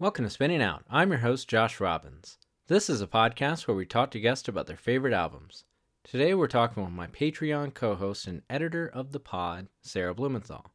Welcome 0.00 0.26
to 0.26 0.30
Spinning 0.30 0.62
Out. 0.62 0.84
I'm 0.88 1.10
your 1.10 1.18
host, 1.18 1.48
Josh 1.48 1.80
Robbins. 1.80 2.38
This 2.68 2.88
is 2.88 3.02
a 3.02 3.08
podcast 3.08 3.66
where 3.66 3.76
we 3.76 3.84
talk 3.84 4.12
to 4.12 4.20
guests 4.20 4.46
about 4.46 4.68
their 4.68 4.76
favorite 4.76 5.12
albums. 5.12 5.64
Today 6.04 6.34
we're 6.34 6.46
talking 6.46 6.84
with 6.84 6.92
my 6.92 7.08
Patreon 7.08 7.74
co 7.74 7.96
host 7.96 8.28
and 8.28 8.42
editor 8.48 8.86
of 8.86 9.10
the 9.10 9.18
pod, 9.18 9.66
Sarah 9.82 10.14
Blumenthal. 10.14 10.70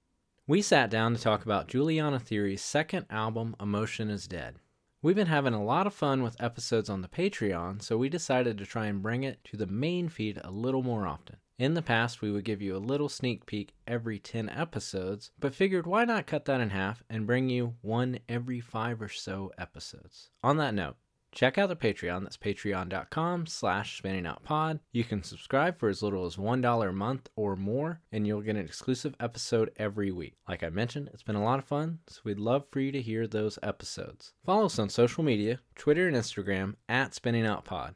We 0.46 0.62
sat 0.62 0.90
down 0.90 1.16
to 1.16 1.22
talk 1.22 1.46
about 1.46 1.70
Juliana 1.70 2.20
Theory's 2.20 2.62
second 2.62 3.06
album, 3.10 3.56
Emotion 3.62 4.10
is 4.10 4.28
Dead. 4.28 4.58
We've 5.02 5.16
been 5.16 5.28
having 5.28 5.54
a 5.54 5.64
lot 5.64 5.88
of 5.88 5.94
fun 5.94 6.22
with 6.22 6.44
episodes 6.44 6.90
on 6.90 7.02
the 7.02 7.08
Patreon, 7.08 7.82
so 7.82 7.98
we 7.98 8.10
decided 8.10 8.58
to 8.58 8.66
try 8.66 8.88
and 8.88 9.02
bring 9.02 9.24
it 9.24 9.42
to 9.46 9.56
the 9.56 9.68
main 9.68 10.10
feed 10.10 10.42
a 10.44 10.52
little 10.52 10.84
more 10.84 11.08
often. 11.08 11.38
In 11.60 11.76
the 11.76 11.84
past, 11.84 12.22
we 12.22 12.32
would 12.32 12.46
give 12.46 12.64
you 12.64 12.76
a 12.76 12.78
little 12.78 13.10
sneak 13.10 13.46
peek 13.46 13.76
every 13.86 14.18
10 14.18 14.50
episodes, 14.50 15.32
but 15.40 15.54
figured 15.54 15.86
why 15.86 16.04
not 16.04 16.26
cut 16.26 16.46
that 16.46 16.60
in 16.60 16.72
half 16.72 17.04
and 17.12 17.28
bring 17.28 17.48
you 17.48 17.76
one 17.82 18.18
every 18.28 18.60
five 18.60 19.02
or 19.02 19.10
so 19.10 19.52
episodes. 19.58 20.32
On 20.44 20.58
that 20.58 20.74
note, 20.74 20.96
check 21.32 21.60
out 21.60 21.70
the 21.70 21.76
Patreon. 21.76 22.24
That's 22.24 22.38
patreon.com 22.38 23.46
slash 23.46 24.02
spinningoutpod. 24.02 24.80
You 24.92 25.04
can 25.04 25.22
subscribe 25.22 25.78
for 25.78 25.90
as 25.90 26.02
little 26.02 26.26
as 26.26 26.38
$1 26.38 26.90
a 26.90 26.92
month 26.92 27.30
or 27.36 27.56
more, 27.56 28.02
and 28.12 28.26
you'll 28.26 28.42
get 28.42 28.56
an 28.56 28.66
exclusive 28.66 29.16
episode 29.20 29.70
every 29.78 30.12
week. 30.12 30.34
Like 30.50 30.64
I 30.64 30.70
mentioned, 30.70 31.12
it's 31.14 31.24
been 31.24 31.36
a 31.36 31.44
lot 31.44 31.60
of 31.60 31.66
fun, 31.66 32.00
so 32.08 32.22
we'd 32.24 32.40
love 32.40 32.66
for 32.72 32.80
you 32.80 32.92
to 32.92 33.02
hear 33.02 33.28
those 33.28 33.60
episodes. 33.62 34.34
Follow 34.44 34.66
us 34.66 34.80
on 34.80 34.90
social 34.90 35.24
media, 35.24 35.60
Twitter 35.76 36.08
and 36.08 36.18
Instagram, 36.18 36.76
at 36.90 37.12
spinningoutpod. 37.12 37.94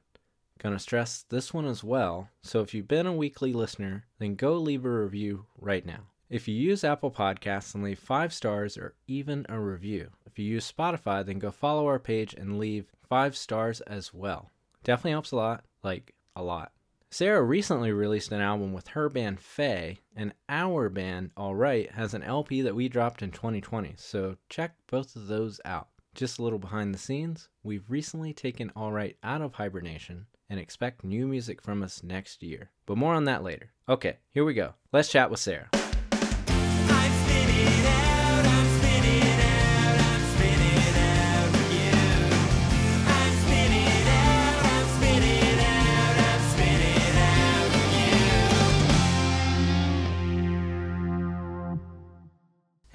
Gonna 0.59 0.79
stress 0.79 1.23
this 1.29 1.53
one 1.53 1.65
as 1.65 1.83
well, 1.83 2.29
so 2.41 2.61
if 2.61 2.73
you've 2.73 2.87
been 2.87 3.05
a 3.05 3.13
weekly 3.13 3.53
listener, 3.53 4.05
then 4.17 4.35
go 4.35 4.57
leave 4.57 4.85
a 4.85 4.89
review 4.89 5.45
right 5.59 5.85
now. 5.85 6.07
If 6.29 6.47
you 6.47 6.55
use 6.55 6.83
Apple 6.83 7.11
Podcasts, 7.11 7.73
then 7.73 7.83
leave 7.83 7.99
five 7.99 8.33
stars 8.33 8.75
or 8.75 8.95
even 9.07 9.45
a 9.47 9.59
review. 9.59 10.09
If 10.25 10.39
you 10.39 10.45
use 10.45 10.69
Spotify, 10.69 11.23
then 11.23 11.39
go 11.39 11.51
follow 11.51 11.85
our 11.85 11.99
page 11.99 12.33
and 12.33 12.57
leave 12.57 12.91
five 13.07 13.37
stars 13.37 13.81
as 13.81 14.13
well. 14.13 14.51
Definitely 14.83 15.11
helps 15.11 15.31
a 15.31 15.35
lot, 15.35 15.63
like 15.83 16.15
a 16.35 16.41
lot. 16.43 16.71
Sarah 17.11 17.43
recently 17.43 17.91
released 17.91 18.31
an 18.31 18.41
album 18.41 18.73
with 18.73 18.89
her 18.89 19.09
band 19.09 19.39
Faye, 19.39 19.99
and 20.15 20.33
our 20.49 20.89
band, 20.89 21.31
Alright, 21.37 21.91
has 21.91 22.13
an 22.13 22.23
LP 22.23 22.61
that 22.63 22.75
we 22.75 22.89
dropped 22.89 23.21
in 23.21 23.31
2020, 23.31 23.93
so 23.95 24.35
check 24.49 24.75
both 24.87 25.15
of 25.15 25.27
those 25.27 25.61
out. 25.63 25.87
Just 26.15 26.39
a 26.39 26.43
little 26.43 26.59
behind 26.59 26.93
the 26.93 26.99
scenes, 26.99 27.47
we've 27.63 27.89
recently 27.89 28.33
taken 28.33 28.71
Alright 28.75 29.17
out 29.23 29.41
of 29.41 29.53
hibernation 29.53 30.25
and 30.49 30.59
expect 30.59 31.03
new 31.03 31.27
music 31.27 31.61
from 31.61 31.83
us 31.83 32.03
next 32.03 32.41
year. 32.43 32.71
But 32.85 32.97
more 32.97 33.13
on 33.13 33.25
that 33.25 33.43
later. 33.43 33.71
Okay, 33.87 34.17
here 34.31 34.45
we 34.45 34.53
go. 34.53 34.73
Let's 34.91 35.09
chat 35.09 35.29
with 35.29 35.39
Sarah. 35.39 35.69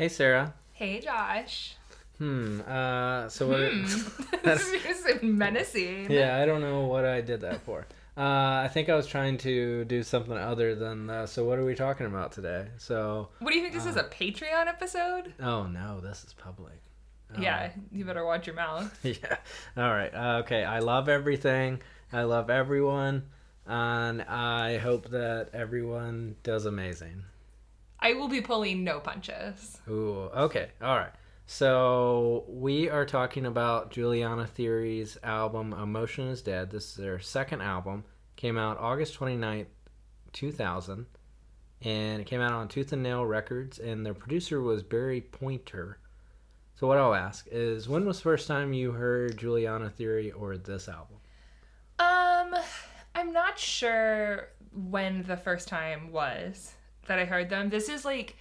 Hey 0.03 0.09
Sarah. 0.09 0.55
Hey, 0.73 0.99
Josh. 0.99 1.77
Hmm. 2.23 2.61
Uh. 2.61 3.29
So 3.29 3.49
what? 3.49 3.73
Hmm. 3.73 3.83
this 4.45 4.73
is 4.73 5.23
menacing. 5.23 6.09
Yeah, 6.09 6.41
I 6.41 6.47
don't 6.47 6.61
know 6.61 6.83
what 6.83 7.05
I 7.05 7.21
did 7.21 7.41
that 7.41 7.63
for. 7.63 7.85
Uh, 8.17 8.63
I 8.63 8.71
think 8.73 8.89
I 8.89 8.95
was 8.95 9.09
trying 9.09 9.39
to 9.39 9.85
do 9.87 10.05
something 10.05 10.37
other 10.37 10.77
than. 10.77 11.11
Uh, 11.11 11.27
so 11.27 11.45
what 11.45 11.59
are 11.59 11.65
we 11.65 11.75
talking 11.75 12.07
about 12.07 12.31
today? 12.31 12.69
So. 12.77 13.31
What 13.41 13.51
do 13.51 13.57
you 13.57 13.63
think 13.63 13.75
this 13.75 13.87
is 13.87 13.97
a 13.97 14.05
Patreon 14.05 14.69
episode? 14.69 15.35
Oh 15.41 15.67
no, 15.67 16.01
this 16.01 16.23
is 16.23 16.33
public. 16.33 16.81
Yeah, 17.37 17.71
you 17.91 18.05
better 18.05 18.25
watch 18.25 18.47
your 18.47 18.55
mouth. 18.55 18.97
yeah. 19.03 19.39
All 19.77 19.91
right. 19.91 20.15
Uh, 20.15 20.43
okay. 20.45 20.63
I 20.63 20.79
love 20.79 21.09
everything. 21.09 21.81
I 22.13 22.23
love 22.23 22.51
everyone, 22.51 23.25
and 23.67 24.23
I 24.23 24.77
hope 24.77 25.09
that 25.11 25.49
everyone 25.55 26.37
does 26.45 26.67
amazing. 26.67 27.25
I 27.99 28.13
will 28.13 28.29
be 28.29 28.43
pulling 28.43 28.85
no 28.85 29.01
punches. 29.01 29.81
Ooh, 29.89 30.29
okay. 30.35 30.69
All 30.83 30.99
right. 30.99 31.13
So 31.55 32.45
we 32.49 32.89
are 32.89 33.05
talking 33.05 33.45
about 33.45 33.91
Juliana 33.91 34.47
Theory's 34.47 35.19
album 35.23 35.75
Emotion 35.75 36.29
is 36.29 36.41
Dead. 36.41 36.71
This 36.71 36.93
is 36.93 36.95
their 36.95 37.21
second 37.21 37.61
album. 37.61 38.05
Came 38.37 38.57
out 38.57 38.79
August 38.79 39.21
29th, 39.21 39.67
2000. 40.33 41.05
And 41.83 42.23
it 42.23 42.25
came 42.25 42.41
out 42.41 42.55
on 42.55 42.69
Tooth 42.69 42.95
and 42.95 43.03
Nail 43.03 43.27
Records. 43.27 43.79
And 43.79 44.05
their 44.05 44.15
producer 44.15 44.63
was 44.63 44.83
Barry 44.83 45.21
Poynter. 45.21 45.99
So 46.75 46.87
what 46.87 46.97
I'll 46.97 47.13
ask 47.15 47.47
is 47.53 47.87
when 47.87 48.07
was 48.07 48.17
the 48.17 48.23
first 48.23 48.49
time 48.49 48.73
you 48.73 48.93
heard 48.93 49.37
Juliana 49.37 49.91
Theory 49.91 50.33
or 50.33 50.57
this 50.57 50.89
album? 50.89 51.19
Um, 51.99 52.59
I'm 53.15 53.31
not 53.35 53.59
sure 53.59 54.49
when 54.73 55.23
the 55.25 55.37
first 55.37 55.69
time 55.69 56.13
was 56.13 56.73
that 57.09 57.19
I 57.19 57.27
heard 57.27 57.51
them. 57.51 57.69
This 57.69 57.91
is 57.91 58.07
like, 58.07 58.37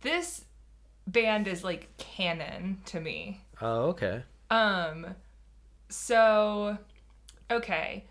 this 0.00 0.46
band 1.06 1.46
is 1.46 1.64
like 1.64 1.96
canon 1.96 2.78
to 2.86 3.00
me. 3.00 3.40
Oh, 3.60 3.90
okay. 3.90 4.22
Um, 4.50 5.06
so, 5.88 6.78
okay. 7.50 8.04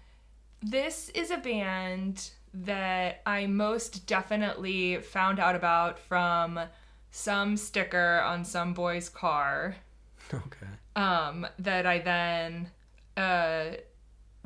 This 0.62 1.10
is 1.10 1.32
a 1.32 1.38
band 1.38 2.32
that 2.54 3.22
I 3.26 3.48
most 3.48 4.06
definitely 4.06 4.98
found 4.98 5.40
out 5.40 5.56
about 5.56 6.00
from 6.00 6.60
some 7.12 7.58
sticker 7.58 8.22
on 8.22 8.46
some 8.46 8.74
boy's 8.74 9.10
car. 9.10 9.76
Okay. 10.34 10.68
Um, 10.96 11.48
that 11.60 11.86
I 11.86 12.00
then 12.00 12.70
uh 13.18 13.76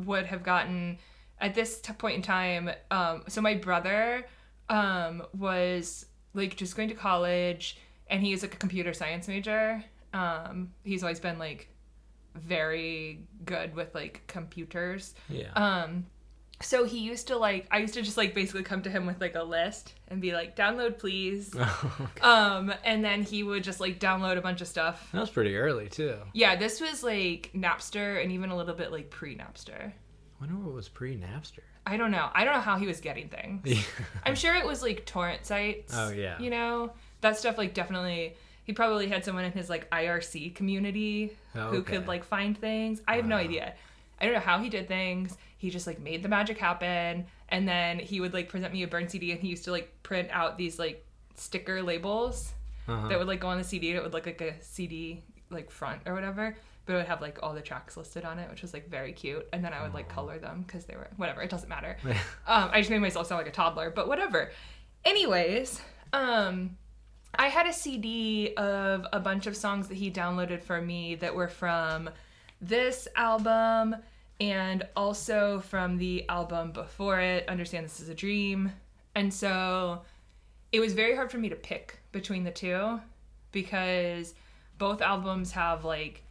would 0.05 0.25
have 0.25 0.43
gotten 0.43 0.97
at 1.39 1.55
this 1.55 1.79
t- 1.79 1.93
point 1.93 2.15
in 2.17 2.21
time. 2.21 2.69
Um, 2.91 3.23
so 3.27 3.41
my 3.41 3.55
brother 3.55 4.25
um 4.69 5.23
was 5.37 6.05
like 6.33 6.55
just 6.55 6.75
going 6.75 6.89
to 6.89 6.95
college 6.95 7.77
and 8.09 8.21
he 8.21 8.33
is 8.33 8.41
like 8.41 8.53
a 8.53 8.57
computer 8.57 8.93
science 8.93 9.27
major. 9.27 9.83
Um, 10.13 10.71
he's 10.83 11.03
always 11.03 11.19
been 11.19 11.37
like 11.37 11.69
very 12.35 13.23
good 13.45 13.75
with 13.75 13.93
like 13.95 14.23
computers. 14.27 15.15
Yeah. 15.29 15.51
Um, 15.53 16.05
so 16.61 16.85
he 16.85 16.99
used 16.99 17.27
to 17.27 17.37
like 17.37 17.67
I 17.69 17.79
used 17.79 17.93
to 17.93 18.01
just 18.01 18.17
like 18.17 18.33
basically 18.33 18.63
come 18.63 18.81
to 18.81 18.89
him 18.89 19.05
with 19.05 19.21
like 19.21 19.35
a 19.35 19.43
list 19.43 19.93
and 20.07 20.21
be 20.21 20.33
like, 20.33 20.55
download 20.55 20.97
please. 20.97 21.55
okay. 22.01 22.21
Um, 22.21 22.73
and 22.83 23.03
then 23.03 23.23
he 23.23 23.43
would 23.43 23.63
just 23.63 23.79
like 23.79 23.99
download 23.99 24.37
a 24.37 24.41
bunch 24.41 24.61
of 24.61 24.67
stuff. 24.67 25.09
That 25.11 25.19
was 25.19 25.29
pretty 25.29 25.55
early 25.55 25.87
too. 25.89 26.15
Yeah, 26.33 26.55
this 26.55 26.81
was 26.81 27.03
like 27.03 27.51
Napster 27.55 28.21
and 28.21 28.31
even 28.31 28.49
a 28.49 28.57
little 28.57 28.75
bit 28.75 28.91
like 28.91 29.09
pre 29.09 29.35
Napster. 29.35 29.91
I 29.91 29.93
wonder 30.39 30.55
what 30.55 30.73
was 30.73 30.89
pre 30.89 31.15
Napster. 31.15 31.59
I 31.85 31.95
don't 31.95 32.11
know. 32.11 32.29
I 32.33 32.43
don't 32.43 32.53
know 32.53 32.59
how 32.59 32.77
he 32.77 32.85
was 32.85 32.99
getting 32.99 33.29
things. 33.29 33.85
I'm 34.25 34.35
sure 34.35 34.53
it 34.55 34.65
was 34.65 34.81
like 34.81 35.05
torrent 35.05 35.45
sites. 35.45 35.93
Oh, 35.95 36.09
yeah. 36.09 36.37
You 36.37 36.49
know, 36.49 36.91
that 37.21 37.37
stuff 37.37 37.57
like 37.57 37.73
definitely. 37.73 38.35
He 38.63 38.73
probably 38.73 39.07
had 39.07 39.23
someone 39.23 39.45
in 39.45 39.53
his 39.53 39.69
like 39.69 39.89
IRC 39.91 40.53
community 40.55 41.37
Oh, 41.55 41.69
who 41.69 41.81
could 41.83 42.05
like 42.07 42.23
find 42.25 42.57
things. 42.57 43.01
I 43.07 43.15
have 43.15 43.25
no 43.25 43.37
idea. 43.37 43.73
I 44.19 44.25
don't 44.25 44.33
know 44.33 44.39
how 44.41 44.59
he 44.59 44.67
did 44.69 44.87
things. 44.89 45.37
He 45.57 45.69
just 45.69 45.87
like 45.87 45.99
made 45.99 46.21
the 46.21 46.27
magic 46.29 46.57
happen, 46.57 47.25
and 47.49 47.67
then 47.67 47.97
he 47.99 48.19
would 48.19 48.33
like 48.33 48.49
present 48.49 48.73
me 48.73 48.83
a 48.83 48.87
burn 48.87 49.07
CD, 49.07 49.31
and 49.31 49.39
he 49.39 49.47
used 49.47 49.63
to 49.65 49.71
like 49.71 49.91
print 50.03 50.29
out 50.31 50.57
these 50.57 50.77
like 50.79 51.05
sticker 51.35 51.81
labels 51.81 52.53
Uh-huh. 52.87 53.07
that 53.07 53.17
would 53.17 53.27
like 53.27 53.39
go 53.39 53.47
on 53.47 53.57
the 53.57 53.63
CD. 53.63 53.89
And 53.91 53.97
it 53.99 54.03
would 54.03 54.13
look 54.13 54.25
like 54.25 54.41
a 54.41 54.53
CD 54.61 55.23
like 55.49 55.71
front 55.71 56.01
or 56.05 56.13
whatever, 56.13 56.55
but 56.85 56.93
it 56.93 56.95
would 56.97 57.05
have 57.05 57.21
like 57.21 57.39
all 57.41 57.53
the 57.53 57.61
tracks 57.61 57.95
listed 57.95 58.25
on 58.25 58.37
it, 58.37 58.49
which 58.49 58.61
was 58.61 58.73
like 58.73 58.89
very 58.89 59.13
cute. 59.13 59.47
And 59.53 59.63
then 59.63 59.71
I 59.71 59.81
would 59.81 59.93
like 59.93 60.09
color 60.09 60.39
them 60.39 60.63
because 60.67 60.83
they 60.85 60.95
were 60.95 61.07
whatever. 61.15 61.41
It 61.41 61.49
doesn't 61.49 61.69
matter. 61.69 61.95
um, 62.47 62.69
I 62.73 62.79
just 62.81 62.89
made 62.89 62.99
myself 62.99 63.27
sound 63.27 63.39
like 63.39 63.47
a 63.47 63.55
toddler, 63.55 63.89
but 63.91 64.07
whatever. 64.09 64.51
Anyways, 65.05 65.81
um, 66.11 66.77
I 67.35 67.47
had 67.47 67.67
a 67.67 67.73
CD 67.73 68.53
of 68.55 69.05
a 69.13 69.19
bunch 69.19 69.47
of 69.47 69.55
songs 69.55 69.87
that 69.89 69.95
he 69.95 70.09
downloaded 70.11 70.61
for 70.63 70.81
me 70.81 71.15
that 71.15 71.35
were 71.35 71.47
from 71.47 72.09
this 72.61 73.07
album 73.15 73.95
and 74.39 74.87
also 74.95 75.59
from 75.61 75.97
the 75.97 76.27
album 76.29 76.71
before 76.71 77.19
it, 77.19 77.47
Understand 77.49 77.85
This 77.85 77.99
Is 77.99 78.09
a 78.09 78.15
Dream. 78.15 78.71
And 79.15 79.33
so 79.33 80.01
it 80.71 80.79
was 80.79 80.93
very 80.93 81.15
hard 81.15 81.31
for 81.31 81.37
me 81.37 81.49
to 81.49 81.55
pick 81.55 81.99
between 82.11 82.43
the 82.43 82.51
two 82.51 82.99
because 83.51 84.33
both 84.77 85.01
albums 85.01 85.51
have 85.51 85.85
like 85.85 86.23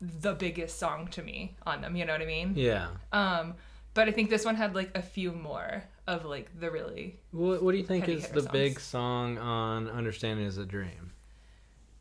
the 0.00 0.34
biggest 0.34 0.78
song 0.78 1.08
to 1.08 1.22
me 1.22 1.56
on 1.66 1.80
them, 1.80 1.96
you 1.96 2.04
know 2.04 2.12
what 2.12 2.22
I 2.22 2.26
mean? 2.26 2.52
yeah. 2.54 2.88
Um 3.12 3.54
but 3.94 4.08
I 4.08 4.12
think 4.12 4.28
this 4.28 4.44
one 4.44 4.56
had 4.56 4.74
like 4.74 4.90
a 4.94 5.00
few 5.00 5.32
more 5.32 5.84
of 6.06 6.24
like 6.24 6.58
the 6.58 6.70
really 6.70 7.20
What, 7.32 7.62
what 7.62 7.72
do 7.72 7.78
you 7.78 7.84
think 7.84 8.08
is 8.08 8.28
the 8.28 8.48
big 8.52 8.78
song 8.80 9.38
on 9.38 9.88
Understanding 9.88 10.46
is 10.46 10.58
a 10.58 10.64
Dream? 10.66 11.12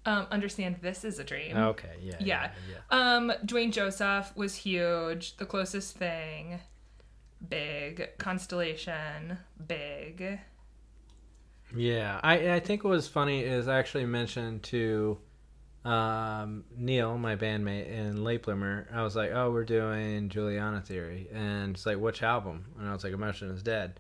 um 0.06 0.28
understand 0.31 0.78
this 0.81 1.04
is 1.04 1.19
a 1.19 1.24
dream. 1.24 1.57
Okay, 1.57 1.96
yeah. 2.02 2.16
Yeah. 2.19 2.52
yeah. 2.69 2.78
Um, 3.16 3.34
Duane 3.44 3.72
Joseph 3.72 4.31
was 4.36 4.56
huge. 4.56 5.36
The 5.38 5.46
closest 5.46 5.98
thing, 5.98 6.60
big. 7.48 8.10
Constellation, 8.18 9.40
big. 9.66 10.40
Yeah, 11.75 12.19
I 12.24 12.54
I 12.54 12.60
think 12.60 12.84
what 12.84 12.92
was 12.92 13.07
funny 13.07 13.44
is 13.44 13.68
I 13.68 13.80
actually 13.80 14.06
mentioned 14.06 14.63
to 14.63 15.18
um, 15.86 16.64
Neil, 16.78 17.18
my 17.18 17.36
bandmate 17.36 17.88
in 17.90 18.24
Late 18.24 18.44
Bloomer, 18.44 18.88
I 18.94 19.04
was 19.04 19.16
like, 19.16 19.32
"Oh, 19.34 19.52
we're 19.52 19.66
doing 19.66 20.30
Juliana 20.30 20.82
Theory," 20.82 21.28
and 21.34 21.76
it's 21.76 21.86
like, 21.86 21.98
"Which 22.00 22.24
album?" 22.24 22.66
And 22.80 22.90
I 22.90 22.94
was 22.94 23.04
like, 23.04 23.14
"Emotion 23.14 23.50
is 23.52 23.62
Dead." 23.62 24.00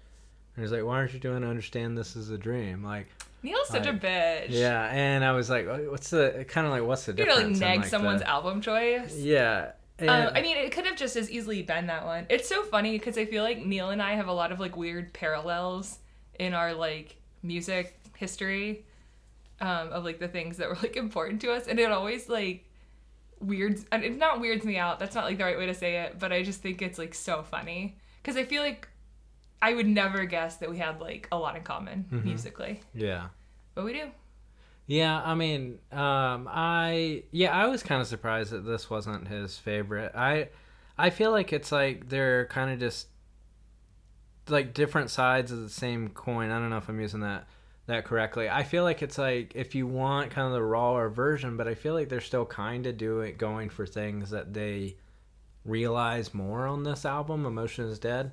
And 0.55 0.63
he's 0.63 0.71
like, 0.71 0.83
"Why 0.83 0.95
aren't 0.97 1.13
you 1.13 1.19
doing 1.19 1.43
Understand 1.43 1.97
This 1.97 2.15
Is 2.15 2.29
a 2.31 2.37
Dream?" 2.37 2.83
Like, 2.83 3.07
Neil's 3.43 3.67
such 3.67 3.85
a 3.85 3.93
bitch. 3.93 4.47
yeah, 4.49 4.89
and 4.91 5.23
I 5.23 5.33
was 5.33 5.49
like, 5.49 5.67
"What's 5.67 6.09
the 6.09 6.45
kind 6.47 6.65
of 6.65 6.73
like 6.73 6.83
what's 6.83 7.05
the 7.05 7.11
You 7.11 7.17
difference?" 7.25 7.37
like 7.37 7.45
in, 7.53 7.59
neg 7.59 7.79
like, 7.81 7.87
someone's 7.89 8.21
the- 8.21 8.29
album 8.29 8.61
choice. 8.61 9.15
Yeah, 9.15 9.73
and, 9.99 10.09
Um, 10.09 10.31
I 10.33 10.41
mean, 10.41 10.57
it 10.57 10.71
could 10.71 10.85
have 10.87 10.97
just 10.97 11.15
as 11.15 11.29
easily 11.29 11.61
been 11.61 11.85
that 11.87 12.05
one. 12.05 12.25
It's 12.29 12.49
so 12.49 12.63
funny 12.63 12.93
because 12.97 13.17
I 13.17 13.25
feel 13.25 13.43
like 13.43 13.63
Neil 13.63 13.91
and 13.91 14.01
I 14.01 14.13
have 14.15 14.27
a 14.27 14.33
lot 14.33 14.51
of 14.51 14.59
like 14.59 14.75
weird 14.75 15.13
parallels 15.13 15.99
in 16.39 16.53
our 16.55 16.73
like 16.73 17.15
music 17.43 17.95
history 18.17 18.83
um, 19.61 19.89
of 19.89 20.03
like 20.03 20.19
the 20.19 20.27
things 20.27 20.57
that 20.57 20.69
were 20.69 20.75
like 20.81 20.95
important 20.95 21.41
to 21.41 21.51
us, 21.51 21.67
and 21.67 21.79
it 21.79 21.91
always 21.91 22.27
like 22.29 22.65
weirds 23.39 23.85
and 23.91 24.03
it 24.03 24.17
not 24.17 24.39
weirds 24.39 24.65
me 24.65 24.77
out. 24.77 24.99
That's 24.99 25.15
not 25.15 25.25
like 25.25 25.37
the 25.37 25.43
right 25.43 25.57
way 25.57 25.65
to 25.67 25.73
say 25.73 25.97
it, 25.97 26.19
but 26.19 26.31
I 26.31 26.41
just 26.43 26.61
think 26.61 26.81
it's 26.81 26.97
like 26.97 27.13
so 27.13 27.43
funny 27.43 27.97
because 28.21 28.37
I 28.37 28.43
feel 28.45 28.61
like 28.63 28.87
I 29.61 29.73
would 29.73 29.87
never 29.87 30.25
guess 30.25 30.57
that 30.57 30.69
we 30.69 30.77
had 30.77 30.99
like 31.01 31.27
a 31.31 31.37
lot 31.37 31.55
in 31.55 31.63
common 31.63 32.05
Mm-hmm. 32.11 32.23
musically, 32.27 32.81
yeah. 32.93 33.27
but 33.73 33.85
we 33.85 33.93
do. 33.93 34.05
Yeah, 34.87 35.19
I 35.23 35.33
mean, 35.33 35.79
um, 35.91 36.47
I 36.51 37.23
yeah, 37.31 37.51
I 37.51 37.67
was 37.67 37.81
kind 37.81 38.01
of 38.01 38.07
surprised 38.07 38.51
that 38.51 38.65
this 38.65 38.89
wasn't 38.89 39.27
his 39.27 39.57
favorite. 39.57 40.11
I 40.15 40.49
I 40.97 41.09
feel 41.09 41.31
like 41.31 41.51
it's 41.51 41.71
like 41.71 42.09
they're 42.09 42.45
kind 42.47 42.71
of 42.71 42.79
just 42.79 43.07
like 44.47 44.73
different 44.75 45.09
sides 45.09 45.51
of 45.51 45.59
the 45.61 45.69
same 45.69 46.09
coin. 46.09 46.51
I 46.51 46.59
don't 46.59 46.69
know 46.69 46.77
if 46.77 46.87
I'm 46.87 46.99
using 46.99 47.21
that 47.21 47.47
that 47.87 48.05
correctly. 48.05 48.49
I 48.49 48.63
feel 48.63 48.83
like 48.83 49.01
it's 49.01 49.17
like 49.17 49.51
if 49.55 49.75
you 49.75 49.85
want 49.87 50.31
kind 50.31 50.47
of 50.47 50.53
the 50.53 50.63
rawer 50.63 51.09
version, 51.09 51.55
but 51.57 51.67
I 51.67 51.75
feel 51.75 51.93
like 51.93 52.09
they're 52.09 52.21
still 52.21 52.45
kind 52.45 52.85
of 52.87 52.97
doing 52.97 53.35
going 53.37 53.69
for 53.69 53.85
things 53.85 54.29
that 54.31 54.53
they 54.53 54.95
realize 55.63 56.33
more 56.33 56.67
on 56.67 56.83
this 56.83 57.05
album. 57.05 57.45
Emotion 57.45 57.85
is 57.85 57.99
dead. 57.99 58.31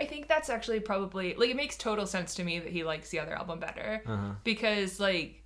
I 0.00 0.04
think 0.06 0.26
that's 0.26 0.50
actually 0.50 0.80
probably 0.80 1.34
like 1.34 1.50
it 1.50 1.56
makes 1.56 1.76
total 1.76 2.06
sense 2.06 2.34
to 2.36 2.44
me 2.44 2.58
that 2.58 2.70
he 2.70 2.82
likes 2.84 3.10
the 3.10 3.20
other 3.20 3.34
album 3.34 3.60
better 3.60 4.02
Uh-huh. 4.06 4.32
because 4.42 4.98
like 4.98 5.42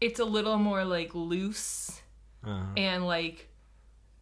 it's 0.00 0.20
a 0.20 0.24
little 0.24 0.56
more 0.58 0.84
like 0.84 1.14
loose 1.14 2.00
Uh-huh. 2.44 2.62
and 2.76 3.06
like 3.06 3.48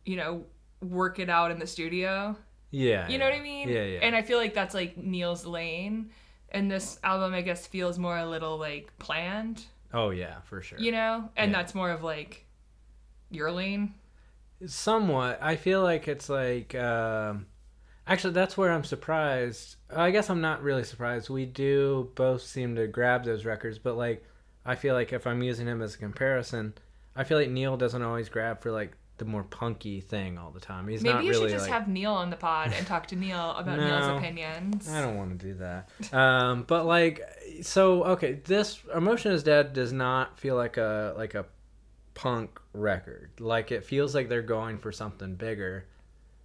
you 0.07 0.17
know 0.17 0.45
work 0.81 1.19
it 1.19 1.29
out 1.29 1.51
in 1.51 1.59
the 1.59 1.67
studio. 1.67 2.37
Yeah. 2.71 3.09
You 3.09 3.19
know 3.19 3.27
yeah. 3.27 3.33
what 3.33 3.41
I 3.41 3.43
mean? 3.43 3.69
Yeah, 3.69 3.85
yeah. 3.85 3.99
And 4.03 4.17
I 4.17 4.23
feel 4.23 4.39
like 4.39 4.53
that's 4.55 4.75
like 4.75 4.97
Neil's 4.97 5.45
lane. 5.47 6.11
And 6.55 6.71
this 6.71 6.99
album, 7.05 7.35
I 7.35 7.43
guess, 7.43 7.67
feels 7.67 7.99
more 7.99 8.17
a 8.17 8.25
little 8.27 8.57
like 8.57 8.97
planned, 8.99 9.65
oh 9.93 10.09
yeah, 10.11 10.41
for 10.45 10.63
sure. 10.63 10.79
you 10.79 10.93
know? 10.93 11.29
And 11.37 11.51
Yeah. 11.53 11.59
that's 11.59 11.75
more 11.75 11.91
of 11.91 12.03
like 12.03 12.47
your 13.31 13.51
lane. 13.53 13.95
Somewhat. 14.67 15.39
I 15.43 15.57
feel 15.57 15.83
like 15.83 16.09
it's 16.09 16.29
like 16.29 16.75
um 16.75 17.47
actually 18.07 18.33
that's 18.35 18.57
where 18.57 18.73
I'm 18.73 18.85
surprised. 18.85 19.77
I 19.95 20.11
guess 20.11 20.31
I'm 20.31 20.41
not 20.41 20.63
really 20.63 20.85
surprised. 20.85 21.29
We 21.29 21.45
do 21.45 22.11
both 22.15 22.43
seem 22.43 22.77
to 22.77 22.87
grab 22.87 23.25
those 23.25 23.45
records, 23.45 23.79
but 23.79 23.97
like 23.97 24.25
I 24.65 24.77
feel 24.77 24.95
like 24.95 25.13
if 25.13 25.27
I'm 25.27 25.43
using 25.43 25.67
him 25.67 25.83
as 25.83 25.97
a 25.97 25.99
comparison, 25.99 26.75
I 27.17 27.25
feel 27.25 27.37
like 27.37 27.51
Neil 27.51 27.77
doesn't 27.77 28.01
always 28.03 28.29
grab 28.29 28.61
for 28.61 28.71
like 28.71 28.93
the 29.19 29.25
more 29.25 29.45
punky 29.45 30.01
thing 30.01 30.39
all 30.39 30.51
the 30.51 30.61
time. 30.61 30.89
He's 30.89 31.03
Maybe 31.03 31.25
you 31.25 31.31
really 31.31 31.49
should 31.49 31.59
just 31.59 31.69
like 31.69 31.73
have 31.73 31.89
Neil 31.89 32.13
on 32.13 32.31
the 32.31 32.37
pod 32.37 32.73
and 32.77 32.85
talk 32.87 33.07
to 33.09 33.17
Neil 33.17 33.51
about 33.53 33.79
No. 33.79 33.87
Neil's 33.87 34.19
opinions. 34.19 34.89
I 34.89 35.01
don't 35.01 35.17
want 35.17 35.39
to 35.39 35.47
do 35.47 35.55
that. 35.55 35.89
Um, 36.13 36.65
but 36.65 36.85
like, 36.85 37.23
so 37.63 38.05
okay, 38.05 38.41
this 38.45 38.81
"Emotion 38.95 39.33
Is 39.33 39.43
Dead" 39.45 39.73
does 39.73 39.93
not 39.93 40.39
feel 40.39 40.57
like 40.57 40.77
a 40.77 41.15
like 41.17 41.35
a 41.35 41.47
punk 42.15 42.61
record. 42.73 43.31
Like 43.39 43.71
it 43.71 43.85
feels 43.85 44.15
like 44.15 44.29
they're 44.29 44.43
going 44.43 44.79
for 44.79 44.91
something 44.91 45.37
bigger. 45.37 45.87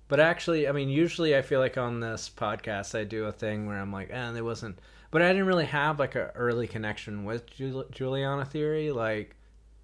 But 0.08 0.20
actually, 0.20 0.68
I 0.68 0.72
mean, 0.72 0.90
usually 0.90 1.36
I 1.36 1.42
feel 1.42 1.60
like 1.60 1.78
on 1.78 2.00
this 2.00 2.32
podcast 2.36 2.98
I 2.98 3.04
do 3.04 3.26
a 3.26 3.32
thing 3.32 3.68
where 3.68 3.78
I'm 3.78 3.92
like, 3.92 4.10
eh, 4.12 4.34
it 4.36 4.44
wasn't. 4.44 4.80
But 5.12 5.24
I 5.24 5.30
didn't 5.30 5.48
really 5.48 5.66
have 5.66 5.98
like 5.98 6.16
a 6.16 6.32
early 6.36 6.68
connection 6.68 7.26
with 7.26 7.48
Jul- 7.48 7.86
Juliana 7.90 8.46
Theory, 8.46 8.92
like. 8.92 9.36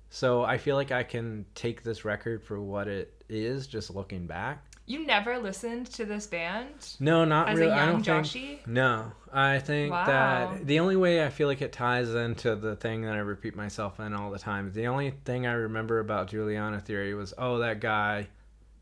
So 0.10 0.44
I 0.44 0.58
feel 0.58 0.76
like 0.76 0.92
I 0.92 1.04
can 1.04 1.46
take 1.56 1.84
this 1.84 2.06
record 2.06 2.44
for 2.44 2.60
what 2.62 2.88
it 2.88 3.14
is, 3.30 3.68
just 3.68 3.94
looking 3.94 4.28
back. 4.28 4.64
You 4.88 5.04
never 5.06 5.40
listened 5.40 5.88
to 5.94 6.06
this 6.06 6.28
band 6.28 6.96
No, 7.00 7.26
not 7.26 7.50
as 7.50 7.58
really. 7.58 7.72
a 7.72 7.74
I 7.74 7.86
young 7.88 8.02
don't 8.04 8.24
think. 8.24 8.60
Joshy? 8.62 8.68
No, 8.68 9.12
I 9.34 9.58
think 9.58 9.92
Wow. 9.92 10.06
that 10.06 10.68
the 10.68 10.80
only 10.80 10.96
way 10.96 11.26
I 11.26 11.30
feel 11.30 11.48
like 11.48 11.64
it 11.64 11.72
ties 11.74 12.14
into 12.14 12.56
the 12.56 12.76
thing 12.76 13.02
that 13.02 13.16
I 13.16 13.20
repeat 13.20 13.56
myself 13.56 14.00
in 14.00 14.14
all 14.14 14.30
the 14.30 14.38
time. 14.38 14.72
The 14.74 14.86
only 14.86 15.10
thing 15.26 15.48
I 15.48 15.54
remember 15.54 16.00
about 16.00 16.28
Juliana 16.30 16.80
Theory 16.80 17.16
was, 17.16 17.34
oh, 17.38 17.58
that 17.58 17.80
guy 17.82 18.28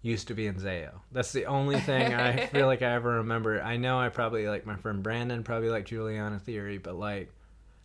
used 0.02 0.28
to 0.28 0.34
be 0.34 0.46
in 0.46 0.56
Zao. 0.56 0.92
That's 1.14 1.32
the 1.32 1.46
only 1.46 1.80
thing 1.80 2.14
I 2.14 2.48
feel 2.48 2.68
like 2.68 2.82
I 2.82 2.92
ever 2.96 3.14
remember. 3.20 3.62
I 3.62 3.78
know 3.78 3.98
I 3.98 4.10
probably 4.10 4.50
like 4.50 4.66
my 4.66 4.76
friend 4.76 5.02
Brandon 5.02 5.42
probably 5.44 5.70
like 5.70 5.86
Juliana 5.86 6.38
Theory, 6.38 6.80
but 6.80 6.96
like, 6.98 7.32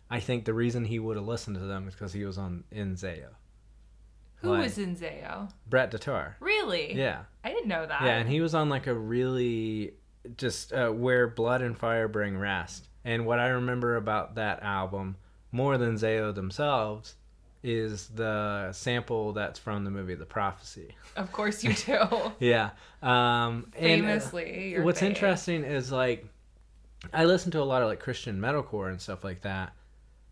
I 0.09 0.19
think 0.19 0.45
the 0.45 0.53
reason 0.53 0.85
he 0.85 0.97
would 0.99 1.17
have 1.17 1.27
listened 1.27 1.55
to 1.57 1.63
them 1.63 1.87
is 1.87 1.93
because 1.93 2.13
he 2.13 2.25
was 2.25 2.37
on 2.37 2.63
in 2.71 2.95
Zao. 2.95 3.27
Who 4.37 4.51
Like- 4.51 4.63
was 4.63 4.77
in 4.77 4.95
Zao? 4.95 5.51
Brett 5.67 5.91
Detar. 5.91 6.35
Really? 6.39 6.93
Yeah. 6.95 7.23
I 7.43 7.49
didn't 7.49 7.67
know 7.67 7.85
that. 7.85 8.01
Yeah, 8.01 8.17
and 8.17 8.27
he 8.29 8.41
was 8.41 8.55
on 8.55 8.69
like 8.69 8.87
a 8.87 8.93
really 8.93 9.93
just 10.37 10.73
uh, 10.73 10.89
where 10.89 11.27
blood 11.27 11.61
and 11.61 11.77
fire 11.77 12.07
bring 12.07 12.37
rest. 12.37 12.87
And 13.05 13.25
what 13.25 13.39
I 13.39 13.47
remember 13.49 13.95
about 13.97 14.35
that 14.35 14.61
album 14.63 15.17
more 15.51 15.77
than 15.77 15.95
Zao 15.95 16.33
themselves 16.33 17.15
is 17.61 18.07
the 18.09 18.71
sample 18.71 19.33
that's 19.33 19.59
from 19.59 19.83
the 19.83 19.91
movie 19.91 20.15
The 20.15 20.25
Prophecy. 20.25 20.95
Of 21.17 21.31
course 21.31 21.63
you 21.63 21.73
do. 21.85 22.31
Yeah. 22.39 22.69
Um, 23.01 23.71
and, 23.77 24.01
uh, 24.03 24.07
Famously. 24.07 24.79
what's 24.79 25.01
fave. 25.01 25.07
interesting 25.07 25.63
is 25.65 25.91
like 25.91 26.25
I 27.13 27.25
listen 27.25 27.51
to 27.51 27.61
a 27.61 27.63
lot 27.63 27.81
of 27.81 27.87
like 27.89 27.99
Christian 27.99 28.39
metalcore 28.39 28.89
and 28.89 28.99
stuff 29.01 29.23
like 29.23 29.41
that, 29.41 29.73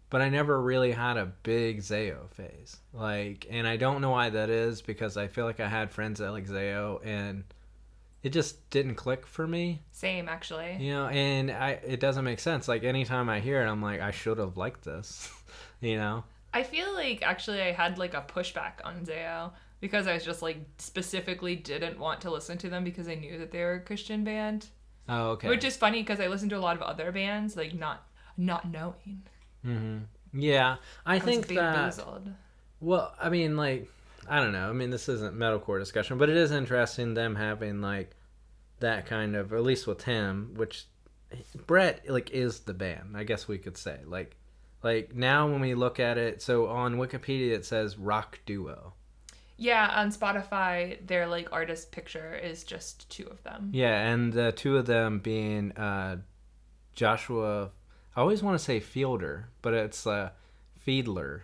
but 0.09 0.21
I 0.21 0.29
never 0.29 0.61
really 0.61 0.91
had 0.91 1.17
a 1.17 1.25
big 1.43 1.79
Zao 1.79 2.29
phase. 2.31 2.77
Like, 2.93 3.47
and 3.49 3.67
I 3.67 3.77
don't 3.77 4.01
know 4.01 4.11
why 4.11 4.29
that 4.29 4.49
is 4.49 4.81
because 4.81 5.17
I 5.17 5.27
feel 5.27 5.45
like 5.45 5.59
I 5.59 5.67
had 5.67 5.91
friends 5.91 6.19
that 6.19 6.31
like 6.31 6.47
Zao 6.47 6.99
and 7.05 7.43
it 8.23 8.29
just 8.29 8.69
didn't 8.69 8.95
click 8.95 9.25
for 9.27 9.47
me, 9.47 9.81
Same, 9.91 10.27
actually. 10.27 10.77
you 10.79 10.91
know. 10.91 11.07
And 11.07 11.51
I 11.51 11.71
it 11.71 11.99
doesn't 11.99 12.25
make 12.25 12.39
sense. 12.39 12.67
Like 12.67 12.83
anytime 12.83 13.29
I 13.29 13.39
hear 13.39 13.61
it, 13.61 13.69
I'm 13.69 13.81
like, 13.81 14.01
I 14.01 14.11
should 14.11 14.37
have 14.37 14.57
liked 14.57 14.83
this, 14.83 15.29
you 15.81 15.97
know. 15.97 16.23
I 16.53 16.63
feel 16.63 16.93
like 16.93 17.21
actually 17.21 17.61
I 17.61 17.71
had 17.71 17.97
like 17.97 18.13
a 18.13 18.21
pushback 18.21 18.73
on 18.83 19.05
Zao 19.05 19.51
because 19.79 20.07
I 20.07 20.13
was 20.13 20.25
just 20.25 20.41
like 20.41 20.57
specifically 20.77 21.55
didn't 21.55 21.99
want 21.99 22.21
to 22.21 22.31
listen 22.31 22.57
to 22.59 22.69
them 22.69 22.83
because 22.83 23.07
I 23.07 23.15
knew 23.15 23.37
that 23.37 23.51
they 23.51 23.59
were 23.59 23.73
a 23.75 23.79
Christian 23.81 24.23
band. 24.23 24.67
Oh, 25.09 25.31
okay. 25.31 25.49
Which 25.49 25.63
is 25.63 25.77
funny 25.77 26.01
because 26.01 26.19
I 26.19 26.27
listened 26.27 26.49
to 26.51 26.57
a 26.57 26.59
lot 26.59 26.75
of 26.75 26.81
other 26.81 27.11
bands 27.11 27.55
like 27.55 27.73
not 27.75 28.07
not 28.35 28.69
knowing. 28.71 29.23
Hmm 29.67 29.97
Yeah, 30.33 30.77
I, 31.05 31.15
I 31.15 31.19
think 31.19 31.47
that. 31.47 31.99
Well, 32.79 33.13
I 33.19 33.29
mean, 33.29 33.57
like, 33.57 33.89
I 34.29 34.39
don't 34.39 34.53
know. 34.53 34.69
I 34.69 34.73
mean, 34.73 34.89
this 34.89 35.09
isn't 35.09 35.35
metalcore 35.35 35.79
discussion, 35.79 36.17
but 36.17 36.29
it 36.29 36.37
is 36.37 36.51
interesting 36.51 37.13
them 37.13 37.35
having 37.35 37.81
like 37.81 38.15
that 38.79 39.05
kind 39.05 39.35
of, 39.35 39.53
at 39.53 39.63
least 39.63 39.87
with 39.87 40.03
him, 40.03 40.53
which 40.55 40.85
Brett 41.65 42.09
like 42.09 42.31
is 42.31 42.61
the 42.61 42.73
band. 42.73 43.15
I 43.15 43.23
guess 43.23 43.47
we 43.47 43.57
could 43.57 43.77
say 43.77 43.99
like, 44.05 44.37
like 44.83 45.15
now 45.15 45.49
when 45.49 45.61
we 45.61 45.73
look 45.73 45.99
at 45.99 46.17
it, 46.17 46.41
so 46.41 46.67
on 46.67 46.95
Wikipedia 46.95 47.51
it 47.51 47.65
says 47.65 47.97
rock 47.97 48.39
duo. 48.45 48.93
Yeah, 49.59 49.91
on 49.95 50.11
Spotify, 50.11 51.05
their 51.05 51.25
like 51.25 51.51
artist 51.51 51.91
picture 51.91 52.35
is 52.35 52.63
just 52.63 53.09
two 53.09 53.25
of 53.25 53.41
them. 53.43 53.71
Yeah, 53.73 54.07
and 54.11 54.31
the 54.31 54.51
two 54.51 54.77
of 54.77 54.85
them 54.85 55.19
being 55.19 55.71
uh, 55.73 56.17
Joshua. 56.93 57.71
I 58.17 58.21
always 58.21 58.41
want 58.41 58.57
to 58.57 58.63
say 58.63 58.79
Fielder, 58.79 59.49
but 59.61 59.75
it's 59.75 60.07
uh, 60.07 60.31
Fiedler. 60.85 61.41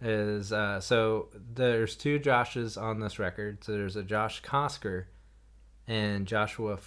Is 0.00 0.52
uh, 0.52 0.80
so 0.80 1.28
there's 1.54 1.96
two 1.96 2.20
Joshes 2.20 2.80
on 2.80 3.00
this 3.00 3.18
record. 3.18 3.64
So 3.64 3.72
there's 3.72 3.96
a 3.96 4.04
Josh 4.04 4.42
Kosker 4.42 5.04
and 5.88 6.26
Joshua 6.26 6.78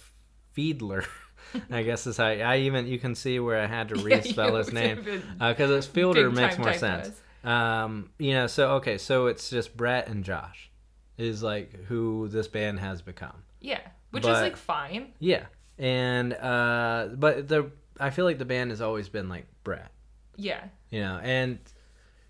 Fiedler. 0.56 1.06
I 1.70 1.82
guess 1.82 2.06
is 2.06 2.16
how 2.16 2.24
I 2.26 2.58
even 2.60 2.86
you 2.86 2.98
can 2.98 3.14
see 3.14 3.38
where 3.38 3.60
I 3.60 3.66
had 3.66 3.90
to 3.90 3.96
Yeah, 4.08 4.18
respell 4.20 4.50
you 4.52 4.56
his 4.56 4.72
name 4.72 5.04
because 5.38 5.70
it's 5.70 5.86
Fielder 5.86 6.30
makes 6.30 6.58
more 6.58 6.72
sense. 6.72 7.20
Um, 7.44 8.10
you 8.18 8.32
know, 8.32 8.46
so 8.46 8.70
okay, 8.76 8.96
so 8.96 9.26
it's 9.26 9.50
just 9.50 9.76
Brett 9.76 10.08
and 10.08 10.24
Josh 10.24 10.70
is 11.18 11.42
like 11.42 11.84
who 11.84 12.28
this 12.28 12.48
band 12.48 12.80
has 12.80 13.02
become. 13.02 13.42
Yeah, 13.60 13.80
which 14.10 14.22
But- 14.22 14.36
is 14.36 14.40
like 14.40 14.56
fine. 14.56 15.12
Yeah, 15.20 15.44
and 15.78 16.32
uh, 16.32 17.08
but 17.14 17.46
the 17.48 17.70
I 18.00 18.10
feel 18.10 18.24
like 18.24 18.38
the 18.38 18.44
band 18.44 18.70
has 18.70 18.80
always 18.80 19.08
been 19.08 19.28
like 19.28 19.46
Brett, 19.64 19.90
Yeah. 20.36 20.64
you 20.90 21.00
know, 21.00 21.18
and 21.22 21.58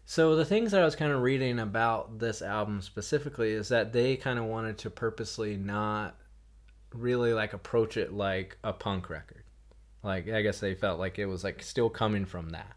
so 0.04 0.36
the 0.36 0.44
things 0.44 0.70
that 0.72 0.80
I 0.82 0.84
was 0.84 0.94
kind 0.96 1.10
of 1.12 1.22
reading 1.22 1.58
about 1.58 2.18
this 2.18 2.40
album 2.42 2.80
specifically 2.80 3.52
is 3.52 3.68
that 3.70 3.92
they 3.92 4.16
kind 4.16 4.38
of 4.38 4.44
wanted 4.44 4.78
to 4.78 4.90
purposely 4.90 5.56
not 5.56 6.16
really 6.94 7.32
like 7.32 7.52
approach 7.52 7.96
it 7.96 8.12
like 8.12 8.56
a 8.62 8.72
punk 8.72 9.10
record. 9.10 9.42
Like 10.02 10.28
I 10.28 10.42
guess 10.42 10.60
they 10.60 10.74
felt 10.74 10.98
like 11.00 11.18
it 11.18 11.26
was 11.26 11.42
like 11.42 11.62
still 11.62 11.90
coming 11.90 12.24
from 12.24 12.50
that. 12.50 12.72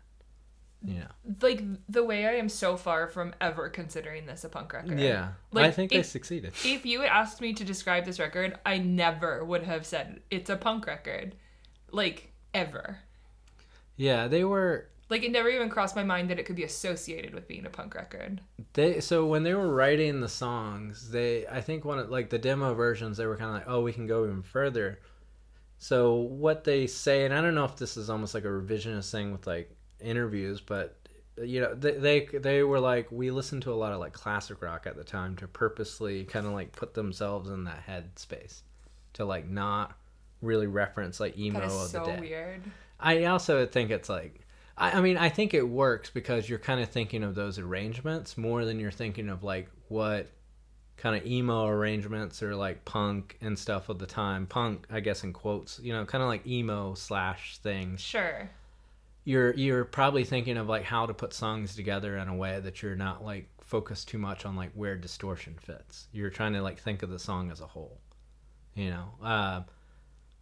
you 0.83 0.95
know. 0.99 1.07
like 1.41 1.61
the 1.89 2.03
way 2.03 2.25
I 2.25 2.33
am 2.35 2.49
so 2.49 2.75
far 2.77 3.07
from 3.07 3.35
ever 3.41 3.69
considering 3.69 4.25
this 4.25 4.43
a 4.45 4.49
punk 4.49 4.73
record. 4.73 4.99
Yeah, 4.99 5.33
I 5.53 5.55
Like, 5.55 5.75
think 5.75 5.91
they 5.91 6.01
succeeded. 6.03 6.53
If 6.65 6.85
you 6.85 7.01
had 7.01 7.09
asked 7.11 7.41
me 7.41 7.53
to 7.53 7.63
describe 7.63 8.05
this 8.05 8.17
record, 8.19 8.57
I 8.65 8.77
never 8.79 9.43
would 9.45 9.63
have 9.63 9.85
said 9.85 10.21
it's 10.31 10.49
a 10.49 10.55
punk 10.55 10.87
record. 10.87 11.35
Like 11.91 12.28
ever. 12.53 12.99
Yeah, 13.97 14.27
they 14.27 14.43
were 14.43 14.89
Like 15.09 15.23
it 15.23 15.31
never 15.31 15.49
even 15.49 15.69
crossed 15.69 15.95
my 15.95 16.03
mind 16.03 16.29
that 16.29 16.39
it 16.39 16.45
could 16.45 16.55
be 16.55 16.63
associated 16.63 17.33
with 17.33 17.47
being 17.47 17.65
a 17.65 17.69
punk 17.69 17.95
record. 17.95 18.41
they 18.73 18.99
so 18.99 19.25
when 19.25 19.43
they 19.43 19.53
were 19.53 19.73
writing 19.73 20.19
the 20.21 20.29
songs, 20.29 21.09
they 21.11 21.47
I 21.47 21.61
think 21.61 21.85
one 21.85 21.99
of 21.99 22.09
like 22.09 22.29
the 22.29 22.37
demo 22.39 22.73
versions 22.73 23.17
they 23.17 23.25
were 23.25 23.37
kind 23.37 23.49
of 23.49 23.55
like, 23.55 23.67
"Oh, 23.67 23.81
we 23.81 23.93
can 23.93 24.07
go 24.07 24.25
even 24.25 24.41
further." 24.43 24.99
So 25.77 26.15
what 26.15 26.63
they 26.65 26.87
say, 26.87 27.25
and 27.25 27.33
I 27.33 27.41
don't 27.41 27.55
know 27.55 27.65
if 27.65 27.77
this 27.77 27.97
is 27.97 28.09
almost 28.09 28.33
like 28.35 28.45
a 28.45 28.47
revisionist 28.47 29.11
thing 29.11 29.31
with 29.31 29.47
like 29.47 29.75
interviews, 30.01 30.61
but 30.61 30.97
you 31.37 31.61
know, 31.61 31.73
they 31.75 31.93
they, 31.93 32.39
they 32.39 32.63
were 32.63 32.79
like, 32.79 33.11
we 33.11 33.31
listened 33.31 33.63
to 33.63 33.73
a 33.73 33.75
lot 33.75 33.93
of 33.93 33.99
like 33.99 34.13
classic 34.13 34.61
rock 34.61 34.87
at 34.87 34.97
the 34.97 35.03
time 35.05 35.35
to 35.37 35.47
purposely 35.47 36.25
kind 36.25 36.45
of 36.47 36.53
like 36.53 36.75
put 36.75 36.93
themselves 36.95 37.49
in 37.49 37.65
that 37.65 37.79
head 37.81 38.19
space 38.19 38.63
to 39.13 39.25
like 39.25 39.47
not 39.49 39.97
really 40.41 40.67
reference 40.67 41.19
like 41.19 41.37
emo 41.37 41.59
That 41.59 41.67
is 41.67 41.73
of 41.73 41.81
the 41.81 41.87
so 41.87 42.05
day. 42.05 42.19
weird. 42.19 42.61
I 42.99 43.25
also 43.25 43.65
think 43.65 43.91
it's 43.91 44.09
like, 44.09 44.41
I, 44.77 44.91
I 44.97 45.01
mean, 45.01 45.17
I 45.17 45.29
think 45.29 45.53
it 45.53 45.67
works 45.67 46.09
because 46.09 46.49
you're 46.49 46.59
kind 46.59 46.81
of 46.81 46.89
thinking 46.89 47.23
of 47.23 47.35
those 47.35 47.59
arrangements 47.59 48.37
more 48.37 48.65
than 48.65 48.79
you're 48.79 48.91
thinking 48.91 49.29
of 49.29 49.43
like 49.43 49.69
what 49.87 50.27
kind 50.97 51.15
of 51.15 51.25
emo 51.25 51.65
arrangements 51.65 52.43
or 52.43 52.55
like 52.55 52.83
punk 52.83 53.37
and 53.41 53.57
stuff 53.57 53.87
of 53.89 53.99
the 53.99 54.05
time. 54.05 54.45
Punk, 54.47 54.85
I 54.91 54.99
guess, 54.99 55.23
in 55.23 55.31
quotes, 55.33 55.79
you 55.81 55.93
know, 55.93 56.05
kind 56.05 56.21
of 56.21 56.27
like 56.27 56.45
emo 56.45 56.93
slash 56.93 57.57
things. 57.59 58.01
Sure. 58.01 58.49
You're 59.23 59.53
you're 59.53 59.85
probably 59.85 60.23
thinking 60.23 60.57
of 60.57 60.67
like 60.67 60.83
how 60.83 61.05
to 61.05 61.13
put 61.13 61.33
songs 61.33 61.75
together 61.75 62.17
in 62.17 62.27
a 62.27 62.35
way 62.35 62.59
that 62.59 62.81
you're 62.81 62.95
not 62.95 63.23
like 63.23 63.47
focused 63.61 64.07
too 64.07 64.17
much 64.17 64.45
on 64.45 64.55
like 64.55 64.71
where 64.73 64.95
distortion 64.95 65.55
fits. 65.61 66.07
You're 66.11 66.31
trying 66.31 66.53
to 66.53 66.61
like 66.61 66.79
think 66.79 67.03
of 67.03 67.09
the 67.09 67.19
song 67.19 67.51
as 67.51 67.61
a 67.61 67.67
whole, 67.67 67.99
you 68.73 68.89
know. 68.89 69.05
Uh, 69.21 69.61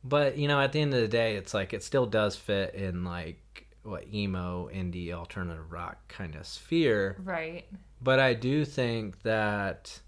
but 0.08 0.38
you 0.38 0.48
know, 0.48 0.60
at 0.60 0.72
the 0.72 0.82
end 0.82 0.94
of 0.94 1.02
the 1.02 1.08
day, 1.08 1.36
it's 1.36 1.54
like 1.54 1.74
it 1.74 1.84
still 1.84 2.06
does 2.06 2.36
fit 2.36 2.74
in 2.76 3.04
like 3.04 3.68
what 3.84 4.08
emo, 4.14 4.70
indie, 4.74 5.12
alternative 5.12 5.72
rock 5.72 6.08
kind 6.08 6.36
of 6.36 6.46
sphere. 6.46 7.18
Right. 7.24 7.66
But 8.02 8.20
I 8.20 8.34
do 8.34 8.66
think 8.66 9.22
that 9.24 10.00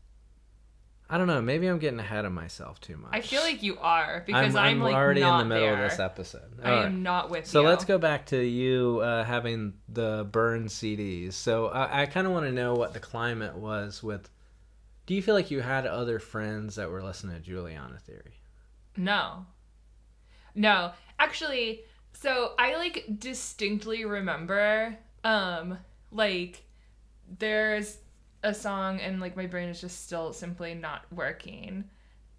I 1.10 1.18
don't 1.18 1.28
know. 1.28 1.42
Maybe 1.42 1.66
I'm 1.66 1.80
getting 1.80 2.00
ahead 2.00 2.26
of 2.26 2.32
myself 2.32 2.80
too 2.80 2.96
much. 2.96 3.10
I 3.14 3.22
feel 3.22 3.42
like 3.42 3.64
you 3.64 3.80
are 3.80 4.24
because 4.28 4.56
I'm, 4.56 4.66
I'm, 4.66 4.80
like 4.82 4.94
already 4.94 5.22
not 5.22 5.42
in 5.42 5.50
the 5.50 5.56
middle 5.56 5.76
there. 5.76 5.84
of 5.86 5.90
this 5.90 6.00
episode. 6.00 6.60
I 6.64 6.72
All 6.72 6.84
am 6.84 7.02
not 7.02 7.32
with 7.32 7.46
you. 7.46 7.50
So 7.50 7.62
you. 7.62 7.68
let's 7.68 7.84
go 7.84 7.98
back 7.98 8.28
to 8.28 8.38
you 8.38 9.00
uh, 9.00 9.24
having 9.24 9.74
the 9.88 10.28
burn 10.32 10.66
CDs. 10.66 11.34
So 11.34 11.68
I, 11.68 12.04
I 12.04 12.06
kind 12.06 12.28
of 12.28 12.34
want 12.34 12.46
to 12.46 12.52
know 12.52 12.76
what 12.76 12.94
the 12.94 13.00
climate 13.00 13.56
was 13.56 14.04
with. 14.04 14.30
Do 15.08 15.16
you 15.16 15.24
feel 15.24 15.34
like 15.34 15.50
you 15.50 15.62
had 15.62 15.88
other 15.88 16.20
friends 16.20 16.76
that 16.76 16.92
were 16.92 17.02
listening 17.02 17.36
to 17.36 17.42
Juliana 17.42 17.98
Theory? 17.98 18.44
No. 18.96 19.48
No. 20.56 20.92
Actually, 21.18 21.82
so 22.14 22.54
I 22.58 22.76
like 22.76 23.06
distinctly 23.20 24.06
remember 24.06 24.98
um 25.24 25.78
like 26.12 26.64
there's 27.40 27.98
a 28.44 28.54
song 28.54 29.00
and 29.00 29.20
like 29.20 29.36
my 29.36 29.46
brain 29.46 29.70
is 29.70 29.82
just 29.82 30.06
still 30.06 30.34
simply 30.34 30.74
not 30.74 31.02
working. 31.12 31.86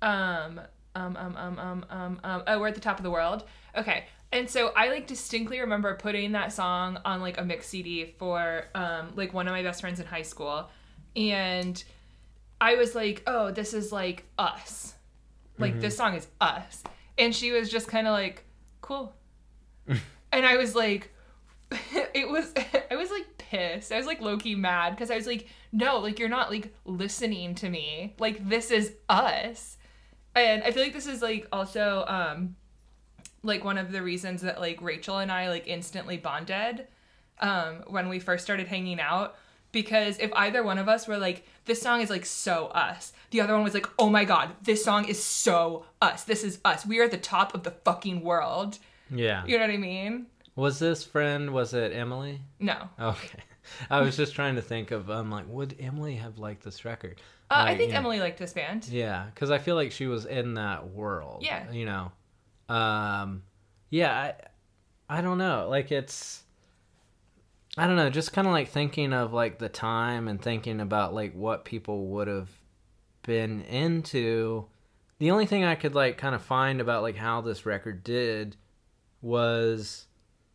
Um 0.03 0.61
um 0.95 1.17
um 1.17 1.37
um 1.37 1.59
um 1.59 1.87
um 1.91 2.21
um 2.25 2.43
oh 2.47 2.59
we're 2.59 2.69
at 2.69 2.75
the 2.75 2.81
top 2.81 2.99
of 2.99 3.03
the 3.03 3.11
world. 3.11 3.45
Okay. 3.77 4.05
And 4.33 4.49
so 4.49 4.73
I 4.77 4.89
like 4.89 5.07
distinctly 5.07 5.61
remember 5.61 5.95
putting 5.97 6.33
that 6.33 6.53
song 6.53 6.99
on 7.05 7.21
like 7.21 7.39
a 7.39 7.45
mix 7.45 7.69
CD 7.69 8.15
for 8.19 8.65
um 8.75 9.13
like 9.17 9.35
one 9.35 9.47
of 9.49 9.53
my 9.53 9.63
best 9.63 9.81
friends 9.81 10.01
in 10.01 10.07
high 10.07 10.23
school 10.23 10.71
and 11.17 11.83
I 12.61 12.75
was 12.75 12.95
like, 12.95 13.23
"Oh, 13.27 13.51
this 13.51 13.73
is 13.73 13.91
like 13.91 14.27
us." 14.39 14.95
Like 15.59 15.81
this 15.81 15.97
song 15.97 16.15
is 16.15 16.27
us. 16.41 16.83
And 17.21 17.35
she 17.35 17.53
was 17.53 17.71
just 17.71 17.87
kind 17.87 18.07
of 18.07 18.13
like, 18.13 18.45
"Cool." 18.81 19.15
and 19.87 20.47
I 20.47 20.57
was 20.57 20.75
like 20.75 21.13
it 22.15 22.29
was 22.29 22.53
I 22.91 22.97
was 22.97 23.11
like 23.11 23.39
pissed. 23.39 23.93
I 23.93 23.97
was 23.97 24.07
like 24.07 24.21
low 24.21 24.37
key 24.37 24.55
mad 24.55 24.91
because 24.91 25.11
I 25.11 25.17
was 25.17 25.27
like, 25.27 25.49
"No, 25.73 25.99
like 25.99 26.19
you're 26.19 26.29
not 26.29 26.51
like 26.51 26.75
listening 26.85 27.55
to 27.57 27.69
me. 27.69 28.15
Like 28.19 28.49
this 28.49 28.71
is 28.71 28.95
us." 29.09 29.77
And 30.35 30.63
I 30.63 30.71
feel 30.71 30.83
like 30.83 30.93
this 30.93 31.07
is 31.07 31.23
like 31.23 31.47
also 31.53 32.05
um 32.07 32.57
like 33.43 33.65
one 33.65 33.79
of 33.79 33.93
the 33.93 34.03
reasons 34.03 34.43
that 34.43 34.61
like 34.61 34.81
Rachel 34.83 35.19
and 35.19 35.31
I 35.31 35.49
like 35.49 35.67
instantly 35.67 36.17
bonded 36.17 36.87
um 37.41 37.85
when 37.87 38.09
we 38.09 38.19
first 38.19 38.45
started 38.45 38.69
hanging 38.69 39.01
out 39.01 39.37
because 39.73 40.19
if 40.19 40.31
either 40.35 40.63
one 40.63 40.79
of 40.79 40.89
us 40.89 41.09
were 41.09 41.19
like 41.19 41.47
this 41.71 41.81
song 41.83 42.01
is 42.01 42.11
like 42.11 42.27
so 42.27 42.67
us 42.89 43.13
the 43.31 43.41
other 43.41 43.55
one 43.55 43.63
was 43.65 43.75
like 43.75 43.87
oh 43.99 44.11
my 44.11 44.25
god 44.25 44.51
this 44.63 44.83
song 44.85 45.05
is 45.07 45.23
so 45.23 45.85
us 46.03 46.25
this 46.25 46.43
is 46.45 46.59
us 46.65 46.85
we 46.85 46.99
are 47.01 47.05
at 47.05 47.11
the 47.11 47.17
top 47.35 47.55
of 47.55 47.63
the 47.63 47.71
fucking 47.87 48.21
world 48.31 48.79
Yeah. 49.11 49.45
you 49.47 49.57
know 49.59 49.65
what 49.67 49.75
i 49.75 49.77
mean 49.93 50.27
Was 50.57 50.79
this 50.79 51.05
friend? 51.05 51.53
Was 51.53 51.73
it 51.75 51.93
Emily? 51.93 52.41
no 52.59 52.77
Okay. 53.13 53.39
I 53.91 54.01
was 54.01 54.17
just 54.17 54.35
trying 54.35 54.57
to 54.57 54.63
think 54.63 54.91
of. 54.91 55.09
I'm 55.09 55.31
like, 55.31 55.45
would 55.49 55.77
Emily 55.79 56.17
have 56.17 56.39
liked 56.39 56.65
this 56.65 56.85
record? 56.85 57.17
uh, 57.53 57.65
i 57.71 57.77
think 57.77 57.91
know- 57.93 57.99
emily 57.99 58.19
liked 58.21 58.39
this 58.39 58.53
band 58.53 58.89
Yeah, 58.89 59.27
because 59.33 59.51
I 59.51 59.59
feel 59.59 59.77
like 59.77 59.93
she 59.93 60.07
was 60.07 60.25
in 60.27 60.55
that 60.55 60.81
world. 60.91 61.43
Yeah. 61.51 61.71
You 61.71 61.87
know, 61.91 62.05
um, 62.75 63.43
yeah, 63.91 64.13
I, 65.09 65.19
I 65.19 65.21
don't 65.21 65.39
know. 65.39 65.69
Like 65.69 65.91
it's, 65.93 66.43
I 67.77 67.87
don't 67.87 67.97
know. 67.97 68.11
Just 68.11 68.33
kind 68.33 68.47
of 68.47 68.53
like 68.53 68.69
thinking 68.69 69.13
of 69.13 69.33
like 69.33 69.59
the 69.59 69.69
time 69.69 70.29
and 70.29 70.41
thinking 70.41 70.81
about 70.81 71.15
like 71.15 71.35
what 71.35 71.65
people 71.65 72.07
would 72.09 72.29
have 72.29 72.51
been 73.23 73.63
into. 73.63 74.67
The 75.19 75.31
only 75.31 75.47
thing 75.47 75.65
I 75.65 75.75
could 75.75 75.95
like 75.95 76.19
kind 76.19 76.35
of 76.35 76.43
find 76.43 76.81
about 76.81 77.03
like 77.03 77.17
how 77.17 77.41
this 77.41 77.67
record 77.67 78.03
did 78.03 78.57
was 79.23 80.07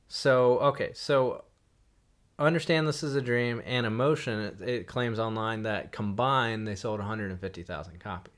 so 0.08 0.60
okay. 0.60 0.92
So 0.94 1.46
understand 2.38 2.88
this 2.88 3.04
is 3.04 3.16
a 3.16 3.22
dream 3.22 3.62
and 3.66 3.86
emotion. 3.86 4.40
It, 4.42 4.70
it 4.70 4.88
claims 4.88 5.20
online 5.20 5.64
that 5.64 5.92
combined 5.92 6.68
they 6.68 6.76
sold 6.76 7.00
150,000 7.00 8.00
copies. 8.00 8.34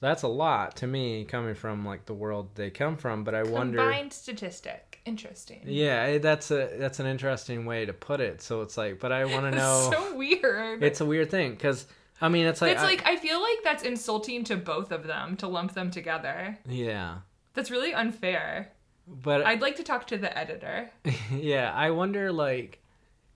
That's 0.00 0.22
a 0.22 0.28
lot 0.28 0.76
to 0.76 0.86
me 0.86 1.24
coming 1.24 1.54
from 1.54 1.86
like 1.86 2.04
the 2.04 2.14
world 2.14 2.50
they 2.54 2.70
come 2.70 2.98
from, 2.98 3.24
but 3.24 3.34
I 3.34 3.44
wonder 3.44 3.78
combined 3.78 4.12
statistic 4.12 4.95
interesting. 5.06 5.62
Yeah, 5.64 6.18
that's 6.18 6.50
a 6.50 6.70
that's 6.78 7.00
an 7.00 7.06
interesting 7.06 7.64
way 7.66 7.86
to 7.86 7.92
put 7.92 8.20
it. 8.20 8.42
So 8.42 8.62
it's 8.62 8.76
like, 8.76 8.98
but 9.00 9.12
I 9.12 9.24
want 9.24 9.44
to 9.52 9.56
know 9.56 9.88
so 9.92 10.16
weird. 10.16 10.82
It's 10.82 11.00
a 11.00 11.06
weird 11.06 11.30
thing 11.30 11.56
cuz 11.56 11.86
I 12.20 12.28
mean, 12.28 12.46
it's 12.46 12.60
like 12.62 12.72
it's 12.72 12.82
I- 12.82 12.86
like 12.86 13.06
I 13.06 13.16
feel 13.16 13.40
like 13.40 13.58
that's 13.64 13.82
insulting 13.82 14.44
to 14.44 14.56
both 14.56 14.90
of 14.92 15.06
them 15.06 15.36
to 15.38 15.46
lump 15.48 15.74
them 15.74 15.90
together. 15.90 16.58
Yeah. 16.68 17.18
that's 17.54 17.70
really 17.70 17.92
unfair. 17.94 18.72
But 19.08 19.46
i'd 19.46 19.60
like 19.60 19.76
to 19.76 19.84
talk 19.84 20.06
to 20.08 20.18
the 20.18 20.36
editor. 20.36 20.90
Yeah, 21.30 21.72
I 21.74 21.90
wonder 21.90 22.32
like 22.32 22.82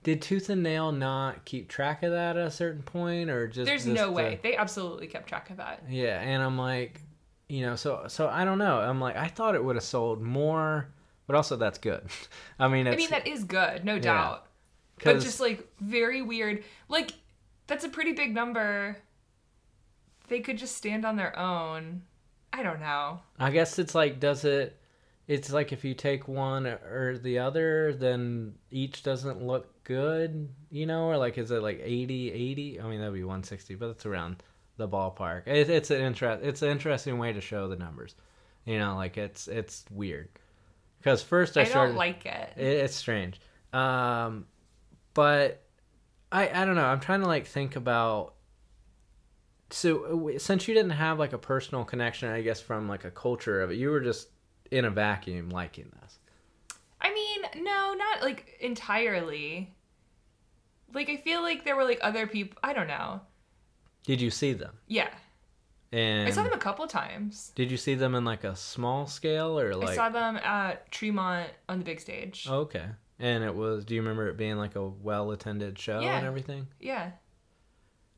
did 0.03 0.21
Tooth 0.21 0.49
and 0.49 0.63
Nail 0.63 0.91
not 0.91 1.45
keep 1.45 1.69
track 1.69 2.01
of 2.03 2.11
that 2.11 2.35
at 2.35 2.47
a 2.47 2.51
certain 2.51 2.81
point 2.81 3.29
or 3.29 3.47
just 3.47 3.67
there's 3.67 3.85
just 3.85 3.95
no 3.95 4.07
the- 4.07 4.11
way. 4.11 4.39
They 4.41 4.55
absolutely 4.57 5.07
kept 5.07 5.27
track 5.29 5.49
of 5.51 5.57
that. 5.57 5.83
Yeah, 5.87 6.19
and 6.19 6.41
I'm 6.43 6.57
like, 6.57 7.01
you 7.47 7.61
know, 7.65 7.75
so 7.75 8.05
so 8.07 8.27
I 8.27 8.43
don't 8.43 8.57
know. 8.57 8.79
I'm 8.79 8.99
like, 8.99 9.15
I 9.15 9.27
thought 9.27 9.53
it 9.55 9.63
would 9.63 9.75
have 9.75 9.83
sold 9.85 10.19
more, 10.21 10.89
but 11.31 11.37
also 11.37 11.55
that's 11.55 11.77
good. 11.77 12.03
I 12.59 12.67
mean, 12.67 12.87
it's 12.87 12.93
I 12.93 12.97
mean, 12.97 13.09
that 13.11 13.25
is 13.25 13.45
good, 13.45 13.85
no 13.85 13.97
doubt. 13.97 14.47
But 15.01 15.21
just 15.21 15.39
like 15.39 15.65
very 15.79 16.21
weird. 16.21 16.65
Like, 16.89 17.13
that's 17.67 17.85
a 17.85 17.89
pretty 17.89 18.11
big 18.11 18.35
number. 18.35 18.97
They 20.27 20.41
could 20.41 20.57
just 20.57 20.75
stand 20.75 21.05
on 21.05 21.15
their 21.15 21.37
own. 21.39 22.01
I 22.51 22.63
don't 22.63 22.81
know. 22.81 23.21
I 23.39 23.49
guess 23.49 23.79
it's 23.79 23.95
like, 23.95 24.19
does 24.19 24.43
it? 24.43 24.77
It's 25.25 25.53
like 25.53 25.71
if 25.71 25.85
you 25.85 25.93
take 25.93 26.27
one 26.27 26.65
or 26.67 27.17
the 27.17 27.39
other, 27.39 27.93
then 27.93 28.55
each 28.69 29.01
doesn't 29.01 29.41
look 29.41 29.85
good, 29.85 30.49
you 30.69 30.85
know, 30.85 31.05
or 31.05 31.17
like 31.17 31.37
is 31.37 31.49
it 31.49 31.63
like 31.63 31.79
80, 31.81 32.33
80? 32.33 32.81
I 32.81 32.89
mean, 32.89 32.99
that'd 32.99 33.13
be 33.13 33.23
160, 33.23 33.75
but 33.75 33.91
it's 33.91 34.05
around 34.05 34.43
the 34.75 34.89
ballpark. 34.89 35.47
It, 35.47 35.69
it's 35.69 35.91
an 35.91 36.01
interest. 36.01 36.43
It's 36.43 36.61
an 36.61 36.69
interesting 36.69 37.17
way 37.17 37.31
to 37.31 37.39
show 37.39 37.69
the 37.69 37.77
numbers, 37.77 38.15
you 38.65 38.77
know, 38.77 38.97
like 38.97 39.17
it's 39.17 39.47
it's 39.47 39.85
weird. 39.89 40.27
Because 41.01 41.23
first 41.23 41.57
I, 41.57 41.61
I, 41.61 41.63
started. 41.63 41.89
don't 41.89 41.97
like 41.97 42.27
it. 42.27 42.53
It, 42.57 42.63
it's 42.63 42.95
strange. 42.95 43.41
Um, 43.73 44.45
but 45.15 45.63
I 46.31 46.49
I 46.49 46.65
don't 46.65 46.75
know. 46.75 46.85
I'm 46.85 46.99
trying 46.99 47.21
to 47.21 47.27
like 47.27 47.47
think 47.47 47.75
about. 47.75 48.35
So 49.71 50.31
since 50.37 50.67
you 50.67 50.75
didn't 50.75 50.91
have 50.91 51.17
like 51.17 51.33
a 51.33 51.39
personal 51.39 51.83
connection, 51.83 52.29
I 52.29 52.41
guess 52.41 52.61
from 52.61 52.87
like 52.87 53.03
a 53.03 53.11
culture 53.11 53.61
of 53.61 53.71
it, 53.71 53.77
you 53.77 53.89
were 53.89 54.01
just 54.01 54.27
in 54.69 54.85
a 54.85 54.91
vacuum 54.91 55.49
liking 55.49 55.91
this. 56.01 56.19
I 57.01 57.11
mean, 57.13 57.63
no, 57.63 57.93
not 57.93 58.21
like 58.21 58.57
entirely. 58.59 59.73
Like, 60.93 61.09
I 61.09 61.17
feel 61.17 61.41
like 61.41 61.63
there 61.63 61.75
were 61.75 61.85
like 61.85 61.99
other 62.01 62.27
people. 62.27 62.59
I 62.61 62.73
don't 62.73 62.87
know. 62.87 63.21
Did 64.03 64.21
you 64.21 64.29
see 64.29 64.53
them? 64.53 64.73
Yeah. 64.87 65.09
And 65.93 66.27
I 66.27 66.31
saw 66.31 66.43
them 66.43 66.53
a 66.53 66.57
couple 66.57 66.87
times. 66.87 67.51
did 67.55 67.69
you 67.69 67.75
see 67.77 67.95
them 67.95 68.15
in 68.15 68.23
like 68.23 68.43
a 68.45 68.55
small 68.55 69.07
scale 69.07 69.59
or 69.59 69.75
like? 69.75 69.89
I 69.89 69.95
saw 69.95 70.09
them 70.09 70.37
at 70.37 70.89
Tremont 70.91 71.49
on 71.67 71.79
the 71.79 71.83
big 71.85 71.99
stage. 71.99 72.47
Oh, 72.49 72.59
okay. 72.59 72.85
And 73.19 73.43
it 73.43 73.53
was. 73.53 73.83
Do 73.85 73.93
you 73.95 74.01
remember 74.01 74.29
it 74.29 74.37
being 74.37 74.55
like 74.57 74.75
a 74.75 74.87
well 74.87 75.31
attended 75.31 75.77
show 75.77 75.99
Yeah. 75.99 76.17
and 76.17 76.25
everything? 76.25 76.67
Yeah. 76.79 77.11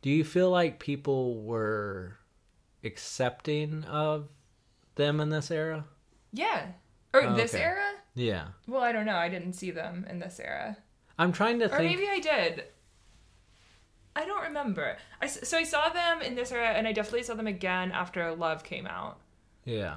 Do 0.04 0.10
you 0.12 0.24
feel 0.24 0.50
like 0.52 0.80
people 0.80 1.42
were 1.42 2.18
accepting 2.84 3.84
of 3.86 4.28
them 4.96 5.20
in 5.20 5.30
this 5.30 5.50
era? 5.52 5.86
Yeah. 6.32 6.68
Or 7.14 7.24
Oh, 7.24 7.36
this 7.36 7.54
okay. 7.54 7.64
era? 7.64 7.92
Yeah. 8.16 8.48
Well, 8.68 8.82
I 8.82 8.92
don't 8.92 9.06
know. 9.06 9.16
I 9.16 9.30
didn't 9.30 9.54
see 9.54 9.72
them 9.72 10.06
in 10.10 10.20
this 10.20 10.40
era. 10.40 10.78
I'm 11.18 11.32
trying 11.32 11.60
to 11.60 11.66
Or 11.66 11.70
think. 11.70 11.80
Or 11.80 11.84
maybe 11.84 12.08
I 12.10 12.20
did. 12.20 12.64
I 14.16 14.26
don't 14.26 14.44
remember. 14.44 14.98
I, 15.22 15.28
so 15.28 15.58
I 15.58 15.64
saw 15.64 15.90
them 15.90 16.22
in 16.22 16.36
this 16.36 16.52
era, 16.52 16.70
and 16.70 16.88
I 16.88 16.92
definitely 16.92 17.24
saw 17.24 17.34
them 17.34 17.48
again 17.48 17.92
after 17.92 18.34
Love 18.36 18.64
came 18.64 18.86
out. 18.86 19.20
Yeah. 19.66 19.96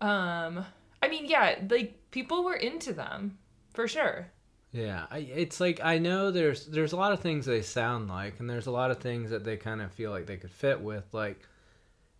Um, 0.00 0.64
I 1.02 1.08
mean, 1.08 1.26
yeah, 1.26 1.58
like 1.68 2.10
people 2.10 2.44
were 2.44 2.54
into 2.54 2.92
them 2.92 3.38
for 3.72 3.88
sure. 3.88 4.30
Yeah, 4.72 5.06
I, 5.10 5.18
it's 5.18 5.60
like 5.60 5.80
I 5.82 5.98
know 5.98 6.30
there's 6.30 6.66
there's 6.66 6.92
a 6.92 6.96
lot 6.96 7.12
of 7.12 7.20
things 7.20 7.46
they 7.46 7.62
sound 7.62 8.08
like, 8.08 8.38
and 8.38 8.48
there's 8.48 8.66
a 8.66 8.70
lot 8.70 8.90
of 8.90 8.98
things 8.98 9.30
that 9.30 9.44
they 9.44 9.56
kind 9.56 9.82
of 9.82 9.92
feel 9.92 10.10
like 10.10 10.26
they 10.26 10.36
could 10.36 10.52
fit 10.52 10.80
with. 10.80 11.04
Like 11.12 11.40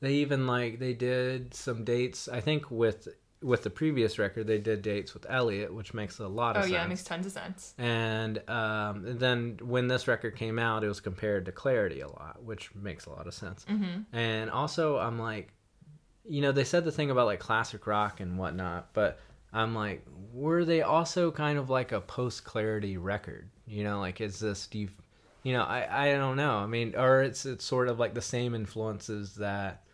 they 0.01 0.15
even 0.15 0.47
like 0.47 0.79
they 0.79 0.95
did 0.95 1.55
some 1.55 1.85
dates. 1.85 2.29
I 2.29 2.41
think 2.41 2.71
with 2.71 3.09
with 3.43 3.63
the 3.63 3.71
previous 3.71 4.19
record, 4.19 4.47
they 4.47 4.59
did 4.59 4.83
dates 4.83 5.15
with 5.15 5.25
Elliott, 5.29 5.73
which 5.73 5.95
makes 5.95 6.19
a 6.19 6.29
lot 6.29 6.57
of 6.57 6.63
sense. 6.63 6.73
Oh 6.73 6.75
of 6.75 6.81
yeah, 6.81 6.85
it 6.85 6.89
makes 6.89 7.05
tons 7.05 7.27
of 7.27 7.33
sense. 7.33 7.75
and 7.79 8.39
um, 8.49 9.07
and 9.07 9.19
then 9.19 9.59
when 9.63 9.89
this 9.89 10.07
record 10.07 10.37
came 10.37 10.59
out, 10.59 10.85
it 10.85 10.89
was 10.89 11.01
compared 11.01 11.47
to 11.47 11.53
Clarity 11.53 12.01
a 12.01 12.09
lot, 12.09 12.43
which 12.43 12.75
makes 12.75 13.07
a 13.07 13.11
lot 13.11 13.27
of 13.27 13.35
sense. 13.35 13.65
Mm-hmm. 13.69 14.15
And 14.15 14.51
also, 14.51 14.99
I'm 14.99 15.19
like, 15.19 15.53
you 16.25 16.43
know, 16.43 16.53
they 16.53 16.65
said 16.65 16.85
the 16.85 16.93
thing 16.93 17.11
about 17.11 17.27
like 17.27 17.41
classic 17.41 17.87
rock 17.87 18.21
and 18.21 18.39
whatnot, 18.39 18.93
but 18.93 19.19
I'm 19.53 19.75
like, 19.75 20.05
were 20.33 20.65
they 20.65 20.83
also 20.83 21.31
kind 21.31 21.59
of 21.59 21.71
like 21.71 21.93
a 21.93 22.01
post 22.01 22.45
clarity 22.45 22.99
record? 22.99 23.49
You 23.67 23.85
know, 23.85 24.01
like 24.01 24.21
is 24.21 24.39
this 24.39 24.67
do 24.67 24.81
you, 24.81 24.89
you 25.45 25.55
know, 25.55 25.63
I 25.63 26.09
I 26.09 26.13
don't 26.13 26.37
know. 26.37 26.57
I 26.57 26.67
mean, 26.67 26.95
or 26.95 27.23
it's 27.23 27.47
it's 27.47 27.65
sort 27.65 27.89
of 27.89 27.99
like 27.99 28.13
the 28.13 28.21
same 28.21 28.55
influences 28.55 29.37
that 29.37 29.85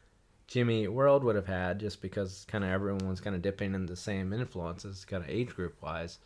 Jimmy 0.46 0.84
Eat 0.84 0.88
World 0.88 1.24
would 1.24 1.36
have 1.36 1.46
had, 1.46 1.80
just 1.80 2.00
because 2.00 2.44
kind 2.48 2.64
of 2.64 2.70
everyone 2.70 3.08
was 3.08 3.20
kind 3.20 3.34
of 3.34 3.42
dipping 3.42 3.74
in 3.74 3.86
the 3.86 3.96
same 3.96 4.32
influences, 4.32 5.04
kind 5.04 5.22
of 5.24 5.28
age 5.28 5.54
group 5.54 5.80
wise. 5.82 6.18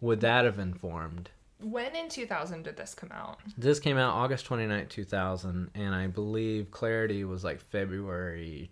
Would 0.00 0.20
that 0.20 0.44
have 0.44 0.58
informed? 0.58 1.30
When 1.60 1.96
in 1.96 2.08
2000 2.08 2.62
did 2.62 2.76
this 2.76 2.94
come 2.94 3.10
out? 3.12 3.40
This 3.56 3.80
came 3.80 3.98
out 3.98 4.14
August 4.14 4.48
29th, 4.48 4.88
2000, 4.90 5.70
and 5.74 5.94
I 5.94 6.06
believe 6.06 6.70
Clarity 6.70 7.24
was 7.24 7.42
like 7.42 7.60
February 7.60 8.70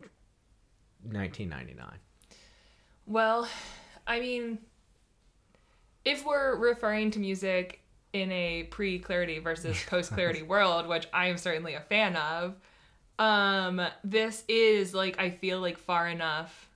1999. 1.02 1.98
Well, 3.06 3.48
I 4.06 4.20
mean, 4.20 4.58
if 6.04 6.24
we're 6.24 6.56
referring 6.56 7.10
to 7.12 7.18
music 7.18 7.80
in 8.12 8.30
a 8.30 8.64
pre 8.64 9.00
clarity 9.00 9.40
versus 9.40 9.76
post 9.88 10.12
clarity 10.12 10.42
world, 10.44 10.86
which 10.86 11.08
I 11.12 11.26
am 11.26 11.38
certainly 11.38 11.74
a 11.74 11.80
fan 11.80 12.14
of, 12.14 12.54
um, 13.18 13.80
this 14.04 14.44
is 14.48 14.94
like, 14.94 15.18
I 15.20 15.30
feel 15.30 15.60
like 15.60 15.78
far 15.78 16.08
enough 16.08 16.68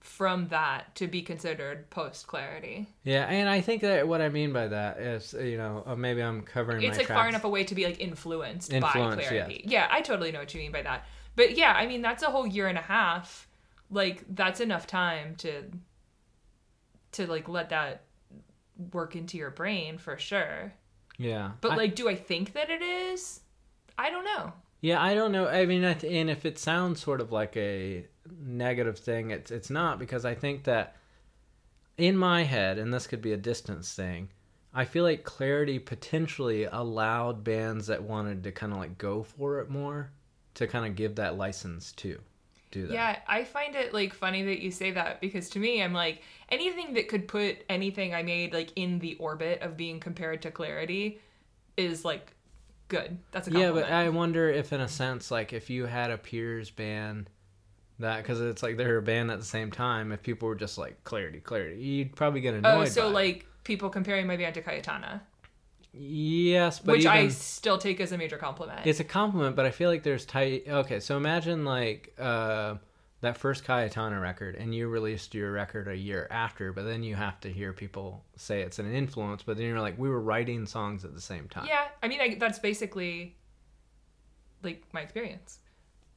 from 0.00 0.48
that 0.48 0.94
to 0.96 1.06
be 1.06 1.22
considered 1.22 1.88
post 1.90 2.26
clarity. 2.26 2.86
Yeah, 3.04 3.24
and 3.26 3.48
I 3.48 3.60
think 3.60 3.82
that 3.82 4.08
what 4.08 4.20
I 4.20 4.28
mean 4.30 4.52
by 4.52 4.66
that 4.68 4.98
is, 4.98 5.32
you 5.32 5.56
know, 5.56 5.84
uh, 5.86 5.94
maybe 5.94 6.20
I'm 6.22 6.42
covering 6.42 6.82
It's 6.82 6.96
my 6.96 6.98
like 6.98 7.06
far 7.06 7.16
tracks. 7.18 7.28
enough 7.30 7.44
away 7.44 7.64
to 7.64 7.74
be 7.74 7.84
like 7.84 8.00
influenced, 8.00 8.70
by 8.70 8.76
Influenced, 8.78 9.28
clarity. 9.28 9.62
Yeah, 9.64 9.86
I 9.90 10.00
totally 10.00 10.32
know 10.32 10.40
what 10.40 10.52
you 10.54 10.60
mean 10.60 10.72
by 10.72 10.82
that. 10.82 11.06
But 11.36 11.56
yeah, 11.56 11.72
I 11.72 11.86
mean 11.86 12.02
that's 12.02 12.22
a 12.22 12.30
whole 12.30 12.46
year 12.46 12.66
and 12.66 12.76
a 12.76 12.82
half. 12.82 13.46
Like 13.90 14.24
that's 14.34 14.60
enough 14.60 14.86
time 14.86 15.36
to 15.36 15.64
to 17.12 17.26
like 17.26 17.48
let 17.48 17.68
that 17.70 18.02
work 18.92 19.14
into 19.16 19.36
your 19.36 19.50
brain 19.50 19.98
for 19.98 20.18
sure. 20.18 20.72
Yeah, 21.18 21.52
But 21.60 21.72
I- 21.72 21.76
like 21.76 21.94
do 21.94 22.08
I 22.08 22.16
think 22.16 22.54
that 22.54 22.70
it 22.70 22.82
is? 22.82 23.40
I 23.98 24.10
don't 24.10 24.24
know. 24.24 24.52
Yeah, 24.82 25.00
I 25.00 25.14
don't 25.14 25.30
know. 25.30 25.46
I 25.46 25.64
mean, 25.64 25.84
and 25.84 26.28
if 26.28 26.44
it 26.44 26.58
sounds 26.58 27.00
sort 27.00 27.20
of 27.20 27.30
like 27.30 27.56
a 27.56 28.04
negative 28.40 28.98
thing, 28.98 29.30
it's 29.30 29.52
it's 29.52 29.70
not 29.70 30.00
because 30.00 30.24
I 30.24 30.34
think 30.34 30.64
that 30.64 30.96
in 31.96 32.16
my 32.16 32.42
head, 32.42 32.78
and 32.78 32.92
this 32.92 33.06
could 33.06 33.22
be 33.22 33.32
a 33.32 33.36
distance 33.36 33.94
thing. 33.94 34.28
I 34.74 34.84
feel 34.84 35.04
like 35.04 35.22
Clarity 35.22 35.78
potentially 35.78 36.64
allowed 36.64 37.44
bands 37.44 37.86
that 37.86 38.02
wanted 38.02 38.42
to 38.42 38.52
kind 38.52 38.72
of 38.72 38.78
like 38.80 38.98
go 38.98 39.22
for 39.22 39.60
it 39.60 39.70
more 39.70 40.10
to 40.54 40.66
kind 40.66 40.84
of 40.84 40.96
give 40.96 41.14
that 41.14 41.36
license 41.38 41.92
to 41.92 42.18
do 42.72 42.88
that. 42.88 42.92
Yeah, 42.92 43.18
I 43.28 43.44
find 43.44 43.76
it 43.76 43.94
like 43.94 44.12
funny 44.12 44.42
that 44.42 44.60
you 44.60 44.72
say 44.72 44.90
that 44.90 45.20
because 45.20 45.48
to 45.50 45.60
me 45.60 45.80
I'm 45.80 45.92
like 45.92 46.22
anything 46.48 46.94
that 46.94 47.06
could 47.06 47.28
put 47.28 47.58
anything 47.68 48.14
I 48.14 48.24
made 48.24 48.52
like 48.52 48.72
in 48.74 48.98
the 48.98 49.14
orbit 49.16 49.62
of 49.62 49.76
being 49.76 50.00
compared 50.00 50.42
to 50.42 50.50
clarity 50.50 51.20
is 51.76 52.04
like 52.04 52.34
good. 52.92 53.18
That's 53.32 53.48
a 53.48 53.50
Yeah, 53.50 53.72
but 53.72 53.90
I 53.90 54.10
wonder 54.10 54.48
if, 54.48 54.72
in 54.72 54.80
a 54.80 54.88
sense, 54.88 55.30
like 55.30 55.52
if 55.52 55.70
you 55.70 55.86
had 55.86 56.10
a 56.10 56.18
peers 56.18 56.70
band 56.70 57.30
that, 57.98 58.18
because 58.18 58.40
it's 58.40 58.62
like 58.62 58.76
they're 58.76 58.98
a 58.98 59.02
band 59.02 59.30
at 59.30 59.38
the 59.38 59.44
same 59.44 59.70
time, 59.72 60.12
if 60.12 60.22
people 60.22 60.46
were 60.46 60.54
just 60.54 60.78
like 60.78 61.02
clarity, 61.02 61.40
clarity, 61.40 61.80
you'd 61.80 62.14
probably 62.14 62.40
get 62.40 62.54
annoyed. 62.54 62.82
Oh, 62.82 62.84
so 62.84 63.04
by 63.04 63.08
it. 63.08 63.12
like 63.12 63.46
people 63.64 63.88
comparing 63.88 64.26
my 64.26 64.36
band 64.36 64.54
to 64.54 64.62
Cayetana, 64.62 65.22
yes, 65.92 66.78
but 66.78 66.92
which 66.92 67.06
I 67.06 67.28
still 67.28 67.78
take 67.78 68.00
as 68.00 68.12
a 68.12 68.18
major 68.18 68.36
compliment. 68.36 68.86
it's 68.86 69.00
a 69.00 69.04
compliment, 69.04 69.56
but 69.56 69.64
I 69.64 69.70
feel 69.70 69.88
like 69.88 70.02
there's 70.02 70.26
tight. 70.26 70.64
Okay, 70.68 71.00
so 71.00 71.16
imagine 71.16 71.64
like 71.64 72.14
uh, 72.18 72.74
that 73.22 73.38
first 73.38 73.64
Cayetana 73.64 74.20
record, 74.20 74.54
and 74.56 74.74
you 74.74 74.88
released 74.88 75.34
your 75.34 75.50
record 75.52 75.88
a 75.88 75.96
year 75.96 76.28
after, 76.30 76.72
but 76.72 76.84
then 76.84 77.02
you 77.02 77.14
have 77.14 77.40
to 77.40 77.52
hear 77.52 77.72
people 77.72 78.24
say 78.36 78.60
it's 78.60 78.78
an 78.78 78.92
influence, 78.92 79.42
but 79.42 79.56
then 79.56 79.66
you're 79.66 79.80
like, 79.80 79.98
we 79.98 80.10
were 80.10 80.20
writing 80.20 80.66
songs 80.66 81.04
at 81.04 81.14
the 81.14 81.20
same 81.20 81.48
time. 81.48 81.66
yeah, 81.66 81.88
I 82.02 82.08
mean 82.08 82.20
I, 82.20 82.36
that's 82.38 82.58
basically 82.58 83.36
like 84.62 84.84
my 84.92 85.00
experience. 85.00 85.58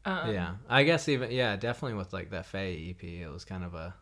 Um, 0.03 0.33
yeah, 0.33 0.55
I 0.69 0.83
guess 0.83 1.07
even 1.07 1.31
yeah, 1.31 1.55
definitely 1.55 1.97
with 1.97 2.11
like 2.13 2.29
that 2.31 2.45
Faye 2.45 2.89
EP, 2.89 3.03
it 3.03 3.31
was 3.31 3.45
kind 3.45 3.63
of 3.63 3.73
a 3.73 3.95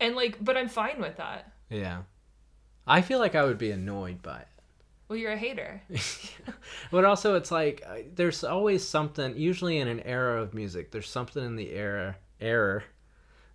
and 0.00 0.14
like, 0.14 0.42
but 0.42 0.56
I'm 0.56 0.68
fine 0.68 1.00
with 1.00 1.16
that. 1.16 1.52
Yeah. 1.70 2.02
I 2.86 3.02
feel 3.02 3.18
like 3.18 3.34
I 3.34 3.44
would 3.44 3.58
be 3.58 3.70
annoyed 3.70 4.22
by 4.22 4.40
it. 4.40 4.48
Well, 5.08 5.18
you're 5.18 5.32
a 5.32 5.36
hater. 5.36 5.82
But 6.90 7.04
also, 7.04 7.34
it's 7.34 7.50
like 7.50 7.82
uh, 7.86 7.98
there's 8.14 8.44
always 8.44 8.86
something, 8.86 9.36
usually 9.36 9.78
in 9.78 9.88
an 9.88 10.00
era 10.00 10.40
of 10.40 10.54
music, 10.54 10.90
there's 10.92 11.08
something 11.08 11.44
in 11.44 11.56
the 11.56 11.70
era, 11.72 12.16
error, 12.40 12.84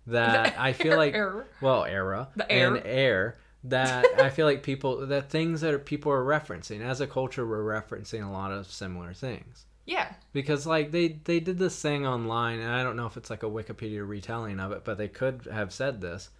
that 0.06 0.58
I 0.58 0.72
feel 0.72 0.96
like, 0.96 1.14
Error. 1.14 1.46
well, 1.60 1.84
era, 1.84 2.28
The 2.36 2.50
and 2.50 2.76
air. 2.78 2.86
air, 2.86 3.36
that 3.64 4.04
I 4.20 4.28
feel 4.30 4.46
like 4.46 4.62
people, 4.62 5.06
that 5.06 5.30
things 5.30 5.60
that 5.60 5.72
are, 5.74 5.78
people 5.78 6.10
are 6.12 6.24
referencing. 6.24 6.80
As 6.80 7.00
a 7.00 7.06
culture, 7.06 7.46
we're 7.46 7.62
referencing 7.62 8.26
a 8.26 8.30
lot 8.30 8.50
of 8.52 8.66
similar 8.66 9.14
things. 9.14 9.66
Yeah, 9.84 10.12
Because 10.32 10.64
like 10.64 10.92
they 10.92 11.08
they 11.24 11.40
did 11.40 11.58
this 11.58 11.80
thing 11.82 12.06
online, 12.06 12.60
and 12.60 12.70
I 12.70 12.84
don't 12.84 12.94
know 12.96 13.06
if 13.06 13.16
it's 13.16 13.30
like 13.30 13.42
a 13.42 13.50
Wikipedia 13.50 14.06
retelling 14.06 14.60
of 14.60 14.70
it, 14.70 14.84
but 14.84 14.96
they 14.96 15.08
could 15.08 15.48
have 15.52 15.72
said 15.72 16.00
this. 16.00 16.30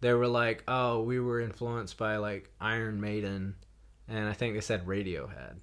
They 0.00 0.14
were 0.14 0.26
like, 0.26 0.62
"Oh, 0.66 1.02
we 1.02 1.20
were 1.20 1.40
influenced 1.40 1.98
by 1.98 2.16
like 2.16 2.50
Iron 2.58 2.98
Maiden," 3.00 3.56
and 4.08 4.26
I 4.26 4.32
think 4.32 4.54
they 4.54 4.62
said 4.62 4.86
Radiohead, 4.86 5.56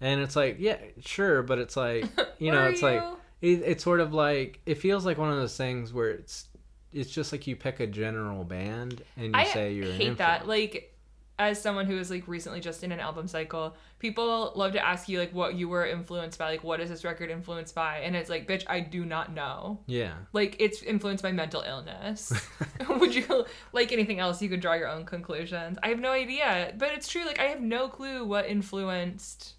and 0.00 0.20
it's 0.20 0.36
like, 0.36 0.56
yeah, 0.60 0.76
sure, 1.00 1.42
but 1.42 1.58
it's 1.58 1.76
like, 1.76 2.04
you 2.38 2.52
know, 2.52 2.68
it's 2.68 2.82
like 2.82 3.00
you? 3.02 3.16
It, 3.40 3.62
it's 3.64 3.84
sort 3.84 4.00
of 4.00 4.12
like 4.12 4.60
it 4.66 4.76
feels 4.76 5.06
like 5.06 5.18
one 5.18 5.30
of 5.30 5.36
those 5.36 5.56
things 5.56 5.92
where 5.92 6.10
it's 6.10 6.48
it's 6.92 7.10
just 7.10 7.32
like 7.32 7.46
you 7.46 7.56
pick 7.56 7.80
a 7.80 7.86
general 7.86 8.44
band 8.44 9.02
and 9.16 9.26
you 9.26 9.32
I 9.34 9.44
say 9.44 9.72
you're 9.72 9.86
an 9.86 9.92
hate 9.92 10.18
that. 10.18 10.46
Like, 10.48 10.94
as 11.38 11.60
someone 11.60 11.86
who 11.86 11.96
is 11.96 12.10
like 12.10 12.26
recently 12.26 12.58
just 12.60 12.82
in 12.82 12.90
an 12.90 12.98
album 12.98 13.28
cycle, 13.28 13.76
people 14.00 14.52
love 14.56 14.72
to 14.72 14.84
ask 14.84 15.08
you 15.08 15.20
like 15.20 15.32
what 15.32 15.54
you 15.54 15.68
were 15.68 15.86
influenced 15.86 16.38
by. 16.38 16.50
Like, 16.50 16.64
what 16.64 16.80
is 16.80 16.90
this 16.90 17.04
record 17.04 17.30
influenced 17.30 17.74
by? 17.74 17.98
And 17.98 18.16
it's 18.16 18.28
like, 18.28 18.48
bitch, 18.48 18.64
I 18.66 18.80
do 18.80 19.04
not 19.04 19.32
know. 19.32 19.80
yeah, 19.86 20.14
Like, 20.32 20.56
it's 20.58 20.82
influenced 20.82 21.22
by 21.22 21.30
mental 21.30 21.60
illness. 21.60 22.32
Would 22.88 23.14
you 23.14 23.44
like 23.72 23.92
anything 23.92 24.18
else? 24.18 24.42
You 24.42 24.48
could 24.48 24.60
draw 24.60 24.74
your 24.74 24.88
own 24.88 25.04
conclusions. 25.04 25.78
I 25.82 25.88
have 25.88 26.00
no 26.00 26.10
idea, 26.10 26.74
but 26.76 26.92
it's 26.92 27.06
true. 27.06 27.24
Like, 27.24 27.38
I 27.38 27.44
have 27.44 27.60
no 27.60 27.88
clue 27.88 28.24
what 28.24 28.46
influenced. 28.46 29.54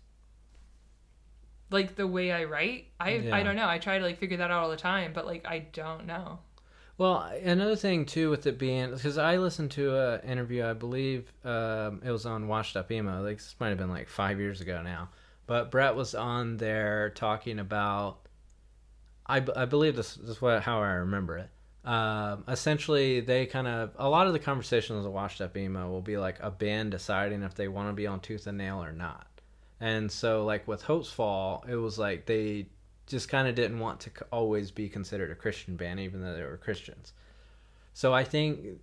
Like 1.71 1.95
the 1.95 2.07
way 2.07 2.31
I 2.31 2.45
write, 2.45 2.87
I 2.99 3.11
Yeah. 3.11 3.35
I 3.35 3.43
don't 3.43 3.55
know. 3.55 3.67
I 3.67 3.77
try 3.77 3.99
to 3.99 4.03
like 4.03 4.17
figure 4.17 4.37
that 4.37 4.51
out 4.51 4.63
all 4.63 4.69
the 4.69 4.77
time, 4.77 5.11
but 5.13 5.25
like 5.25 5.45
I 5.47 5.59
don't 5.59 6.05
know. 6.05 6.39
Well, 6.97 7.31
another 7.43 7.77
thing 7.77 8.05
too 8.05 8.29
with 8.29 8.45
it 8.45 8.59
being 8.59 8.91
because 8.91 9.17
I 9.17 9.37
listened 9.37 9.71
to 9.71 9.95
a 9.95 10.21
interview, 10.21 10.65
I 10.65 10.73
believe 10.73 11.31
um, 11.45 12.01
it 12.03 12.11
was 12.11 12.25
on 12.25 12.49
Washed 12.49 12.75
Up 12.75 12.91
Emo. 12.91 13.23
Like 13.23 13.37
this 13.37 13.55
might 13.57 13.69
have 13.69 13.77
been 13.77 13.89
like 13.89 14.09
five 14.09 14.37
years 14.37 14.59
ago 14.59 14.81
now, 14.81 15.09
but 15.47 15.71
Brett 15.71 15.95
was 15.95 16.13
on 16.13 16.57
there 16.57 17.11
talking 17.11 17.59
about. 17.59 18.19
I, 19.25 19.45
I 19.55 19.65
believe 19.65 19.95
this, 19.95 20.15
this 20.15 20.29
is 20.31 20.41
what 20.41 20.63
how 20.63 20.81
I 20.81 20.93
remember 20.93 21.37
it. 21.37 21.49
Um, 21.85 22.43
essentially, 22.49 23.21
they 23.21 23.45
kind 23.45 23.67
of 23.67 23.91
a 23.97 24.09
lot 24.09 24.27
of 24.27 24.33
the 24.33 24.39
conversations 24.39 25.05
of 25.05 25.11
Washed 25.13 25.39
Up 25.39 25.55
Emo 25.55 25.89
will 25.89 26.01
be 26.01 26.17
like 26.17 26.37
a 26.41 26.51
band 26.51 26.91
deciding 26.91 27.43
if 27.43 27.55
they 27.55 27.69
want 27.69 27.87
to 27.87 27.93
be 27.93 28.07
on 28.07 28.19
Tooth 28.19 28.45
and 28.47 28.57
Nail 28.57 28.83
or 28.83 28.91
not. 28.91 29.27
And 29.81 30.11
so, 30.11 30.43
like 30.45 30.67
with 30.67 30.83
Hopesfall, 30.83 31.67
it 31.69 31.75
was 31.75 31.97
like 31.97 32.25
they 32.25 32.67
just 33.07 33.29
kind 33.29 33.47
of 33.47 33.55
didn't 33.55 33.79
want 33.79 34.01
to 34.01 34.11
always 34.31 34.71
be 34.71 34.89
considered 34.89 35.31
a 35.31 35.35
Christian 35.35 35.75
band, 35.75 35.99
even 35.99 36.21
though 36.21 36.33
they 36.35 36.43
were 36.43 36.57
Christians. 36.57 37.13
So 37.93 38.13
I 38.13 38.23
think 38.23 38.79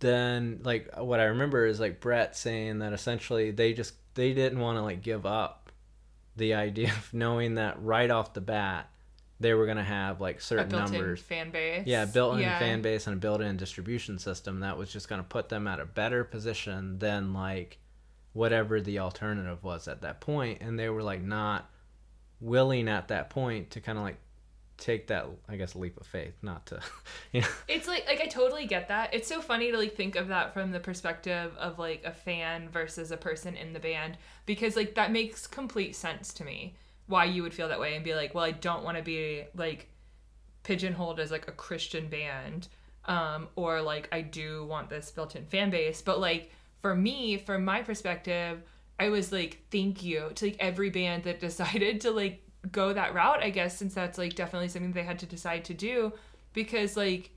then 0.00 0.60
like 0.64 0.90
what 0.98 1.20
I 1.20 1.24
remember 1.24 1.66
is 1.66 1.80
like 1.80 2.00
Brett 2.00 2.36
saying 2.36 2.80
that 2.80 2.92
essentially 2.92 3.50
they 3.50 3.72
just 3.72 3.94
they 4.14 4.32
didn't 4.34 4.58
want 4.60 4.76
to 4.78 4.82
like 4.82 5.02
give 5.02 5.24
up 5.26 5.70
the 6.36 6.54
idea 6.54 6.88
of 6.88 7.12
knowing 7.14 7.54
that 7.54 7.82
right 7.82 8.10
off 8.10 8.34
the 8.34 8.40
bat 8.40 8.90
they 9.40 9.52
were 9.52 9.66
gonna 9.66 9.84
have 9.84 10.20
like 10.20 10.40
certain 10.40 10.68
numbers. 10.68 11.20
fan 11.20 11.50
base. 11.50 11.86
Yeah, 11.86 12.04
built-in 12.04 12.40
Yeah. 12.40 12.58
fan 12.58 12.82
base 12.82 13.06
and 13.06 13.16
a 13.16 13.18
built-in 13.18 13.56
distribution 13.56 14.18
system 14.18 14.60
that 14.60 14.78
was 14.78 14.92
just 14.92 15.08
gonna 15.08 15.24
put 15.24 15.48
them 15.48 15.66
at 15.66 15.80
a 15.80 15.84
better 15.84 16.22
position 16.24 16.98
than 16.98 17.32
like 17.34 17.78
whatever 18.34 18.80
the 18.80 18.98
alternative 18.98 19.64
was 19.64 19.88
at 19.88 20.02
that 20.02 20.20
point, 20.20 20.60
and 20.60 20.78
they 20.78 20.90
were 20.90 21.02
like 21.02 21.22
not 21.22 21.70
willing 22.40 22.88
at 22.88 23.08
that 23.08 23.30
point 23.30 23.70
to 23.70 23.80
kind 23.80 23.96
of 23.96 24.04
like 24.04 24.18
take 24.76 25.06
that 25.06 25.26
I 25.48 25.56
guess 25.56 25.74
leap 25.74 25.98
of 25.98 26.06
faith, 26.06 26.34
not 26.42 26.66
to, 26.66 26.80
you 27.32 27.40
know. 27.40 27.48
It's 27.68 27.88
like 27.88 28.06
like 28.06 28.20
I 28.20 28.26
totally 28.26 28.66
get 28.66 28.88
that. 28.88 29.14
It's 29.14 29.28
so 29.28 29.40
funny 29.40 29.70
to 29.70 29.78
like 29.78 29.96
think 29.96 30.16
of 30.16 30.28
that 30.28 30.52
from 30.52 30.72
the 30.72 30.80
perspective 30.80 31.52
of 31.58 31.78
like 31.78 32.02
a 32.04 32.12
fan 32.12 32.68
versus 32.68 33.10
a 33.10 33.16
person 33.16 33.56
in 33.56 33.72
the 33.72 33.80
band 33.80 34.18
because 34.46 34.76
like 34.76 34.94
that 34.96 35.12
makes 35.12 35.46
complete 35.46 35.96
sense 35.96 36.34
to 36.34 36.44
me. 36.44 36.74
Why 37.06 37.26
you 37.26 37.42
would 37.42 37.54
feel 37.54 37.68
that 37.68 37.80
way 37.80 37.94
and 37.94 38.04
be 38.04 38.14
like, 38.14 38.34
well, 38.34 38.44
I 38.44 38.52
don't 38.52 38.82
want 38.82 38.96
to 38.96 39.02
be 39.02 39.44
like 39.54 39.88
pigeonholed 40.62 41.20
as 41.20 41.30
like 41.30 41.46
a 41.48 41.52
Christian 41.52 42.08
band, 42.08 42.68
um, 43.04 43.48
or 43.56 43.80
like 43.80 44.08
I 44.10 44.22
do 44.22 44.64
want 44.64 44.90
this 44.90 45.10
built-in 45.10 45.44
fan 45.44 45.70
base. 45.70 46.02
But 46.02 46.18
like 46.18 46.50
for 46.84 46.94
me, 46.94 47.38
from 47.38 47.64
my 47.64 47.80
perspective, 47.80 48.60
I 49.00 49.08
was 49.08 49.32
like, 49.32 49.62
thank 49.70 50.04
you 50.04 50.30
to 50.34 50.44
like 50.44 50.56
every 50.60 50.90
band 50.90 51.24
that 51.24 51.40
decided 51.48 52.02
to 52.02 52.10
like 52.10 52.42
go 52.70 52.92
that 52.92 53.14
route. 53.14 53.42
I 53.42 53.48
guess 53.48 53.78
since 53.78 53.94
that's 53.94 54.18
like 54.18 54.34
definitely 54.34 54.68
something 54.68 54.92
they 54.92 55.02
had 55.02 55.18
to 55.20 55.26
decide 55.26 55.64
to 55.64 55.72
do, 55.72 56.12
because 56.52 56.94
like 56.94 57.30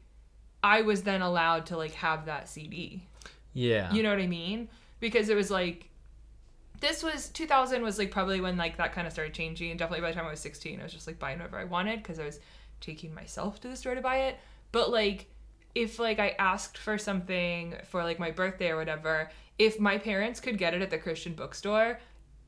I 0.62 0.82
was 0.82 1.04
then 1.04 1.22
allowed 1.22 1.68
to 1.68 1.78
like 1.78 1.94
have 1.94 2.26
that 2.26 2.50
CD. 2.50 3.06
Yeah. 3.54 3.90
You 3.94 4.04
know 4.04 4.10
what 4.10 4.20
I 4.20 4.28
mean? 4.28 4.68
Because 5.00 5.30
it 5.30 5.36
was 5.38 5.50
like 5.50 5.88
this 6.82 7.02
was 7.02 7.30
2000 7.30 7.82
was 7.82 7.98
like 7.98 8.12
probably 8.12 8.42
when 8.42 8.58
like 8.58 8.76
that 8.76 8.92
kind 8.92 9.08
of 9.08 9.14
started 9.14 9.34
changing 9.34 9.70
and 9.70 9.80
definitely 9.80 10.02
by 10.02 10.12
the 10.12 10.16
time 10.16 10.28
I 10.28 10.32
was 10.32 10.42
16 10.42 10.78
I 10.78 10.84
was 10.84 10.92
just 10.92 11.08
like 11.08 11.20
buying 11.20 11.38
whatever 11.38 11.58
I 11.58 11.64
wanted 11.64 12.04
because 12.04 12.20
I 12.20 12.26
was 12.26 12.42
taking 12.82 13.16
myself 13.16 13.62
to 13.62 13.70
the 13.70 13.78
store 13.78 13.96
to 13.96 14.02
buy 14.02 14.18
it. 14.24 14.40
But 14.74 14.92
like 14.92 15.28
if 15.78 16.00
like 16.00 16.18
I 16.18 16.30
asked 16.40 16.78
for 16.78 16.98
something 16.98 17.76
for 17.86 18.04
like 18.04 18.18
my 18.18 18.32
birthday 18.32 18.70
or 18.70 18.78
whatever, 18.78 19.30
if 19.60 19.80
my 19.80 20.00
parents 20.00 20.40
could 20.40 20.58
get 20.58 20.74
it 20.74 20.82
at 20.82 20.90
the 20.90 20.98
Christian 20.98 21.34
bookstore, 21.34 22.00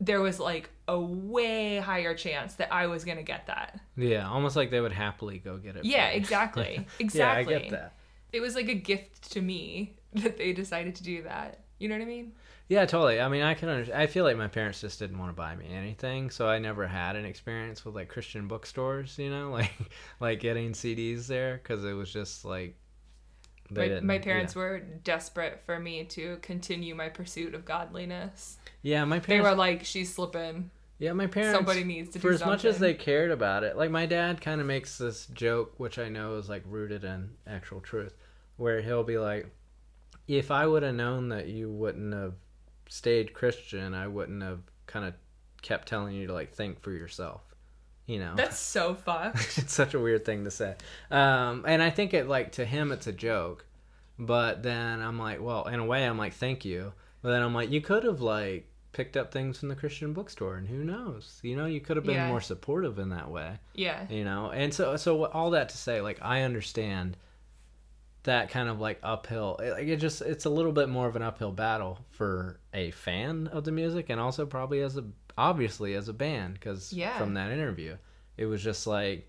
there 0.01 0.19
was 0.19 0.39
like 0.39 0.71
a 0.87 0.99
way 0.99 1.77
higher 1.77 2.15
chance 2.15 2.55
that 2.55 2.73
I 2.73 2.87
was 2.87 3.05
going 3.05 3.17
to 3.17 3.23
get 3.23 3.45
that. 3.45 3.79
Yeah, 3.95 4.27
almost 4.27 4.55
like 4.55 4.71
they 4.71 4.81
would 4.81 4.93
happily 4.93 5.37
go 5.37 5.57
get 5.57 5.75
it. 5.75 5.85
Yeah, 5.85 6.09
you. 6.09 6.17
exactly. 6.17 6.73
yeah, 7.13 7.31
I 7.31 7.39
Exactly. 7.39 7.59
get 7.59 7.69
that. 7.69 7.93
It 8.33 8.39
was 8.41 8.55
like 8.55 8.67
a 8.67 8.73
gift 8.73 9.31
to 9.33 9.41
me 9.41 9.97
that 10.13 10.37
they 10.37 10.51
decided 10.53 10.95
to 10.95 11.03
do 11.03 11.23
that. 11.23 11.65
You 11.77 11.87
know 11.87 11.95
what 11.95 12.01
I 12.01 12.05
mean? 12.05 12.33
Yeah, 12.67 12.85
totally. 12.85 13.21
I 13.21 13.27
mean, 13.29 13.43
I 13.43 13.53
can 13.53 13.69
understand. 13.69 14.01
I 14.01 14.07
feel 14.07 14.23
like 14.23 14.37
my 14.37 14.47
parents 14.47 14.81
just 14.81 14.97
didn't 14.99 15.19
want 15.19 15.29
to 15.29 15.35
buy 15.35 15.55
me 15.55 15.67
anything, 15.71 16.29
so 16.29 16.47
I 16.47 16.59
never 16.59 16.85
had 16.87 17.15
an 17.15 17.25
experience 17.25 17.85
with 17.85 17.95
like 17.95 18.09
Christian 18.09 18.47
bookstores. 18.47 19.17
You 19.19 19.29
know, 19.29 19.51
like 19.59 19.71
like 20.19 20.39
getting 20.39 20.73
CDs 20.73 21.27
there 21.27 21.57
because 21.61 21.83
it 21.85 21.93
was 21.93 22.11
just 22.11 22.43
like 22.45 22.75
My, 23.71 23.99
my 23.99 24.17
parents 24.17 24.55
yeah. 24.55 24.61
were 24.61 24.79
desperate 24.79 25.61
for 25.65 25.79
me 25.79 26.03
to 26.05 26.37
continue 26.41 26.95
my 26.95 27.09
pursuit 27.09 27.53
of 27.53 27.65
godliness. 27.65 28.57
Yeah, 28.81 29.05
my 29.05 29.19
parents. 29.19 29.27
They 29.27 29.49
were 29.51 29.55
like, 29.55 29.83
"She's 29.85 30.13
slipping. 30.13 30.71
yeah, 30.97 31.13
my 31.13 31.27
parents. 31.27 31.57
Somebody 31.57 31.83
needs 31.83 32.09
to 32.11 32.19
for 32.19 32.31
as 32.31 32.43
much 32.43 32.65
as 32.65 32.79
they 32.79 32.93
cared 32.93 33.31
about 33.31 33.63
it. 33.63 33.77
Like 33.77 33.91
my 33.91 34.05
dad 34.05 34.41
kind 34.41 34.59
of 34.59 34.67
makes 34.67 34.97
this 34.97 35.27
joke, 35.27 35.73
which 35.77 35.99
I 35.99 36.09
know 36.09 36.35
is 36.37 36.49
like 36.49 36.63
rooted 36.65 37.03
in 37.03 37.31
actual 37.45 37.79
truth, 37.81 38.15
where 38.57 38.81
he'll 38.81 39.03
be 39.03 39.17
like, 39.17 39.47
"If 40.27 40.51
I 40.51 40.65
would 40.65 40.83
have 40.83 40.95
known 40.95 41.29
that 41.29 41.47
you 41.47 41.71
wouldn't 41.71 42.13
have 42.13 42.33
stayed 42.89 43.33
Christian, 43.33 43.93
I 43.93 44.07
wouldn't 44.07 44.41
have 44.41 44.61
kind 44.87 45.05
of 45.05 45.13
kept 45.61 45.87
telling 45.87 46.15
you 46.15 46.27
to 46.27 46.33
like 46.33 46.53
think 46.53 46.81
for 46.81 46.91
yourself." 46.91 47.48
You 48.09 48.17
know, 48.19 48.33
That's 48.35 48.57
so 48.57 48.95
fucked. 48.95 49.37
it's 49.59 49.73
such 49.73 49.93
a 49.93 49.99
weird 49.99 50.25
thing 50.25 50.43
to 50.45 50.51
say. 50.51 50.75
Um, 51.11 51.63
and 51.67 51.81
I 51.83 51.91
think 51.91 52.13
it 52.15 52.27
like 52.27 52.53
to 52.53 52.65
him 52.65 52.91
it's 52.91 53.05
a 53.05 53.11
joke, 53.11 53.65
but 54.17 54.63
then 54.63 54.99
I'm 55.01 55.19
like, 55.19 55.39
well, 55.41 55.67
in 55.67 55.79
a 55.79 55.85
way 55.85 56.05
I'm 56.07 56.17
like, 56.17 56.33
thank 56.33 56.65
you. 56.65 56.91
But 57.21 57.29
then 57.31 57.43
I'm 57.43 57.53
like, 57.53 57.69
you 57.69 57.81
could 57.81 58.03
have 58.05 58.19
like 58.21 58.65
picked 58.93 59.15
up 59.15 59.31
things 59.31 59.59
from 59.59 59.69
the 59.69 59.75
Christian 59.75 60.13
bookstore, 60.13 60.55
and 60.55 60.67
who 60.67 60.83
knows? 60.83 61.39
You 61.43 61.55
know, 61.55 61.67
you 61.67 61.79
could 61.81 61.97
have 61.97 62.05
been 62.05 62.15
Yeah. 62.15 62.29
more 62.29 62.41
supportive 62.41 62.97
in 62.97 63.09
that 63.09 63.29
way. 63.29 63.59
Yeah. 63.75 64.07
You 64.09 64.23
know, 64.23 64.49
and 64.49 64.73
so 64.73 64.97
so 64.97 65.25
all 65.25 65.51
that 65.51 65.69
to 65.69 65.77
say, 65.77 66.01
like, 66.01 66.17
I 66.21 66.41
understand 66.41 67.15
that 68.23 68.49
kind 68.49 68.69
of 68.69 68.79
like 68.79 68.99
uphill. 69.03 69.57
it- 69.61 69.71
Like 69.71 69.87
it 69.87 69.97
just 69.97 70.21
it's 70.23 70.45
a 70.45 70.49
little 70.49 70.71
bit 70.71 70.89
more 70.89 71.07
of 71.07 71.15
an 71.15 71.21
uphill 71.21 71.51
battle 71.51 71.99
for 72.09 72.59
a 72.73 72.89
fan 72.91 73.47
of 73.47 73.65
the 73.65 73.71
music, 73.71 74.07
and 74.09 74.19
also 74.19 74.45
probably 74.47 74.81
as 74.81 74.97
a 74.97 75.03
obviously 75.39 75.93
as 75.95 76.07
a 76.09 76.13
band 76.13 76.53
because 76.55 76.91
Yeah. 76.93 77.17
from 77.17 77.33
that 77.35 77.51
interview, 77.51 77.95
it 78.37 78.45
was 78.45 78.61
just 78.63 78.85
like 78.85 79.27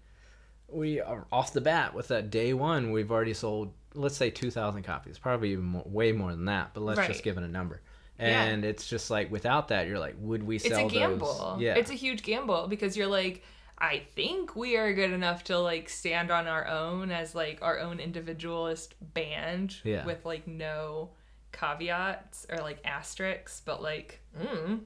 we 0.69 1.01
are 1.01 1.27
off 1.33 1.53
the 1.53 1.61
bat 1.61 1.95
with 1.95 2.09
that 2.09 2.31
day 2.31 2.53
one 2.53 2.93
we've 2.93 3.11
already 3.11 3.35
sold 3.35 3.73
let's 3.95 4.17
say 4.17 4.31
2000 4.31 4.85
copies 4.85 5.19
probably 5.19 5.51
even 5.51 5.65
more, 5.65 5.83
way 5.85 6.13
more 6.13 6.31
than 6.31 6.45
that 6.45 6.73
but 6.75 6.83
let's 6.83 6.99
Right. 6.99 7.09
just 7.11 7.25
give 7.25 7.37
it 7.39 7.43
a 7.43 7.49
number 7.49 7.81
Yeah. 8.21 8.45
and 8.45 8.65
it's 8.65 8.87
just 8.87 9.11
like 9.11 9.33
without 9.33 9.67
that 9.69 9.89
you're 9.89 9.99
like 9.99 10.15
would 10.21 10.45
we 10.45 10.59
sell? 10.59 10.85
It's 10.87 10.93
a 10.95 10.97
gamble. 10.97 11.27
those 11.55 11.61
yeah 11.63 11.75
It's 11.75 11.91
a 11.91 11.95
huge 11.95 12.23
gamble 12.23 12.69
because 12.69 12.97
you're 12.97 13.09
like, 13.09 13.43
I 13.79 14.01
think 14.15 14.55
we 14.55 14.77
are 14.77 14.93
good 14.93 15.11
enough 15.11 15.43
to 15.45 15.59
like 15.59 15.89
stand 15.89 16.31
on 16.31 16.47
our 16.47 16.67
own 16.69 17.11
as 17.11 17.35
like 17.35 17.59
our 17.63 17.79
own 17.81 17.99
individualist 17.99 18.95
band 19.15 19.77
Yeah. 19.83 20.05
with 20.07 20.25
like 20.25 20.47
no 20.47 21.11
caveats 21.51 22.47
or 22.49 22.59
like 22.59 22.79
asterisks, 22.85 23.61
but 23.65 23.83
like, 23.83 24.21
mm, 24.41 24.81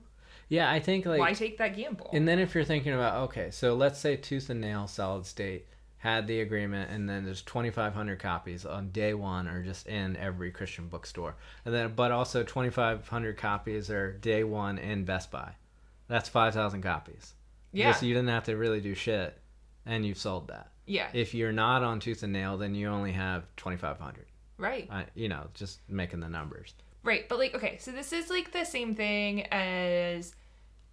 yeah 0.48 0.70
i 0.70 0.78
think 0.80 1.06
like 1.06 1.20
why 1.20 1.32
take 1.32 1.58
that 1.58 1.76
gamble? 1.76 2.10
And 2.12 2.26
then 2.28 2.38
if 2.38 2.54
you're 2.54 2.64
thinking 2.64 2.92
about 2.92 3.16
okay, 3.28 3.50
so 3.50 3.74
let's 3.74 3.98
say 3.98 4.16
Tooth 4.16 4.50
and 4.50 4.60
Nail 4.60 4.86
Solid 4.86 5.26
State 5.26 5.66
had 5.98 6.26
the 6.26 6.40
agreement, 6.42 6.90
and 6.90 7.08
then 7.08 7.24
there's 7.24 7.40
2,500 7.40 8.18
copies 8.18 8.66
on 8.66 8.90
day 8.90 9.14
one, 9.14 9.48
or 9.48 9.62
just 9.62 9.86
in 9.86 10.16
every 10.18 10.50
Christian 10.50 10.86
bookstore, 10.88 11.34
and 11.64 11.74
then 11.74 11.94
but 11.96 12.12
also 12.12 12.42
2,500 12.42 13.36
copies 13.38 13.88
are 13.90 14.12
day 14.12 14.44
one 14.44 14.76
in 14.76 15.04
Best 15.06 15.30
Buy. 15.30 15.52
That's 16.06 16.28
5,000 16.28 16.82
copies. 16.82 17.32
yeah. 17.72 17.90
Just 17.90 18.02
you 18.02 18.12
didn't 18.12 18.28
have 18.28 18.44
to 18.44 18.56
really 18.56 18.82
do 18.82 18.94
shit, 18.94 19.38
and 19.86 20.04
you've 20.04 20.18
sold 20.18 20.48
that. 20.48 20.68
yeah. 20.86 21.08
If 21.14 21.32
you're 21.32 21.52
not 21.52 21.82
on 21.82 22.00
Tooth 22.00 22.22
and 22.22 22.34
Nail, 22.34 22.58
then 22.58 22.74
you 22.74 22.88
only 22.88 23.12
have 23.12 23.44
2,500. 23.56 24.26
right. 24.58 24.86
I, 24.90 25.06
you 25.14 25.30
know, 25.30 25.46
just 25.54 25.80
making 25.88 26.20
the 26.20 26.28
numbers. 26.28 26.74
Right, 27.04 27.28
but 27.28 27.38
like 27.38 27.54
okay, 27.54 27.76
so 27.78 27.92
this 27.92 28.12
is 28.12 28.30
like 28.30 28.50
the 28.50 28.64
same 28.64 28.94
thing 28.94 29.42
as 29.52 30.34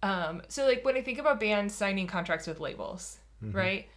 um 0.02 0.42
so 0.48 0.66
like 0.66 0.84
when 0.84 0.96
I 0.96 1.00
think 1.02 1.18
about 1.18 1.40
bands 1.40 1.74
signing 1.74 2.06
contracts 2.06 2.46
with 2.46 2.60
labels, 2.60 3.18
right? 3.40 3.88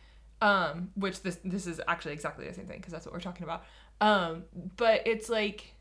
Um 0.42 0.92
which 0.96 1.22
this 1.22 1.40
this 1.44 1.68
is 1.68 1.80
actually 1.88 2.14
exactly 2.14 2.48
the 2.48 2.54
same 2.54 2.66
thing 2.68 2.78
because 2.78 2.94
that's 2.94 3.06
what 3.06 3.14
we're 3.14 3.20
talking 3.20 3.44
about. 3.44 3.64
Um 4.02 4.44
but 4.78 5.06
it's 5.06 5.30
like 5.30 5.76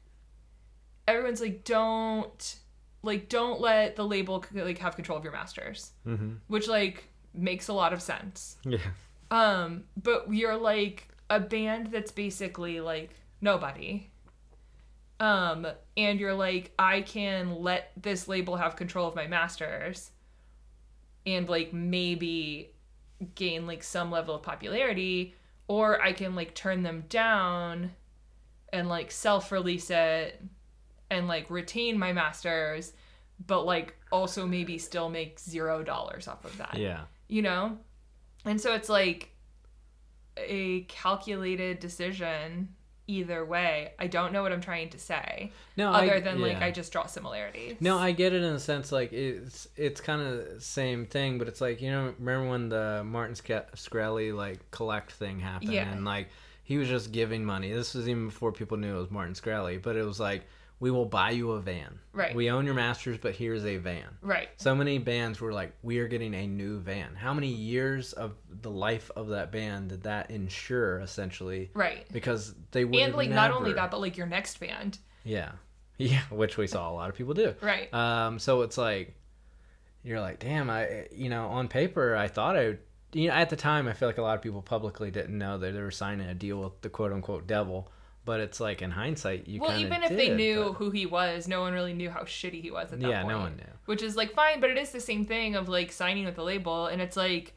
everyone's 1.06 1.40
like 1.40 1.64
don't 1.64 2.56
like 3.02 3.28
don't 3.28 3.60
let 3.60 3.96
the 3.96 4.04
label 4.04 4.44
like 4.52 4.78
have 4.78 4.96
control 4.96 5.18
of 5.18 5.24
your 5.24 5.32
masters, 5.32 5.92
Mm-hmm. 6.06 6.32
which 6.48 6.68
like 6.68 7.04
makes 7.32 7.68
a 7.68 7.72
lot 7.72 7.92
of 7.92 8.00
sense. 8.00 8.56
Yeah. 8.64 8.78
Um, 9.30 9.84
but 10.00 10.32
you're 10.32 10.56
like 10.56 11.08
a 11.28 11.40
band 11.40 11.88
that's 11.88 12.12
basically 12.12 12.80
like 12.80 13.10
nobody. 13.40 14.08
Um, 15.24 15.66
and 15.96 16.20
you're 16.20 16.34
like, 16.34 16.72
I 16.78 17.00
can 17.00 17.62
let 17.62 17.92
this 17.96 18.28
label 18.28 18.56
have 18.56 18.76
control 18.76 19.08
of 19.08 19.14
my 19.14 19.26
masters 19.26 20.10
and 21.24 21.48
like 21.48 21.72
maybe 21.72 22.72
gain 23.34 23.66
like 23.66 23.82
some 23.82 24.10
level 24.10 24.34
of 24.34 24.42
popularity, 24.42 25.34
or 25.66 26.02
I 26.02 26.12
can 26.12 26.34
like 26.34 26.54
turn 26.54 26.82
them 26.82 27.04
down 27.08 27.92
and 28.70 28.86
like 28.88 29.10
self 29.10 29.50
release 29.50 29.88
it 29.88 30.42
and 31.10 31.26
like 31.26 31.48
retain 31.48 31.98
my 31.98 32.12
masters, 32.12 32.92
but 33.46 33.64
like 33.64 33.96
also 34.12 34.46
maybe 34.46 34.76
still 34.76 35.08
make 35.08 35.40
zero 35.40 35.82
dollars 35.82 36.28
off 36.28 36.44
of 36.44 36.54
that 36.58 36.76
Yeah. 36.76 37.04
you 37.28 37.40
know? 37.40 37.78
And 38.44 38.60
so 38.60 38.74
it's 38.74 38.90
like 38.90 39.30
a 40.36 40.82
calculated 40.82 41.78
decision 41.78 42.74
either 43.06 43.44
way. 43.44 43.92
I 43.98 44.06
don't 44.06 44.32
know 44.32 44.42
what 44.42 44.52
I'm 44.52 44.60
trying 44.60 44.88
to 44.90 44.98
say 44.98 45.52
No, 45.76 45.92
I- 45.92 46.06
other 46.08 46.20
than 46.20 46.40
like. 46.40 46.56
I 46.62 46.70
just 46.70 46.90
draw 46.92 47.06
similarities. 47.06 47.76
No, 47.80 47.98
I 47.98 48.12
get 48.12 48.32
it 48.32 48.42
in 48.42 48.52
a 48.54 48.58
sense 48.58 48.90
like 48.92 49.12
it's 49.12 49.68
it's 49.76 50.00
kind 50.00 50.22
of 50.22 50.54
the 50.54 50.60
same 50.60 51.06
thing, 51.06 51.38
but 51.38 51.48
it's 51.48 51.60
like 51.60 51.80
you 51.82 51.90
know 51.90 52.14
remember 52.18 52.48
when 52.50 52.68
the 52.68 53.02
Martin 53.04 53.34
Sc- 53.34 53.70
Shkreli 53.76 54.34
like 54.34 54.70
collect 54.70 55.12
thing 55.12 55.40
happened 55.40 55.72
Yeah. 55.72 55.90
and 55.92 56.04
like 56.04 56.28
he 56.62 56.78
was 56.78 56.88
just 56.88 57.12
giving 57.12 57.44
money. 57.44 57.70
This 57.72 57.94
was 57.94 58.08
even 58.08 58.26
before 58.26 58.50
people 58.52 58.78
knew 58.78 58.96
it 58.96 59.00
was 59.00 59.10
Martin 59.10 59.34
Shkreli, 59.34 59.82
but 59.82 59.96
it 59.96 60.04
was 60.04 60.18
like 60.18 60.46
we 60.84 60.90
will 60.90 61.06
buy 61.06 61.30
you 61.30 61.52
a 61.52 61.60
van. 61.60 61.98
Right. 62.12 62.34
We 62.34 62.50
own 62.50 62.66
your 62.66 62.74
masters, 62.74 63.16
but 63.16 63.34
here's 63.34 63.64
a 63.64 63.78
van. 63.78 64.04
Right. 64.20 64.50
So 64.58 64.74
many 64.74 64.98
bands 64.98 65.40
were 65.40 65.50
like, 65.50 65.72
we 65.82 65.98
are 65.98 66.08
getting 66.08 66.34
a 66.34 66.46
new 66.46 66.78
van. 66.78 67.14
How 67.14 67.32
many 67.32 67.48
years 67.48 68.12
of 68.12 68.34
the 68.60 68.70
life 68.70 69.10
of 69.16 69.28
that 69.28 69.50
band 69.50 69.88
did 69.88 70.02
that 70.02 70.30
ensure 70.30 71.00
essentially? 71.00 71.70
Right. 71.72 72.06
Because 72.12 72.54
they 72.72 72.84
would 72.84 73.00
And 73.00 73.14
like 73.14 73.30
not 73.30 73.50
only 73.50 73.72
that, 73.72 73.90
but 73.90 74.02
like 74.02 74.18
your 74.18 74.26
next 74.26 74.60
band. 74.60 74.98
Yeah. 75.24 75.52
Yeah, 75.96 76.22
which 76.28 76.56
we 76.56 76.66
saw 76.66 76.90
a 76.90 76.92
lot 76.92 77.08
of 77.08 77.14
people 77.14 77.34
do. 77.34 77.54
Right. 77.60 77.94
Um, 77.94 78.40
so 78.40 78.62
it's 78.62 78.76
like 78.76 79.14
you're 80.02 80.20
like, 80.20 80.40
damn, 80.40 80.68
I 80.68 81.06
you 81.12 81.30
know, 81.30 81.46
on 81.46 81.68
paper 81.68 82.16
I 82.16 82.26
thought 82.26 82.56
I 82.56 82.66
would 82.66 82.78
you 83.12 83.28
know, 83.28 83.34
at 83.34 83.48
the 83.48 83.54
time 83.54 83.86
I 83.86 83.92
feel 83.92 84.08
like 84.08 84.18
a 84.18 84.22
lot 84.22 84.34
of 84.34 84.42
people 84.42 84.60
publicly 84.60 85.12
didn't 85.12 85.38
know 85.38 85.56
that 85.56 85.72
they 85.72 85.80
were 85.80 85.92
signing 85.92 86.28
a 86.28 86.34
deal 86.34 86.60
with 86.60 86.80
the 86.82 86.88
quote 86.90 87.12
unquote 87.12 87.46
devil. 87.46 87.90
But 88.24 88.40
it's 88.40 88.58
like 88.58 88.80
in 88.80 88.90
hindsight 88.90 89.46
you 89.48 89.60
well, 89.60 89.78
even 89.78 90.02
if 90.02 90.08
they 90.10 90.34
knew 90.34 90.64
but- 90.64 90.72
who 90.74 90.90
he 90.90 91.04
was, 91.06 91.46
no 91.46 91.60
one 91.60 91.72
really 91.74 91.92
knew 91.92 92.08
how 92.10 92.22
shitty 92.22 92.62
he 92.62 92.70
was 92.70 92.92
at 92.92 93.00
that 93.00 93.08
Yeah, 93.08 93.22
point. 93.22 93.28
no 93.34 93.38
one 93.40 93.56
knew. 93.56 93.64
Which 93.84 94.02
is 94.02 94.16
like 94.16 94.32
fine, 94.32 94.60
but 94.60 94.70
it 94.70 94.78
is 94.78 94.90
the 94.92 95.00
same 95.00 95.24
thing 95.26 95.56
of 95.56 95.68
like 95.68 95.92
signing 95.92 96.24
with 96.24 96.38
a 96.38 96.42
label, 96.42 96.86
and 96.86 97.02
it's 97.02 97.16
like, 97.16 97.52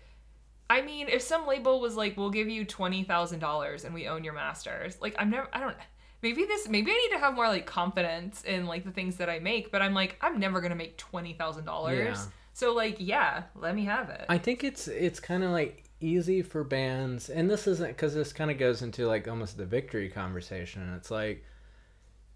I 0.69 0.81
mean, 0.81 1.07
if 1.07 1.21
some 1.21 1.47
label 1.47 1.79
was 1.79 1.95
like, 1.95 2.17
"We'll 2.17 2.29
give 2.29 2.49
you 2.49 2.65
twenty 2.65 3.03
thousand 3.03 3.39
dollars 3.39 3.85
and 3.85 3.93
we 3.93 4.07
own 4.07 4.25
your 4.25 4.33
masters," 4.33 4.97
like 5.01 5.15
I'm 5.17 5.29
never, 5.29 5.47
I 5.53 5.59
don't. 5.61 5.77
Maybe 6.21 6.43
this, 6.45 6.67
maybe 6.67 6.91
I 6.91 6.95
need 6.95 7.15
to 7.15 7.19
have 7.19 7.35
more 7.35 7.47
like 7.47 7.65
confidence 7.65 8.43
in 8.43 8.65
like 8.65 8.83
the 8.83 8.91
things 8.91 9.15
that 9.17 9.29
I 9.29 9.39
make, 9.39 9.71
but 9.71 9.81
I'm 9.81 9.93
like, 9.93 10.17
I'm 10.19 10.39
never 10.39 10.59
gonna 10.59 10.75
make 10.75 10.97
twenty 10.97 11.31
thousand 11.33 11.63
Yeah. 11.63 11.71
dollars. 11.71 12.27
So 12.53 12.73
like, 12.73 12.97
yeah, 12.99 13.43
let 13.55 13.73
me 13.75 13.85
have 13.85 14.09
it. 14.09 14.25
I 14.27 14.37
think 14.37 14.63
it's 14.65 14.89
it's 14.89 15.19
kind 15.21 15.43
of 15.43 15.51
like 15.51 15.83
easy 15.99 16.41
for 16.41 16.63
bands, 16.63 17.29
and 17.29 17.49
this 17.49 17.67
isn't 17.67 17.87
because 17.87 18.13
this 18.13 18.33
kind 18.33 18.51
of 18.51 18.57
goes 18.57 18.81
into 18.81 19.07
like 19.07 19.27
almost 19.27 19.57
the 19.57 19.65
victory 19.65 20.09
conversation. 20.09 20.93
It's 20.95 21.11
like 21.11 21.43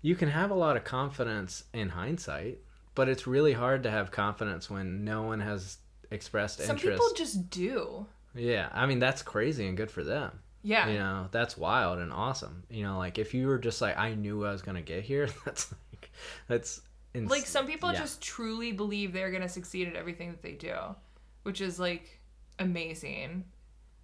you 0.02 0.16
can 0.16 0.30
have 0.30 0.52
a 0.52 0.56
lot 0.56 0.78
of 0.78 0.84
confidence 0.84 1.64
in 1.74 1.90
hindsight, 1.90 2.60
but 2.96 3.10
it's 3.10 3.28
really 3.28 3.54
hard 3.54 3.84
to 3.84 3.92
have 3.92 4.12
confidence 4.12 4.70
when 4.70 5.04
no 5.04 5.24
one 5.24 5.40
has 5.40 5.78
expressed 6.10 6.58
Some 6.60 6.76
interest. 6.76 6.98
Some 7.02 7.10
people 7.10 7.16
just 7.16 7.50
do. 7.50 8.06
yeah, 8.36 8.70
I 8.74 8.86
mean 8.86 9.00
that's 9.00 9.22
crazy 9.22 9.68
and 9.68 9.78
good 9.78 9.92
for 9.92 10.04
them. 10.04 10.40
Yeah. 10.64 10.88
You 10.90 11.00
know, 11.00 11.28
that's 11.32 11.58
wild 11.58 12.00
and 12.00 12.14
awesome. 12.14 12.64
You 12.70 12.84
know, 12.84 12.98
like 12.98 13.18
if 13.18 13.34
you 13.34 13.48
were 13.48 13.58
just 13.58 13.82
like 13.82 13.98
I 13.98 14.14
knew 14.16 14.46
I 14.46 14.52
was 14.52 14.62
gonna 14.62 14.82
get 14.82 15.04
here, 15.04 15.28
that's 15.46 15.74
like 15.92 16.12
that's 16.48 16.82
ins- 17.14 17.32
like 17.32 17.46
some 17.46 17.68
people 17.68 17.92
yeah. 17.92 18.00
just 18.00 18.22
truly 18.22 18.72
believe 18.72 19.14
they're 19.14 19.32
gonna 19.32 19.50
succeed 19.50 19.88
at 19.88 19.96
everything 19.96 20.30
that 20.32 20.42
they 20.42 20.54
do 20.54 20.76
which 21.44 21.62
is 21.62 21.80
like 21.80 22.20
amazing 22.62 23.44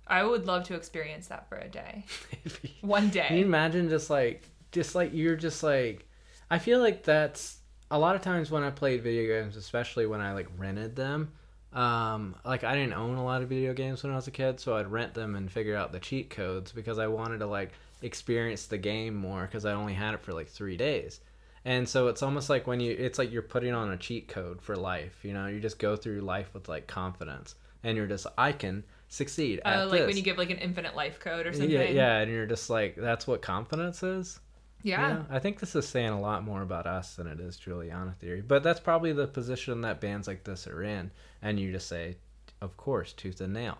i 0.07 0.23
would 0.23 0.45
love 0.45 0.63
to 0.63 0.73
experience 0.73 1.27
that 1.27 1.47
for 1.47 1.57
a 1.57 1.67
day 1.67 2.03
one 2.81 3.09
day. 3.09 3.27
Can 3.27 3.37
you 3.37 3.45
imagine 3.45 3.89
just 3.89 4.09
like 4.09 4.43
just 4.71 4.95
like 4.95 5.11
you're 5.13 5.35
just 5.35 5.63
like 5.63 6.07
I 6.49 6.59
feel 6.59 6.79
like 6.79 7.03
that's 7.03 7.57
a 7.91 7.99
lot 7.99 8.15
of 8.15 8.21
times 8.21 8.51
when 8.51 8.63
I 8.63 8.69
played 8.69 9.03
video 9.03 9.41
games, 9.41 9.55
especially 9.55 10.05
when 10.05 10.21
I 10.21 10.33
like 10.33 10.47
rented 10.57 10.95
them. 10.95 11.31
Um, 11.73 12.35
like 12.45 12.63
I 12.63 12.75
didn't 12.75 12.93
own 12.93 13.15
a 13.17 13.23
lot 13.23 13.41
of 13.41 13.49
video 13.49 13.73
games 13.73 14.03
when 14.03 14.11
I 14.11 14.15
was 14.15 14.27
a 14.27 14.31
kid, 14.31 14.59
so 14.59 14.75
I'd 14.75 14.87
rent 14.87 15.13
them 15.13 15.35
and 15.35 15.51
figure 15.51 15.75
out 15.75 15.91
the 15.91 15.99
cheat 15.99 16.29
codes 16.29 16.71
because 16.71 16.99
I 16.99 17.07
wanted 17.07 17.39
to 17.39 17.47
like 17.47 17.71
experience 18.01 18.65
the 18.67 18.77
game 18.77 19.15
more 19.15 19.43
because 19.43 19.65
I 19.65 19.73
only 19.73 19.93
had 19.93 20.13
it 20.13 20.21
for 20.21 20.33
like 20.33 20.47
three 20.47 20.77
days. 20.77 21.19
And 21.65 21.87
so 21.87 22.07
it's 22.07 22.23
almost 22.23 22.49
like 22.49 22.65
when 22.65 22.79
you, 22.79 22.95
it's 22.97 23.19
like 23.19 23.31
you're 23.31 23.41
putting 23.41 23.73
on 23.73 23.91
a 23.91 23.97
cheat 23.97 24.29
code 24.29 24.61
for 24.61 24.77
life. 24.77 25.19
You 25.23 25.33
know, 25.33 25.47
you 25.47 25.59
just 25.59 25.79
go 25.79 25.97
through 25.97 26.21
life 26.21 26.53
with 26.53 26.69
like 26.69 26.87
confidence, 26.87 27.55
and 27.83 27.97
you're 27.97 28.07
just, 28.07 28.27
I 28.37 28.51
can 28.51 28.83
succeed. 29.07 29.61
At 29.65 29.75
uh, 29.79 29.85
like 29.85 29.99
this. 29.99 30.07
when 30.07 30.17
you 30.17 30.23
give 30.23 30.37
like 30.37 30.49
an 30.49 30.57
infinite 30.57 30.95
life 30.95 31.19
code 31.19 31.45
or 31.47 31.53
something 31.53 31.69
Yeah, 31.69 31.83
yeah, 31.83 32.17
and 32.17 32.31
you're 32.31 32.45
just 32.45 32.69
like, 32.69 32.95
that's 32.95 33.25
what 33.27 33.41
confidence 33.41 34.03
is. 34.03 34.39
yeah, 34.83 35.07
Yeah, 35.09 35.23
I 35.29 35.39
think 35.39 35.59
this 35.59 35.75
is 35.75 35.87
saying 35.87 36.09
a 36.09 36.19
lot 36.19 36.43
more 36.43 36.61
about 36.61 36.87
us 36.87 37.15
than 37.15 37.27
it 37.27 37.39
is 37.39 37.57
Juliana 37.57 38.15
theory. 38.19 38.41
But 38.41 38.63
that's 38.63 38.79
probably 38.79 39.13
the 39.13 39.27
position 39.27 39.81
that 39.81 40.01
bands 40.01 40.27
like 40.27 40.43
this 40.43 40.67
are 40.67 40.83
in, 40.83 41.11
and 41.41 41.59
you 41.59 41.71
just 41.71 41.87
say, 41.87 42.17
of 42.61 42.75
course, 42.77 43.13
tooth 43.13 43.41
and 43.41 43.53
nail. 43.53 43.77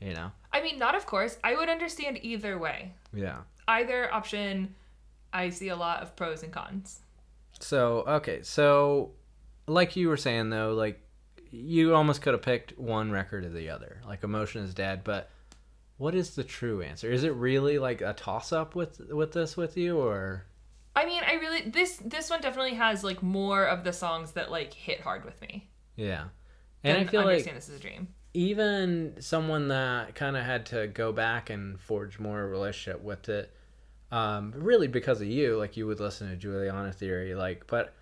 You 0.00 0.12
know? 0.12 0.30
i 0.52 0.60
mean 0.62 0.78
not 0.78 0.94
of 0.94 1.06
course 1.06 1.38
i 1.42 1.54
would 1.54 1.70
understand 1.70 2.18
either 2.22 2.58
way 2.58 2.92
Yeah. 3.14 3.38
either 3.66 4.12
option 4.12 4.74
i 5.32 5.48
see 5.48 5.68
a 5.68 5.76
lot 5.76 6.02
of 6.02 6.14
pros 6.16 6.42
and 6.42 6.52
cons 6.52 7.00
So 7.60 8.04
okay, 8.06 8.42
so 8.42 9.12
like 9.66 9.96
you 9.96 10.08
were 10.08 10.18
saying 10.18 10.50
though, 10.50 10.74
like 10.74 11.00
you 11.56 11.94
almost 11.94 12.22
could 12.22 12.34
have 12.34 12.42
picked 12.42 12.78
one 12.78 13.10
record 13.10 13.44
or 13.44 13.50
the 13.50 13.70
other. 13.70 14.00
Like 14.06 14.22
Emotion 14.22 14.62
is 14.62 14.74
Dead, 14.74 15.02
but 15.04 15.30
what 15.96 16.14
is 16.14 16.34
the 16.34 16.44
true 16.44 16.82
answer? 16.82 17.10
Is 17.10 17.24
it 17.24 17.34
really 17.34 17.78
like 17.78 18.00
a 18.00 18.12
toss 18.12 18.52
up 18.52 18.74
with 18.74 19.00
with 19.10 19.32
this 19.32 19.56
with 19.56 19.76
you 19.76 19.98
or 19.98 20.44
i 20.96 21.04
mean 21.04 21.22
i 21.26 21.34
really 21.34 21.60
this 21.68 22.00
this 22.04 22.30
one 22.30 22.40
definitely 22.40 22.74
has 22.74 23.04
like 23.04 23.22
more 23.22 23.64
of 23.64 23.84
the 23.84 23.92
songs 23.92 24.32
that 24.32 24.50
like 24.50 24.72
hit 24.72 25.00
hard 25.00 25.24
with 25.24 25.40
me 25.42 25.68
yeah. 25.94 26.24
And 26.84 26.98
I 26.98 27.10
feel 27.10 27.22
like 27.22 27.30
understand 27.30 27.56
this 27.56 27.68
is 27.70 27.80
a 27.80 27.82
dream 27.82 28.08
even 28.34 29.14
someone 29.18 29.68
that 29.68 30.14
kind 30.14 30.36
of 30.36 30.44
had 30.44 30.66
to 30.66 30.86
go 30.88 31.10
back 31.10 31.48
and 31.48 31.80
forge 31.80 32.18
more 32.18 32.46
relationship 32.46 33.02
with 33.02 33.28
it 33.28 33.52
um 34.12 34.52
really 34.54 34.88
because 34.88 35.20
of 35.20 35.26
you 35.26 35.56
like 35.56 35.76
you 35.76 35.86
would 35.86 36.00
listen 36.00 36.28
to 36.28 36.36
juliana 36.36 36.92
theory 36.92 37.34
like 37.34 37.66
but 37.66 37.94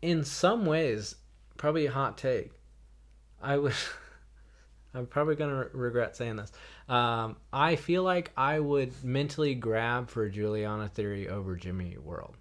in 0.00 0.24
some 0.24 0.66
ways 0.66 1.14
probably 1.56 1.86
a 1.86 1.90
hot 1.90 2.18
take 2.18 2.52
i 3.42 3.56
would 3.58 3.74
i'm 4.94 5.06
probably 5.06 5.34
gonna 5.36 5.56
re- 5.64 5.68
regret 5.72 6.16
saying 6.16 6.36
this 6.36 6.52
um 6.88 7.36
i 7.52 7.76
feel 7.76 8.02
like 8.02 8.30
i 8.36 8.58
would 8.60 8.92
mentally 9.04 9.54
grab 9.54 10.08
for 10.08 10.28
juliana 10.28 10.88
theory 10.88 11.28
over 11.28 11.56
jimmy 11.56 11.96
world 11.98 12.36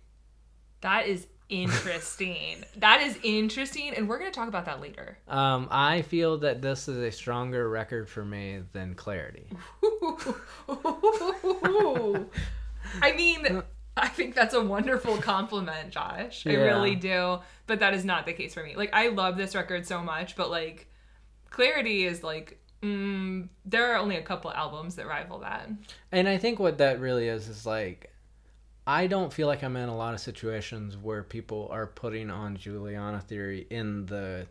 That 0.81 1.07
is 1.07 1.27
interesting. 1.49 2.63
that 2.77 3.01
is 3.01 3.19
interesting, 3.23 3.93
and 3.95 4.07
we're 4.07 4.17
gonna 4.17 4.31
talk 4.31 4.47
about 4.47 4.65
that 4.65 4.79
later. 4.81 5.17
um 5.27 5.67
i 5.69 6.01
feel 6.01 6.37
that 6.39 6.61
this 6.61 6.87
is 6.87 6.97
a 6.97 7.11
stronger 7.11 7.67
record 7.69 8.07
for 8.07 8.23
me 8.23 8.61
than 8.73 8.95
clarity 8.95 9.47
I 13.01 13.13
mean, 13.15 13.63
I 13.95 14.07
think 14.07 14.35
that's 14.35 14.53
a 14.53 14.61
wonderful 14.61 15.17
compliment, 15.17 15.91
Josh. 15.91 16.45
I 16.45 16.51
Yeah. 16.51 16.63
really 16.65 16.95
do, 16.95 17.39
but 17.67 17.79
that 17.79 17.93
is 17.93 18.03
not 18.03 18.25
the 18.25 18.33
case 18.33 18.53
for 18.53 18.63
me. 18.63 18.75
Like, 18.75 18.89
I 18.93 19.09
love 19.09 19.37
this 19.37 19.55
record 19.55 19.85
so 19.85 20.01
much, 20.01 20.35
but 20.35 20.49
like, 20.49 20.87
Clarity 21.51 22.05
is 22.05 22.23
like, 22.23 22.59
mm, 22.81 23.47
there 23.65 23.93
are 23.93 23.97
only 23.97 24.15
a 24.15 24.21
couple 24.23 24.51
albums 24.51 24.95
that 24.95 25.07
rival 25.07 25.39
that. 25.39 25.69
And 26.11 26.27
I 26.27 26.37
think 26.37 26.57
what 26.59 26.79
that 26.79 26.99
really 26.99 27.27
is 27.27 27.47
is 27.47 27.65
like, 27.65 28.11
I 28.87 29.05
don't 29.05 29.31
feel 29.31 29.47
like 29.47 29.63
I'm 29.63 29.75
in 29.77 29.89
a 29.89 29.95
lot 29.95 30.15
of 30.15 30.19
situations 30.19 30.97
where 30.97 31.21
people 31.21 31.69
are 31.71 31.85
putting 31.85 32.31
on 32.31 32.57
Juliana 32.57 33.21
Theory 33.21 33.67
in 33.69 34.07
the 34.07 34.47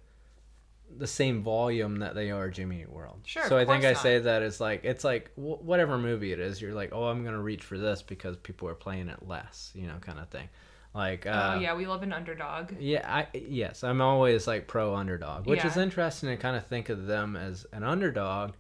the 0.99 1.07
same 1.07 1.41
volume 1.41 2.01
that 2.01 2.17
they 2.17 2.33
are 2.33 2.49
Jimmy 2.51 2.81
Eat 2.81 2.91
World. 2.91 3.21
Sure, 3.25 3.47
So 3.47 3.57
I 3.57 3.65
think 3.65 3.85
I 3.85 3.93
not. 3.93 4.03
say 4.03 4.19
that 4.19 4.43
it's 4.43 4.59
like 4.61 4.85
it's 4.85 5.05
like 5.05 5.33
wh- 5.35 5.63
whatever 5.65 5.97
movie 5.99 6.33
it 6.33 6.41
is, 6.41 6.61
you're 6.61 6.75
like, 6.75 6.91
oh, 6.93 7.05
I'm 7.05 7.25
gonna 7.25 7.41
reach 7.41 7.63
for 7.63 7.79
this 7.79 8.03
because 8.03 8.37
people 8.37 8.69
are 8.69 8.75
playing 8.75 9.09
it 9.09 9.27
less, 9.27 9.71
you 9.75 9.87
know, 9.87 9.97
kind 10.01 10.19
of 10.19 10.29
thing. 10.31 10.49
Like, 10.93 11.25
uh, 11.25 11.53
oh 11.55 11.61
yeah, 11.61 11.75
we 11.77 11.87
love 11.87 12.03
an 12.03 12.13
underdog. 12.13 12.73
yeah, 12.81 13.07
I 13.07 13.27
yes, 13.33 13.85
I'm 13.85 14.01
always 14.01 14.47
like 14.47 14.67
pro 14.67 14.95
underdog, 14.97 15.47
which 15.47 15.65
is 15.65 15.77
interesting 15.77 16.31
to 16.31 16.37
kind 16.37 16.57
of 16.57 16.67
think 16.67 16.89
of 16.89 17.07
them 17.07 17.37
as 17.37 17.65
an 17.73 17.85
underdog. 17.85 18.53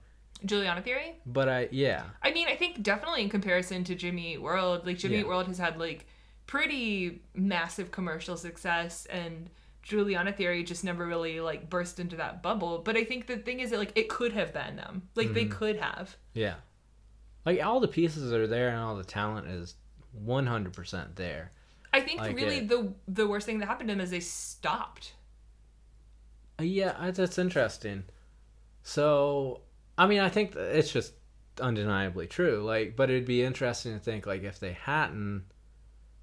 Juliana 0.45 0.81
Theory. 0.81 1.17
But 1.27 1.49
I 1.49 1.69
yeah, 1.73 2.05
I 2.23 2.33
mean, 2.33 2.47
I 2.49 2.55
think 2.57 2.83
definitely 2.83 3.23
in 3.23 3.29
comparison 3.29 3.85
to 3.85 3.95
Jimmy 3.95 4.35
Eat 4.35 4.43
World, 4.43 4.87
like 4.87 4.99
Jimmy 4.99 5.17
Yeah. 5.17 5.21
Eat 5.23 5.27
World 5.27 5.49
has 5.49 5.59
had 5.59 5.79
like 5.79 6.07
pretty 6.47 7.23
massive 7.35 7.91
commercial 7.91 8.37
success 8.37 9.07
and 9.07 9.51
Juliana 9.83 10.33
Theory 10.33 10.63
just 10.63 10.85
never 10.85 11.07
really 11.07 11.41
like 11.41 11.69
burst 11.69 11.99
into 12.01 12.17
that 12.17 12.43
bubble. 12.43 12.79
But 12.79 12.97
I 12.97 13.05
think 13.05 13.27
the 13.27 13.37
thing 13.39 13.61
is 13.61 13.71
that 13.71 13.79
like 13.79 13.93
it 13.97 14.09
could 14.09 14.33
have 14.33 14.53
been 14.53 14.77
them. 14.77 15.09
Like 15.15 15.35
they 15.35 15.47
could 15.47 15.77
have. 15.77 16.17
Yeah. 16.33 16.55
Like 17.45 17.63
all 17.65 17.81
the 17.81 17.89
pieces 17.89 18.33
are 18.33 18.47
there 18.47 18.69
and 18.69 18.79
all 18.79 18.97
the 18.97 19.05
talent 19.05 19.49
is 19.49 19.75
100% 20.27 21.17
there. 21.17 21.53
I 21.93 22.01
think 22.01 22.21
Like 22.21 22.37
really 22.37 22.59
it. 22.59 22.69
the 22.69 22.95
the 23.09 23.27
worst 23.27 23.47
thing 23.47 23.59
that 23.59 23.67
happened 23.67 23.89
to 23.89 23.95
them 23.95 24.01
is 24.01 24.11
they 24.11 24.21
stopped. 24.21 25.15
Uh, 26.59 26.63
Yeah, 26.65 27.11
that's 27.11 27.39
interesting. 27.39 28.05
So, 28.83 29.63
I 29.99 30.07
mean, 30.07 30.21
I 30.21 30.29
think 30.29 30.55
it's 30.57 30.93
just 30.93 31.13
undeniably 31.61 32.27
true. 32.27 32.63
Like, 32.65 32.97
but 32.97 33.11
it'd 33.11 33.27
be 33.27 33.43
interesting 33.43 33.93
to 33.93 33.99
think 33.99 34.27
like 34.27 34.43
if 34.43 34.59
they 34.61 34.73
hadn't 34.73 35.45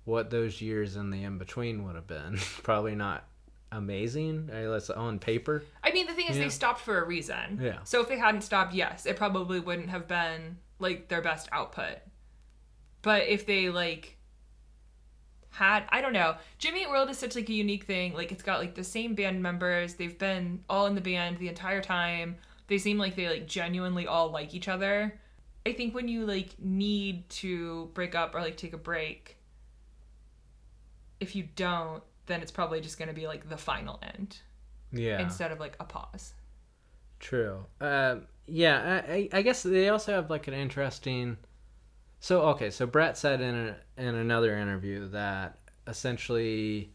what 0.06 0.30
those 0.30 0.62
years 0.62 0.96
in 0.96 1.10
the 1.10 1.24
in 1.24 1.38
between 1.38 1.84
would 1.86 1.96
have 1.96 2.08
been. 2.08 2.38
Probably 2.64 2.96
not 2.96 3.26
amazing. 3.72 4.50
Let's 4.54 4.90
on 4.90 5.20
paper. 5.20 5.64
I 5.84 5.92
mean, 5.92 6.08
the 6.08 6.14
thing 6.14 6.28
is 6.30 6.38
Yeah. 6.38 6.44
they 6.44 6.50
stopped 6.50 6.80
for 6.80 7.02
a 7.04 7.06
reason. 7.06 7.60
Yeah. 7.62 7.80
So 7.84 8.02
if 8.02 8.08
they 8.08 8.18
hadn't 8.18 8.42
stopped, 8.42 8.74
yes, 8.74 9.06
it 9.06 9.18
probably 9.18 9.60
wouldn't 9.60 9.90
have 9.90 10.08
been 10.08 10.58
like 10.80 11.10
their 11.10 11.22
best 11.22 11.50
output. 11.52 11.98
But 13.02 13.28
if 13.28 13.46
they 13.46 13.70
like 13.70 14.17
had 15.58 15.84
I 15.90 16.02
don't 16.02 16.14
know. 16.14 16.36
Jimmy 16.60 16.82
Eat 16.84 16.90
World 16.90 17.10
is 17.10 17.18
such 17.18 17.36
like 17.36 17.50
a 17.50 17.54
unique 17.54 17.86
thing. 17.86 18.14
Like 18.14 18.32
it's 18.32 18.44
got 18.44 18.60
like 18.60 18.76
the 18.76 18.84
same 18.84 19.16
band 19.16 19.42
members. 19.42 19.96
They've 19.96 20.18
been 20.18 20.64
all 20.70 20.86
in 20.86 20.96
the 20.96 21.02
band 21.02 21.38
the 21.40 21.48
entire 21.50 21.82
time. 21.82 22.36
They 22.68 22.78
seem 22.78 22.98
like 22.98 23.16
they 23.16 23.28
like 23.28 23.48
genuinely 23.48 24.06
all 24.08 24.30
like 24.32 24.54
each 24.54 24.68
other. 24.68 25.20
I 25.66 25.74
think 25.74 25.96
when 25.96 26.08
you 26.08 26.26
like 26.26 26.50
need 26.60 27.28
to 27.42 27.90
break 27.94 28.14
up 28.14 28.36
or 28.36 28.42
like 28.42 28.56
take 28.58 28.74
a 28.74 28.78
break, 28.78 29.38
if 31.20 31.36
you 31.36 31.48
don't, 31.56 32.04
then 32.28 32.42
it's 32.42 32.52
probably 32.52 32.80
just 32.82 33.00
gonna 33.00 33.14
be 33.14 33.26
like 33.28 33.50
the 33.50 33.58
final 33.58 34.00
end 34.04 34.38
Yeah. 34.92 35.20
instead 35.20 35.52
of 35.52 35.60
like 35.60 35.76
a 35.80 35.86
pause. 35.86 36.34
True. 37.20 37.66
Um, 37.82 38.28
yeah, 38.46 39.02
I, 39.08 39.14
I 39.14 39.30
I 39.34 39.42
guess 39.42 39.64
they 39.64 39.90
also 39.90 40.14
have 40.14 40.30
like 40.30 40.48
an 40.48 40.54
interesting. 40.54 41.38
So 42.20 42.42
okay, 42.50 42.72
so 42.72 42.86
Brett 42.86 43.18
said 43.18 43.42
in 43.42 43.56
a, 43.56 43.76
in 43.98 44.16
another 44.16 44.58
interview 44.58 45.08
that 45.10 45.60
essentially 45.86 46.92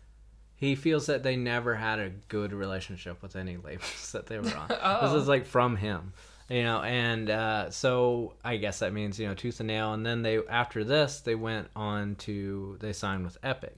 he 0.57 0.75
feels 0.75 1.07
that 1.07 1.23
they 1.23 1.37
never 1.37 1.75
had 1.75 1.99
a 1.99 2.11
good 2.29 2.53
relationship 2.53 3.23
with 3.23 3.37
any 3.37 3.57
labels 3.57 4.11
that 4.13 4.27
they 4.27 4.39
were 4.39 4.55
on. 4.57 4.69
Oh. 4.83 5.13
This 5.13 5.23
is 5.23 5.29
like 5.29 5.47
from 5.47 5.77
him, 5.77 6.13
you 6.49 6.63
know, 6.65 6.83
and 6.83 7.31
uh, 7.31 7.71
so 7.71 8.35
I 8.45 8.57
guess 8.57 8.81
that 8.81 8.93
means 8.93 9.19
you 9.19 9.29
know 9.29 9.35
tooth 9.35 9.61
and 9.61 9.69
nail. 9.69 9.93
And 9.93 10.05
then 10.05 10.23
they 10.23 10.39
after 10.49 10.85
this 10.85 11.21
they 11.21 11.35
went 11.35 11.69
on 11.77 12.17
to 12.17 12.77
they 12.81 12.93
signed 12.93 13.25
with 13.25 13.39
Epic, 13.43 13.77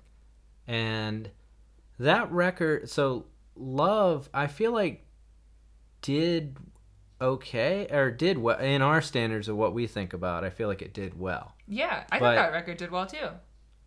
and 0.66 1.30
that 1.98 2.30
record. 2.32 2.88
So 2.88 3.26
Love, 3.56 4.28
I 4.34 4.46
feel 4.48 4.72
like 4.72 5.06
did 6.02 6.56
okay 7.20 7.86
or 7.90 8.10
did 8.10 8.38
well 8.38 8.58
in 8.58 8.82
our 8.82 9.00
standards 9.00 9.48
of 9.48 9.56
what 9.56 9.72
we 9.74 9.86
think 9.86 10.12
about. 10.12 10.44
I 10.44 10.50
feel 10.50 10.68
like 10.68 10.82
it 10.82 10.92
did 10.92 11.18
well 11.18 11.54
Yeah, 11.66 12.04
I 12.10 12.18
But- 12.18 12.34
think 12.34 12.36
that 12.46 12.52
record 12.52 12.76
did 12.76 12.90
well 12.90 13.06
too. 13.06 13.28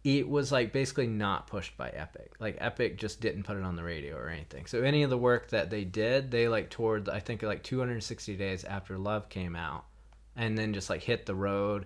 it 0.04 0.28
was 0.30 0.52
like 0.52 0.72
basically 0.72 1.08
not 1.08 1.48
pushed 1.48 1.76
by 1.78 1.90
Epic. 1.90 2.32
Like 2.40 2.56
Epic 2.60 2.98
just 2.98 3.20
didn't 3.20 3.44
put 3.44 3.58
it 3.58 3.64
on 3.64 3.76
the 3.76 3.84
radio 3.84 4.16
or 4.16 4.30
anything. 4.30 4.66
So 4.66 4.82
any 4.82 5.04
of 5.04 5.10
the 5.10 5.18
work 5.18 5.50
that 5.50 5.70
they 5.70 5.84
did, 5.84 6.32
they 6.32 6.48
like 6.48 6.70
toured 6.70 7.10
I 7.10 7.20
think 7.20 7.44
like 7.44 7.64
260 7.64 8.36
days 8.38 8.64
after 8.64 8.98
Love 8.98 9.28
came 9.30 9.56
out 9.56 9.86
and 10.36 10.58
then 10.58 10.74
just 10.74 10.90
like 10.90 11.04
hit 11.04 11.26
the 11.26 11.36
road. 11.36 11.86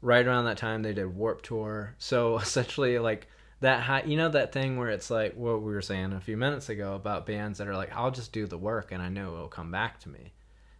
Right 0.00 0.26
around 0.26 0.46
that 0.46 0.56
time 0.56 0.82
they 0.82 0.94
did 0.94 1.14
Warped 1.14 1.44
Tour. 1.44 1.94
So 1.98 2.38
essentially 2.38 2.98
like 2.98 3.28
that 3.60 3.82
high, 3.82 4.02
you 4.04 4.16
know 4.16 4.30
that 4.30 4.52
thing 4.52 4.76
where 4.78 4.88
it's 4.88 5.10
like 5.10 5.34
what 5.36 5.62
we 5.62 5.72
were 5.72 5.82
saying 5.82 6.12
a 6.14 6.20
few 6.20 6.36
minutes 6.36 6.68
ago 6.70 6.94
about 6.94 7.26
bands 7.26 7.58
that 7.58 7.68
are 7.68 7.76
like 7.76 7.94
I'll 7.94 8.10
just 8.10 8.32
do 8.32 8.46
the 8.46 8.58
work 8.58 8.90
and 8.90 9.00
I 9.02 9.08
know 9.10 9.34
it'll 9.34 9.48
come 9.48 9.70
back 9.70 10.00
to 10.00 10.08
me. 10.08 10.32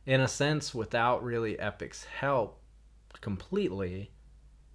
In 0.04 0.20
a 0.20 0.28
sense 0.28 0.74
without 0.74 1.22
really 1.22 1.58
Epic's 1.58 2.04
help 2.04 2.60
completely, 3.20 4.10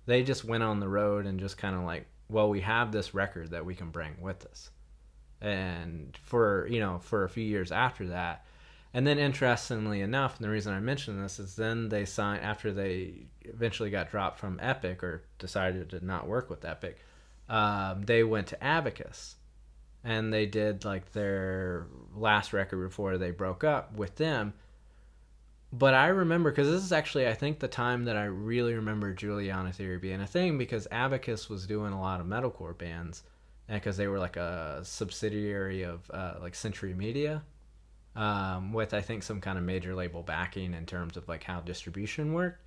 they 0.05 0.23
just 0.23 0.45
went 0.45 0.63
on 0.63 0.79
the 0.79 0.87
road 0.87 1.25
and 1.25 1.39
just 1.39 1.57
kind 1.57 1.75
of 1.75 1.83
like 1.83 2.07
well 2.29 2.49
we 2.49 2.61
have 2.61 2.91
this 2.91 3.13
record 3.13 3.51
that 3.51 3.65
we 3.65 3.75
can 3.75 3.89
bring 3.89 4.15
with 4.21 4.45
us. 4.45 4.69
And 5.41 6.17
for 6.21 6.67
you 6.67 6.79
know 6.79 6.99
for 6.99 7.23
a 7.23 7.29
few 7.29 7.43
years 7.43 7.71
after 7.71 8.07
that 8.07 8.45
and 8.93 9.05
then 9.05 9.19
interestingly 9.19 10.01
enough 10.01 10.37
and 10.37 10.45
the 10.45 10.49
reason 10.49 10.73
i 10.73 10.79
mention 10.79 11.21
this 11.21 11.39
is 11.39 11.55
then 11.55 11.89
they 11.89 12.05
signed 12.05 12.41
after 12.41 12.71
they 12.71 13.27
eventually 13.41 13.91
got 13.91 14.09
dropped 14.09 14.39
from 14.39 14.59
epic 14.63 15.03
or 15.03 15.23
decided 15.37 15.89
to 15.89 16.03
not 16.03 16.25
work 16.25 16.49
with 16.49 16.65
epic 16.65 16.97
um, 17.49 18.03
they 18.03 18.23
went 18.23 18.47
to 18.47 18.63
abacus. 18.63 19.35
And 20.03 20.33
they 20.33 20.45
did 20.45 20.85
like 20.85 21.11
their 21.11 21.87
last 22.15 22.53
record 22.53 22.87
before 22.87 23.17
they 23.17 23.31
broke 23.31 23.63
up 23.63 23.93
with 23.95 24.15
them 24.15 24.53
but 25.71 25.93
I 25.93 26.07
remember 26.07 26.51
because 26.51 26.69
this 26.69 26.83
is 26.83 26.91
actually 26.91 27.27
I 27.27 27.33
think 27.33 27.59
the 27.59 27.67
time 27.67 28.05
that 28.05 28.15
I 28.15 28.25
really 28.25 28.73
remember 28.73 29.13
Juliana 29.13 29.71
Theory 29.71 29.97
being 29.97 30.21
a 30.21 30.27
thing 30.27 30.57
because 30.57 30.87
Abacus 30.91 31.49
was 31.49 31.67
doing 31.67 31.93
a 31.93 32.01
lot 32.01 32.19
of 32.19 32.27
metalcore 32.27 32.77
bands 32.77 33.23
and 33.67 33.79
because 33.79 33.97
they 33.97 34.07
were 34.07 34.19
like 34.19 34.37
a 34.37 34.81
subsidiary 34.83 35.83
of 35.83 36.09
uh, 36.11 36.35
like 36.41 36.55
Century 36.55 36.93
Media 36.93 37.43
um, 38.15 38.73
with 38.73 38.93
I 38.93 39.01
think 39.01 39.23
some 39.23 39.41
kind 39.41 39.57
of 39.57 39.63
major 39.63 39.93
label 39.93 40.23
backing 40.23 40.73
in 40.73 40.85
terms 40.85 41.17
of 41.17 41.27
like 41.27 41.43
how 41.43 41.59
distribution 41.59 42.33
worked 42.33 42.61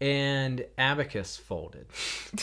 and 0.00 0.64
Abacus 0.76 1.36
folded. 1.36 1.86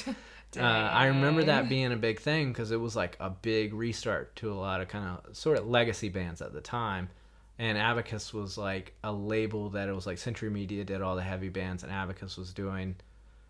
Uh, 0.57 0.61
I 0.61 1.07
remember 1.07 1.43
that 1.43 1.67
being 1.67 1.91
a 1.91 1.97
big 1.97 2.21
thing 2.21 2.53
because 2.53 2.71
it 2.71 2.79
was 2.79 2.95
like 2.95 3.17
a 3.19 3.29
big 3.29 3.73
restart 3.73 4.37
to 4.37 4.53
a 4.53 4.55
lot 4.55 4.79
of 4.79 4.87
kind 4.87 5.05
of 5.05 5.35
sort 5.35 5.57
of 5.57 5.67
legacy 5.67 6.07
bands 6.07 6.41
at 6.41 6.53
the 6.53 6.61
time. 6.61 7.09
And 7.57 7.77
Abacus 7.77 8.33
was 8.33 8.57
like 8.57 8.93
a 9.03 9.11
label 9.11 9.69
that 9.71 9.87
it 9.87 9.95
was 9.95 10.05
like 10.05 10.17
Century 10.17 10.49
Media 10.49 10.83
did 10.83 11.01
all 11.01 11.15
the 11.15 11.21
heavy 11.23 11.49
bands, 11.49 11.83
and 11.83 11.91
Abacus 11.91 12.35
was 12.37 12.53
doing 12.53 12.95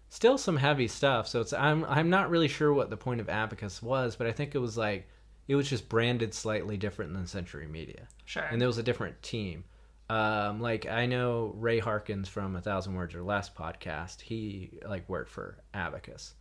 still 0.10 0.38
some 0.38 0.58
heavy 0.58 0.88
stuff. 0.88 1.28
So 1.28 1.42
it's 1.42 1.54
I'm 1.54 1.84
I'm 1.86 2.10
not 2.10 2.30
really 2.30 2.48
sure 2.48 2.72
what 2.74 2.90
the 2.92 2.98
point 2.98 3.20
of 3.20 3.30
Abacus 3.30 3.82
was, 3.82 4.16
but 4.16 4.28
I 4.28 4.32
think 4.32 4.54
it 4.54 4.60
was 4.60 4.78
like 4.78 5.08
it 5.48 5.56
was 5.56 5.68
just 5.70 5.90
branded 5.90 6.34
slightly 6.34 6.78
different 6.78 7.14
than 7.14 7.26
Century 7.28 7.68
Media 7.68 8.08
Sure. 8.26 8.44
and 8.44 8.60
there 8.62 8.68
was 8.68 8.78
a 8.78 8.84
different 8.84 9.22
team. 9.24 9.64
Um, 10.08 10.62
like 10.62 10.86
I 10.86 11.08
know 11.08 11.54
Ray 11.58 11.80
Harkins 11.80 12.30
from 12.30 12.56
A 12.56 12.62
Thousand 12.62 12.94
Words 12.94 13.16
or 13.16 13.24
Less 13.24 13.50
podcast. 13.50 14.22
He 14.22 14.80
like 14.88 15.10
worked 15.10 15.32
for 15.32 15.58
Abacus, 15.74 16.36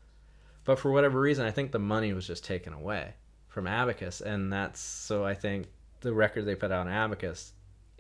but 0.65 0.79
for 0.79 0.93
whatever 0.93 1.19
reason, 1.19 1.47
I 1.47 1.51
think 1.51 1.73
the 1.73 1.79
money 1.79 2.13
was 2.13 2.27
just 2.27 2.45
taken 2.45 2.75
away 2.75 3.15
from 3.49 3.67
Abacus, 3.67 4.21
and 4.21 4.53
that's 4.53 4.81
so 4.81 5.25
I 5.25 5.33
think 5.33 5.69
the 6.01 6.13
record 6.13 6.45
they 6.45 6.55
put 6.55 6.71
out 6.71 6.87
on 6.87 6.93
Abacus, 6.93 7.54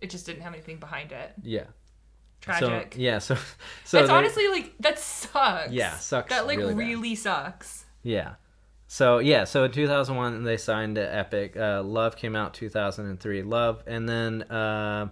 it 0.05 0.11
just 0.11 0.27
didn't 0.27 0.43
have 0.43 0.53
anything 0.53 0.77
behind 0.79 1.11
it. 1.13 1.33
yeah, 1.43 1.65
Tragic. 2.41 2.95
So, 2.95 3.01
yeah, 3.01 3.19
so 3.19 3.35
so 3.85 3.97
That's 3.99 4.09
they- 4.09 4.15
honestly 4.15 4.49
like 4.49 4.75
that 4.81 4.99
sucks. 4.99 5.73
Yeah, 5.73 5.97
sucks 5.97 6.31
That 6.31 6.47
like 6.47 6.59
really 6.59 6.75
really, 6.75 7.15
sucks. 7.15 7.85
Yeah. 8.03 8.35
So 8.87 9.19
yeah, 9.19 9.45
so 9.45 9.65
in 9.65 9.73
2001 9.73 10.45
they 10.45 10.57
signed 10.59 10.97
to 10.97 11.15
Epic. 11.15 11.57
Uh, 11.57 11.83
Love 11.83 12.17
came 12.17 12.37
out 12.37 12.55
2003. 12.55 13.43
Love, 13.43 13.83
and 13.87 14.09
then 14.09 14.45
um 14.53 15.11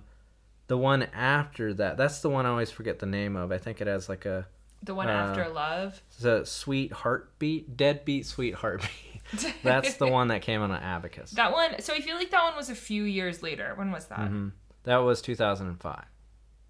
the 0.68 0.76
one 0.78 1.02
after 1.14 1.74
that. 1.74 1.96
That's 1.96 2.20
the 2.20 2.28
one 2.31 2.46
I 2.46 2.50
always 2.50 2.70
forget 2.70 2.98
the 2.98 3.07
name 3.07 3.35
of. 3.37 3.50
I 3.50 3.59
think 3.59 3.81
it 3.81 3.87
has 3.87 4.09
like 4.09 4.24
a 4.26 4.46
The 4.83 4.94
one 4.94 5.09
Uh, 5.09 5.12
after 5.12 5.48
love. 5.48 6.00
the 6.20 6.44
Sweet 6.44 6.92
Heartbeat, 6.92 7.76
Deadbeat 7.76 8.26
Sweet 8.26 8.55
Heartbeat. 8.55 8.90
That's 9.62 9.94
the 9.94 10.07
one 10.09 10.28
that 10.28 10.42
came 10.42 10.61
on 10.61 10.70
an 10.70 10.83
Abacus. 10.83 11.31
That 11.33 11.52
one. 11.52 11.81
So 11.81 11.94
I 11.94 12.00
feel 12.00 12.16
like 12.16 12.31
that 12.31 12.42
one 12.44 12.55
was 12.57 12.68
a 12.70 12.74
few 12.74 13.05
years 13.05 13.42
later. 13.42 13.72
When 13.76 13.90
was 13.90 14.07
that? 14.07 14.28
hmm 14.28 14.48
That 14.85 14.99
was 14.99 15.23
2005, 15.23 16.05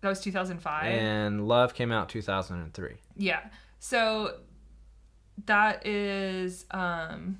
That 0.02 0.08
was 0.08 0.20
2005. 0.20 0.84
and 0.86 1.46
Love 1.48 1.74
came 1.74 1.90
out 1.92 2.08
2003. 2.08 2.94
Yeah. 3.16 3.40
So 3.78 4.36
that 5.46 5.86
is 5.86 6.66
um 6.70 7.38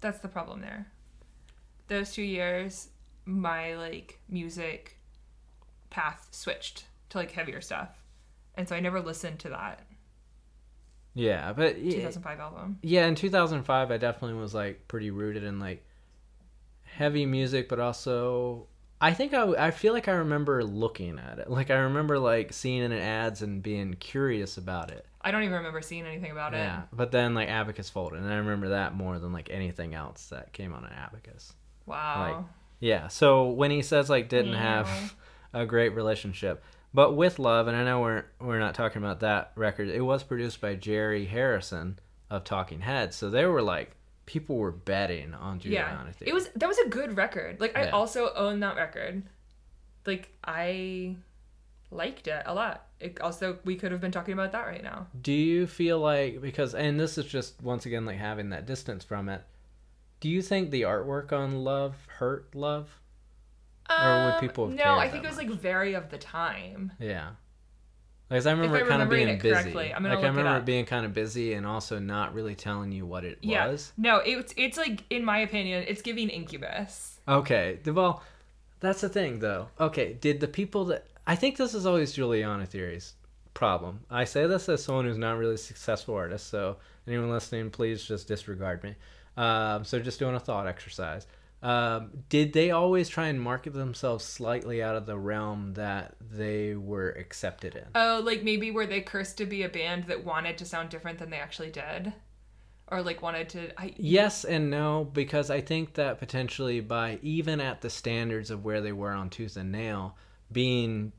that's 0.00 0.18
the 0.20 0.28
problem 0.28 0.60
there. 0.60 0.86
Those 1.88 2.12
two 2.12 2.22
years 2.22 2.88
my 3.24 3.74
like 3.76 4.20
music 4.28 4.98
path 5.90 6.28
switched 6.30 6.84
to 7.10 7.18
like 7.18 7.32
heavier 7.32 7.60
stuff. 7.60 7.90
And 8.54 8.68
so 8.68 8.74
I 8.76 8.80
never 8.80 9.00
listened 9.00 9.38
to 9.40 9.50
that 9.50 9.80
Yeah, 11.14 11.52
but 11.52 11.78
yeah, 11.80 11.96
2005 11.96 12.40
album. 12.40 12.78
yeah, 12.82 13.06
in 13.06 13.14
2005 13.14 13.90
I 13.90 13.96
definitely 13.98 14.38
was 14.40 14.54
like 14.54 14.88
pretty 14.88 15.10
rooted 15.10 15.44
in 15.44 15.58
like 15.60 15.84
heavy 16.84 17.26
music, 17.26 17.68
but 17.68 17.78
also 17.78 18.68
I 19.00 19.12
think 19.12 19.34
I, 19.34 19.66
I 19.66 19.70
feel 19.70 19.92
like 19.92 20.08
I 20.08 20.12
remember 20.12 20.64
looking 20.64 21.18
at 21.18 21.38
it. 21.38 21.50
Like 21.50 21.70
I 21.70 21.76
remember 21.76 22.18
like 22.18 22.52
seeing 22.52 22.82
it 22.82 22.92
in 22.92 22.98
ads 22.98 23.42
and 23.42 23.62
being 23.62 23.94
curious 23.94 24.56
about 24.56 24.90
it. 24.90 25.04
I 25.20 25.30
don't 25.30 25.42
even 25.42 25.56
remember 25.56 25.82
seeing 25.82 26.06
anything 26.06 26.30
about 26.30 26.54
it. 26.54 26.58
Yeah, 26.58 26.82
but 26.92 27.10
then 27.10 27.34
like 27.34 27.48
Abacus 27.48 27.90
folded, 27.90 28.20
and 28.20 28.32
I 28.32 28.36
remember 28.36 28.70
that 28.70 28.94
more 28.94 29.18
than 29.18 29.32
like 29.32 29.50
anything 29.50 29.94
else 29.94 30.28
that 30.28 30.52
came 30.52 30.72
on 30.72 30.84
an 30.84 30.92
Abacus. 30.92 31.52
Wow. 31.84 32.46
Yeah, 32.78 33.08
so 33.08 33.48
when 33.48 33.70
he 33.70 33.82
says 33.82 34.08
like 34.08 34.28
didn't 34.28 34.54
have 34.54 35.14
a 35.52 35.66
great 35.66 35.94
relationship, 35.94 36.62
but 36.94 37.16
with 37.16 37.38
Love, 37.38 37.66
and 37.68 37.76
I 37.76 37.84
know 37.84 38.00
we're 38.00 38.24
we're 38.40 38.58
not 38.60 38.74
talking 38.74 39.02
about 39.02 39.20
that 39.20 39.52
record. 39.56 39.88
It 39.88 40.02
was 40.02 40.22
produced 40.22 40.60
by 40.60 40.74
Jerry 40.74 41.24
Harrison 41.24 41.98
of 42.30 42.44
Talking 42.44 42.80
Heads, 42.80 43.16
so 43.16 43.30
they 43.30 43.46
were 43.46 43.62
like 43.62 43.95
people 44.26 44.56
were 44.56 44.72
betting 44.72 45.32
on 45.34 45.60
yeah. 45.62 46.04
It 46.20 46.34
was 46.34 46.48
that 46.56 46.66
was 46.68 46.78
a 46.78 46.88
good 46.88 47.16
record. 47.16 47.60
Like 47.60 47.76
I 47.78 47.84
Yeah. 47.84 47.90
also 47.90 48.32
own 48.34 48.60
that 48.60 48.76
record. 48.76 49.22
Like 50.04 50.30
I 50.44 51.16
liked 51.90 52.26
it 52.26 52.42
a 52.46 52.54
lot. 52.54 52.86
It 53.00 53.20
also 53.20 53.58
we 53.64 53.76
could 53.76 53.92
have 53.92 54.00
been 54.00 54.10
talking 54.12 54.34
about 54.34 54.52
that 54.52 54.66
right 54.66 54.82
now. 54.82 55.06
Do 55.20 55.32
you 55.32 55.66
feel 55.66 55.98
like 56.00 56.40
because 56.40 56.74
and 56.74 56.98
this 56.98 57.16
is 57.18 57.26
just 57.26 57.62
once 57.62 57.86
again 57.86 58.04
like 58.04 58.18
having 58.18 58.50
that 58.50 58.66
distance 58.66 59.04
from 59.04 59.28
it. 59.28 59.42
Do 60.20 60.28
you 60.28 60.42
think 60.42 60.70
the 60.70 60.82
artwork 60.82 61.32
on 61.32 61.62
Love 61.62 61.94
hurt 62.18 62.54
Love? 62.54 63.00
Or 63.88 64.24
would 64.24 64.34
Um, 64.34 64.40
people 64.40 64.66
have 64.68 64.76
No, 64.76 64.98
I 64.98 65.08
think 65.08 65.22
it 65.24 65.28
was 65.28 65.36
much? 65.36 65.46
like 65.48 65.60
very 65.60 65.94
of 65.94 66.10
the 66.10 66.18
time. 66.18 66.92
Yeah. 66.98 67.30
Because 68.28 68.46
I 68.46 68.52
remember 68.52 68.78
it 68.78 68.88
kind 68.88 69.02
of 69.02 69.08
being 69.08 69.38
busy. 69.38 69.72
Like 69.72 69.92
I 69.92 69.98
it 69.98 70.16
remember 70.16 70.56
it 70.56 70.64
being 70.64 70.84
kind 70.84 71.06
of 71.06 71.14
busy 71.14 71.54
and 71.54 71.64
also 71.64 71.98
not 71.98 72.34
really 72.34 72.54
telling 72.56 72.90
you 72.90 73.06
what 73.06 73.24
it 73.24 73.38
Yeah. 73.40 73.68
was. 73.68 73.92
No, 73.96 74.16
it's 74.18 74.52
it's 74.56 74.76
like 74.76 75.04
in 75.10 75.24
my 75.24 75.38
opinion, 75.38 75.84
it's 75.86 76.02
giving 76.02 76.28
Incubus. 76.28 77.20
Okay. 77.28 77.78
Well, 77.86 78.22
that's 78.80 79.00
the 79.00 79.08
thing 79.08 79.38
though. 79.38 79.68
Okay, 79.78 80.14
did 80.14 80.40
the 80.40 80.48
people 80.48 80.86
that 80.86 81.06
I 81.26 81.36
think 81.36 81.56
this 81.56 81.74
is 81.74 81.86
always 81.86 82.12
Juliana 82.12 82.66
Theory's 82.66 83.14
problem. 83.54 84.00
I 84.10 84.24
say 84.24 84.46
this 84.46 84.68
as 84.68 84.84
someone 84.84 85.06
who's 85.06 85.18
not 85.18 85.38
really 85.38 85.54
a 85.54 85.58
successful 85.58 86.14
artist, 86.14 86.48
so 86.48 86.76
anyone 87.06 87.30
listening, 87.30 87.70
please 87.70 88.04
just 88.04 88.28
disregard 88.28 88.82
me. 88.82 88.94
Um, 89.36 89.84
so 89.84 89.98
just 89.98 90.18
doing 90.18 90.34
a 90.34 90.40
thought 90.40 90.66
exercise. 90.66 91.26
Um, 91.62 92.10
did 92.28 92.52
they 92.52 92.70
always 92.70 93.08
try 93.08 93.28
and 93.28 93.40
market 93.40 93.72
themselves 93.72 94.24
slightly 94.24 94.82
out 94.82 94.94
of 94.94 95.06
the 95.06 95.18
realm 95.18 95.74
that 95.74 96.14
they 96.20 96.74
were 96.74 97.10
accepted 97.10 97.74
in? 97.74 97.86
Oh, 97.94 98.20
like 98.24 98.42
maybe 98.42 98.70
were 98.70 98.86
they 98.86 99.00
cursed 99.00 99.38
to 99.38 99.46
be 99.46 99.62
a 99.62 99.68
band 99.68 100.04
that 100.04 100.24
wanted 100.24 100.58
to 100.58 100.64
sound 100.64 100.90
different 100.90 101.18
than 101.18 101.30
they 101.30 101.38
actually 101.38 101.70
did, 101.70 102.12
or 102.88 103.02
like 103.02 103.22
wanted 103.22 103.48
to? 103.50 103.80
I 103.80 103.94
Yes 103.96 104.44
and 104.44 104.70
no, 104.70 105.08
because 105.12 105.50
I 105.50 105.60
think 105.60 105.94
that 105.94 106.18
potentially 106.18 106.80
by 106.80 107.18
even 107.22 107.60
at 107.60 107.80
the 107.80 107.90
standards 107.90 108.50
of 108.50 108.64
where 108.64 108.80
they 108.80 108.92
were 108.92 109.12
on 109.12 109.30
Tooth 109.30 109.56
and 109.56 109.72
Nail, 109.72 110.16
being 110.52 111.12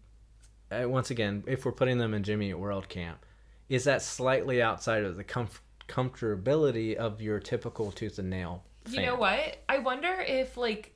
uh, 0.72 0.88
once 0.88 1.12
again, 1.12 1.44
if 1.48 1.66
we're 1.66 1.72
putting 1.72 1.98
them 1.98 2.14
in 2.14 2.24
Jimmy 2.24 2.50
Eat 2.50 2.56
World 2.56 2.90
Camp, 2.90 3.26
is 3.70 3.86
that 3.86 4.02
slightly 4.02 4.62
outside 4.62 5.04
of 5.04 5.18
the 5.18 5.24
comf- 5.24 5.60
comfortability 5.88 6.96
of 6.96 7.22
your 7.22 7.40
typical 7.40 7.92
tooth 7.92 8.20
and 8.20 8.30
nail. 8.30 8.64
You 8.94 9.02
know 9.02 9.16
what? 9.16 9.58
I 9.68 9.80
wonder 9.80 10.14
if 10.20 10.58
like 10.58 10.94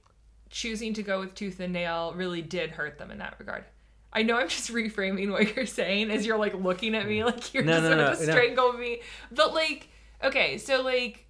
choosing 0.50 0.94
to 0.96 1.04
go 1.04 1.20
with 1.20 1.34
tooth 1.34 1.60
and 1.60 1.74
nail 1.74 2.14
really 2.16 2.42
did 2.42 2.72
hurt 2.72 2.98
them 2.98 3.12
in 3.12 3.20
that 3.20 3.36
regard. 3.40 3.66
I 4.14 4.24
know 4.24 4.38
I'm 4.38 4.50
just 4.50 4.70
reframing 4.74 5.32
what 5.32 5.56
you're 5.56 5.66
saying 5.66 6.12
as 6.12 6.26
you're 6.26 6.38
like 6.38 6.54
looking 6.54 6.96
at 6.96 7.08
me 7.08 7.20
mm. 7.20 7.26
like 7.26 7.54
you're 7.54 7.64
No, 7.64 7.74
just 7.74 7.84
no, 7.84 7.96
no, 7.96 8.10
no. 8.10 8.16
strangle 8.16 8.74
me. 8.74 9.02
But 9.32 9.54
like, 9.54 9.90
okay, 10.24 10.58
so 10.58 10.82
like, 10.82 11.26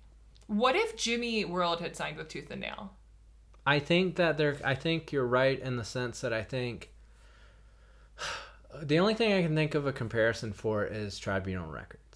what 0.47 0.75
if 0.75 0.95
Jimmy 0.97 1.45
World 1.45 1.79
had 1.79 1.95
signed 1.95 2.17
with 2.17 2.27
Tooth 2.27 2.51
and 2.51 2.61
Nail? 2.61 2.91
I 3.65 3.79
think 3.79 4.15
that 4.15 4.37
there. 4.37 4.57
I 4.63 4.75
think 4.75 5.11
you're 5.11 5.25
right 5.25 5.59
in 5.59 5.75
the 5.77 5.83
sense 5.83 6.21
that 6.21 6.33
I 6.33 6.43
think 6.43 6.89
the 8.81 8.99
only 8.99 9.13
thing 9.13 9.33
I 9.33 9.43
can 9.43 9.55
think 9.55 9.75
of 9.75 9.85
a 9.85 9.93
comparison 9.93 10.51
for 10.51 10.83
is 10.83 11.19
Tribunal 11.19 11.69
Records, 11.69 12.10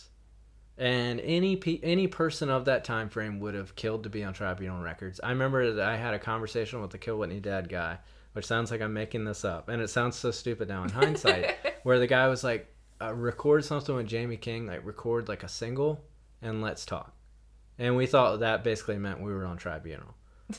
and 0.77 1.19
any 1.21 1.55
pe- 1.55 1.79
any 1.83 2.07
person 2.07 2.49
of 2.49 2.65
that 2.65 2.83
time 2.83 3.09
frame 3.09 3.39
would 3.39 3.53
have 3.53 3.75
killed 3.75 4.03
to 4.03 4.09
be 4.09 4.23
on 4.23 4.33
Tribunal 4.33 4.81
Records. 4.81 5.19
I 5.23 5.29
remember 5.29 5.73
that 5.73 5.87
I 5.87 5.95
had 5.95 6.13
a 6.13 6.19
conversation 6.19 6.81
with 6.81 6.91
the 6.91 6.97
Kill 6.97 7.17
Whitney 7.17 7.39
Dead 7.39 7.69
guy, 7.69 7.99
which 8.33 8.45
sounds 8.45 8.71
like 8.71 8.81
I'm 8.81 8.93
making 8.93 9.23
this 9.25 9.45
up, 9.45 9.69
and 9.69 9.81
it 9.81 9.89
sounds 9.89 10.15
so 10.17 10.31
stupid 10.31 10.67
now 10.67 10.83
in 10.83 10.89
hindsight, 10.89 11.55
where 11.83 11.99
the 11.99 12.07
guy 12.07 12.27
was 12.27 12.43
like, 12.43 12.67
uh, 13.01 13.13
"Record 13.13 13.63
something 13.63 13.95
with 13.95 14.07
Jamie 14.07 14.37
King, 14.37 14.67
like 14.67 14.85
record 14.85 15.27
like 15.29 15.43
a 15.43 15.49
single, 15.49 16.03
and 16.41 16.61
let's 16.61 16.85
talk." 16.85 17.13
And 17.77 17.95
we 17.95 18.05
thought 18.05 18.39
that 18.39 18.63
basically 18.63 18.97
meant 18.97 19.21
we 19.21 19.31
were 19.33 19.45
on 19.45 19.57
Tribunal, 19.57 20.15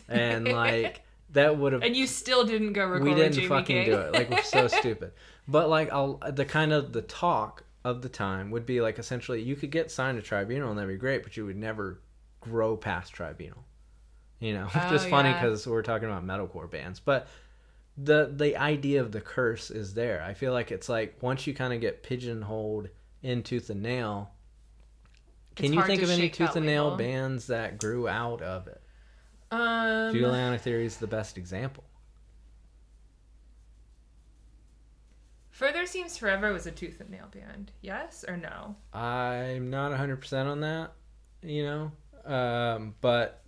and 0.09 0.49
like 0.49 1.03
that 1.31 1.59
would 1.59 1.73
have 1.75 1.83
And 1.83 1.97
you 1.97 2.07
still 2.07 2.45
didn't 2.45 2.73
go 2.73 2.87
record 2.87 3.05
we 3.09 3.15
didn't 3.15 3.49
fucking 3.49 3.85
King. 3.85 3.87
do 3.87 3.99
it. 3.99 4.13
Like 4.13 4.31
we're 4.31 4.43
so 4.43 4.67
stupid. 4.69 5.13
But 5.49 5.69
like 5.69 5.93
I'll, 5.93 6.21
the 6.31 6.45
kind 6.45 6.73
of 6.73 6.93
the 6.93 7.03
talk 7.03 7.65
of 7.87 8.03
the 8.03 8.09
time 8.09 8.51
would 8.51 8.67
be 8.67 8.81
like 8.81 8.99
essentially 8.99 9.41
you 9.41 9.55
could 9.55 9.71
get 9.71 9.91
signed 9.91 10.19
to 10.19 10.23
Tribunal 10.23 10.71
and 10.71 10.79
that'd 10.79 10.89
be 10.91 10.97
great, 10.99 11.23
but 11.23 11.37
you 11.37 11.47
would 11.47 11.57
never 11.57 12.01
grow 12.41 12.77
past 12.77 13.13
Tribunal. 13.13 13.65
You 14.41 14.55
know, 14.55 14.69
Oh, 14.75 14.99
funny 14.99 15.31
yeah. 15.31 15.41
because 15.41 15.67
we're 15.67 15.83
talking 15.83 16.09
about 16.09 16.27
metalcore 16.27 16.71
bands, 16.71 16.99
but 17.01 17.29
the 17.97 18.31
the 18.35 18.57
idea 18.57 19.01
of 19.01 19.13
the 19.13 19.21
curse 19.21 19.71
is 19.71 19.95
there. 19.95 20.23
I 20.23 20.35
feel 20.35 20.53
like 20.53 20.71
it's 20.73 20.89
like 20.89 21.17
once 21.23 21.47
you 21.47 21.55
kind 21.55 21.73
of 21.73 21.81
get 21.81 22.03
pigeonholed 22.03 22.89
in 23.23 23.43
tooth 23.43 23.71
and 23.71 23.83
nail. 23.83 24.31
Can 25.55 25.67
It's 25.67 25.75
you 25.75 25.83
think 25.85 26.03
of 26.03 26.11
any 26.11 26.29
tooth 26.29 26.55
and 26.57 26.67
nail 26.67 26.97
bands 26.97 27.47
that 27.47 27.79
grew 27.79 28.09
out 28.09 28.43
of 28.43 28.67
it? 28.67 28.83
um, 29.51 30.13
Juliana 30.13 30.59
Theory 30.59 30.85
is 30.87 30.97
the 30.99 31.07
best 31.07 31.39
example. 31.39 31.85
Further 35.57 35.87
Seems 35.87 36.19
Forever 36.19 36.53
was 36.53 36.67
a 36.67 36.71
Tooth 36.71 37.01
and 37.01 37.09
Nail 37.09 37.29
band. 37.33 37.73
Yes 37.81 38.27
or 38.29 38.37
no? 38.37 38.77
I'm 38.93 39.71
not 39.71 39.91
100% 39.91 40.47
on 40.51 40.61
that, 40.61 40.93
you 41.43 41.65
know, 41.65 42.31
um, 42.31 42.95
but, 43.01 43.43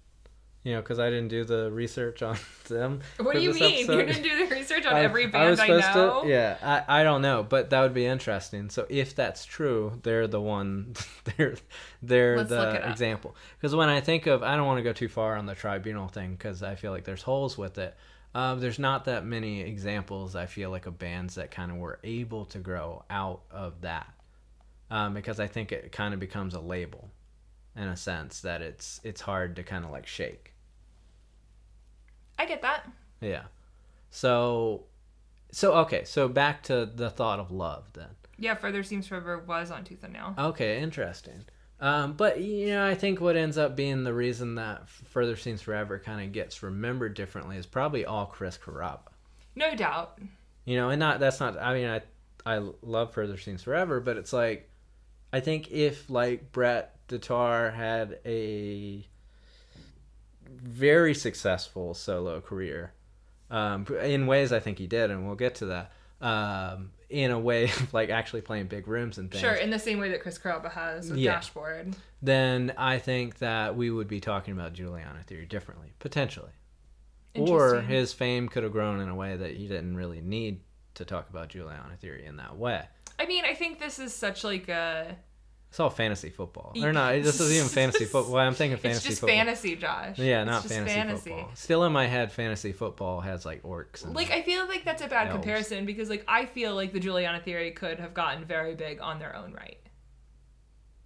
you 0.62 0.72
know, 0.72 0.80
because 0.80 0.98
I 0.98 1.10
didn't 1.10 1.28
do 1.28 1.44
the 1.44 1.70
research 1.70 2.22
on 2.22 2.38
them. 2.68 3.00
What 3.18 3.34
do 3.34 3.42
you 3.42 3.52
mean? 3.52 3.84
episode. 3.84 3.98
You 3.98 4.06
didn't 4.06 4.22
do 4.22 4.46
the 4.48 4.54
research 4.54 4.86
on 4.86 4.94
I- 4.94 5.02
every 5.02 5.26
band 5.26 5.60
I, 5.60 5.66
supposed 5.66 5.94
know? 5.94 6.22
To, 6.22 6.28
yeah, 6.30 6.56
I, 6.88 7.00
I 7.00 7.02
don't 7.02 7.20
know, 7.20 7.42
but 7.42 7.68
that 7.68 7.82
would 7.82 7.92
be 7.92 8.06
interesting. 8.06 8.70
So 8.70 8.86
if 8.88 9.14
that's 9.14 9.44
true, 9.44 10.00
they're 10.02 10.26
the 10.26 10.40
one, 10.40 10.94
they're 11.36 11.56
they're 12.02 12.38
Let's 12.38 12.48
the 12.48 12.88
example. 12.90 13.36
Because 13.58 13.76
when 13.76 13.90
I 13.90 14.00
think 14.00 14.26
of, 14.26 14.42
I 14.42 14.56
don't 14.56 14.66
want 14.66 14.78
to 14.78 14.82
go 14.82 14.94
too 14.94 15.08
far 15.08 15.36
on 15.36 15.44
the 15.44 15.54
tribunal 15.54 16.08
thing 16.08 16.30
because 16.30 16.62
I 16.62 16.74
feel 16.74 16.90
like 16.90 17.04
there's 17.04 17.22
holes 17.22 17.58
with 17.58 17.76
it. 17.76 17.94
Um, 18.38 18.60
there's 18.60 18.78
not 18.78 19.06
that 19.06 19.26
many 19.26 19.62
examples. 19.62 20.36
I 20.36 20.46
feel 20.46 20.70
like 20.70 20.86
of 20.86 20.96
bands 20.96 21.34
that 21.34 21.50
kind 21.50 21.72
of 21.72 21.78
were 21.78 21.98
able 22.04 22.44
to 22.46 22.60
grow 22.60 23.04
out 23.10 23.40
of 23.50 23.80
that, 23.80 24.06
um, 24.92 25.12
because 25.12 25.40
I 25.40 25.48
think 25.48 25.72
it 25.72 25.90
kind 25.90 26.14
of 26.14 26.20
becomes 26.20 26.54
a 26.54 26.60
label, 26.60 27.10
in 27.74 27.88
a 27.88 27.96
sense 27.96 28.40
that 28.42 28.62
it's 28.62 29.00
it's 29.02 29.22
hard 29.22 29.56
to 29.56 29.64
kind 29.64 29.84
of 29.84 29.90
like 29.90 30.06
shake. 30.06 30.54
I 32.38 32.46
get 32.46 32.62
that. 32.62 32.88
Yeah. 33.20 33.46
So 34.10 34.84
so 35.50 35.74
okay, 35.78 36.04
so 36.04 36.28
back 36.28 36.62
to 36.64 36.86
the 36.86 37.10
thought 37.10 37.40
of 37.40 37.50
love 37.50 37.92
then. 37.94 38.10
Yeah, 38.38 38.54
Further 38.54 38.84
Seems 38.84 39.08
Forever 39.08 39.38
was 39.38 39.72
on 39.72 39.82
Tooth 39.82 40.04
and 40.04 40.12
Nail. 40.12 40.34
Okay, 40.38 40.80
interesting. 40.80 41.44
Um, 41.80 42.14
but 42.14 42.40
you 42.40 42.68
know, 42.68 42.86
I 42.86 42.94
think 42.94 43.20
what 43.20 43.36
ends 43.36 43.56
up 43.56 43.76
being 43.76 44.04
the 44.04 44.14
reason 44.14 44.56
that 44.56 44.88
Further 44.88 45.36
Seems 45.36 45.62
Forever 45.62 45.98
kind 45.98 46.24
of 46.24 46.32
gets 46.32 46.62
remembered 46.62 47.14
differently 47.14 47.56
is 47.56 47.66
probably 47.66 48.04
all 48.04 48.26
Chris 48.26 48.58
Carrabba. 48.58 49.10
No 49.54 49.74
doubt. 49.74 50.18
You 50.64 50.76
know, 50.76 50.90
and 50.90 50.98
not 50.98 51.20
that's 51.20 51.40
not. 51.40 51.56
I 51.58 51.74
mean, 51.74 51.88
I 51.88 52.02
I 52.44 52.62
love 52.82 53.12
Further 53.12 53.36
Seems 53.36 53.62
Forever, 53.62 54.00
but 54.00 54.16
it's 54.16 54.32
like 54.32 54.70
I 55.32 55.40
think 55.40 55.70
if 55.70 56.10
like 56.10 56.52
Brett 56.52 56.96
Detar 57.08 57.72
had 57.72 58.18
a 58.24 59.06
very 60.48 61.14
successful 61.14 61.94
solo 61.94 62.40
career, 62.40 62.92
um, 63.50 63.86
in 64.02 64.26
ways 64.26 64.52
I 64.52 64.60
think 64.60 64.78
he 64.78 64.86
did, 64.86 65.10
and 65.10 65.26
we'll 65.26 65.36
get 65.36 65.56
to 65.56 65.66
that. 65.66 65.92
Um, 66.20 66.90
in 67.10 67.30
a 67.30 67.38
way 67.38 67.64
of 67.76 67.92
like 67.94 68.10
actually 68.10 68.40
playing 68.42 68.66
big 68.66 68.86
rooms 68.88 69.18
and 69.18 69.30
things. 69.30 69.40
Sure, 69.40 69.54
in 69.54 69.70
the 69.70 69.78
same 69.78 69.98
way 69.98 70.10
that 70.10 70.22
Chris 70.22 70.38
Carrabba 70.38 70.70
has 70.72 71.10
with 71.10 71.18
Yeah. 71.18 71.32
Dashboard. 71.32 71.96
Then 72.20 72.72
I 72.76 72.98
think 72.98 73.38
that 73.38 73.76
we 73.76 73.90
would 73.90 74.08
be 74.08 74.20
talking 74.20 74.52
about 74.52 74.72
Juliana 74.72 75.22
Theory 75.26 75.46
differently, 75.46 75.94
potentially. 75.98 76.50
Or 77.34 77.80
his 77.82 78.12
fame 78.12 78.48
could 78.48 78.64
have 78.64 78.72
grown 78.72 79.00
in 79.00 79.08
a 79.08 79.14
way 79.14 79.36
that 79.36 79.54
he 79.54 79.68
didn't 79.68 79.96
really 79.96 80.20
need 80.20 80.60
to 80.94 81.04
talk 81.04 81.30
about 81.30 81.48
Juliana 81.48 81.96
Theory 82.00 82.24
in 82.26 82.36
that 82.36 82.56
way. 82.56 82.84
I 83.18 83.26
mean, 83.26 83.44
I 83.44 83.54
think 83.54 83.78
this 83.78 83.98
is 83.98 84.14
such 84.14 84.44
like 84.44 84.68
a. 84.68 85.16
It's 85.70 85.78
all 85.80 85.90
fantasy 85.90 86.30
football. 86.30 86.72
Or 86.82 86.92
not, 86.94 87.12
this 87.22 87.38
isn't 87.40 87.54
even 87.56 87.68
fantasy 87.90 88.06
football. 88.06 88.38
I'm 88.38 88.54
thinking 88.54 88.78
fantasy 88.78 88.96
It's 88.96 89.06
just 89.06 89.20
football. 89.20 89.36
fantasy, 89.36 89.76
Josh. 89.76 90.18
Yeah, 90.18 90.40
It's 90.42 90.46
not 90.50 90.62
just 90.62 90.74
fantasy, 90.74 91.30
football. 91.30 91.50
Still 91.54 91.84
in 91.84 91.92
my 91.92 92.06
head, 92.06 92.32
fantasy 92.32 92.72
football 92.72 93.20
has 93.20 93.44
like 93.44 93.62
orcs 93.62 94.02
and 94.04 94.14
Like 94.14 94.30
I 94.30 94.40
feel 94.42 94.66
like 94.66 94.84
that's 94.84 95.02
a 95.02 95.08
bad 95.08 95.26
Elves. 95.28 95.34
comparison 95.34 95.84
because 95.84 96.08
like 96.08 96.24
I 96.26 96.46
feel 96.46 96.74
like 96.74 96.94
the 96.94 97.00
Juliana 97.00 97.40
theory 97.40 97.70
could 97.72 98.00
have 98.00 98.14
gotten 98.14 98.44
very 98.46 98.74
big 98.74 99.00
on 99.02 99.18
their 99.18 99.36
own 99.36 99.52
right 99.52 99.78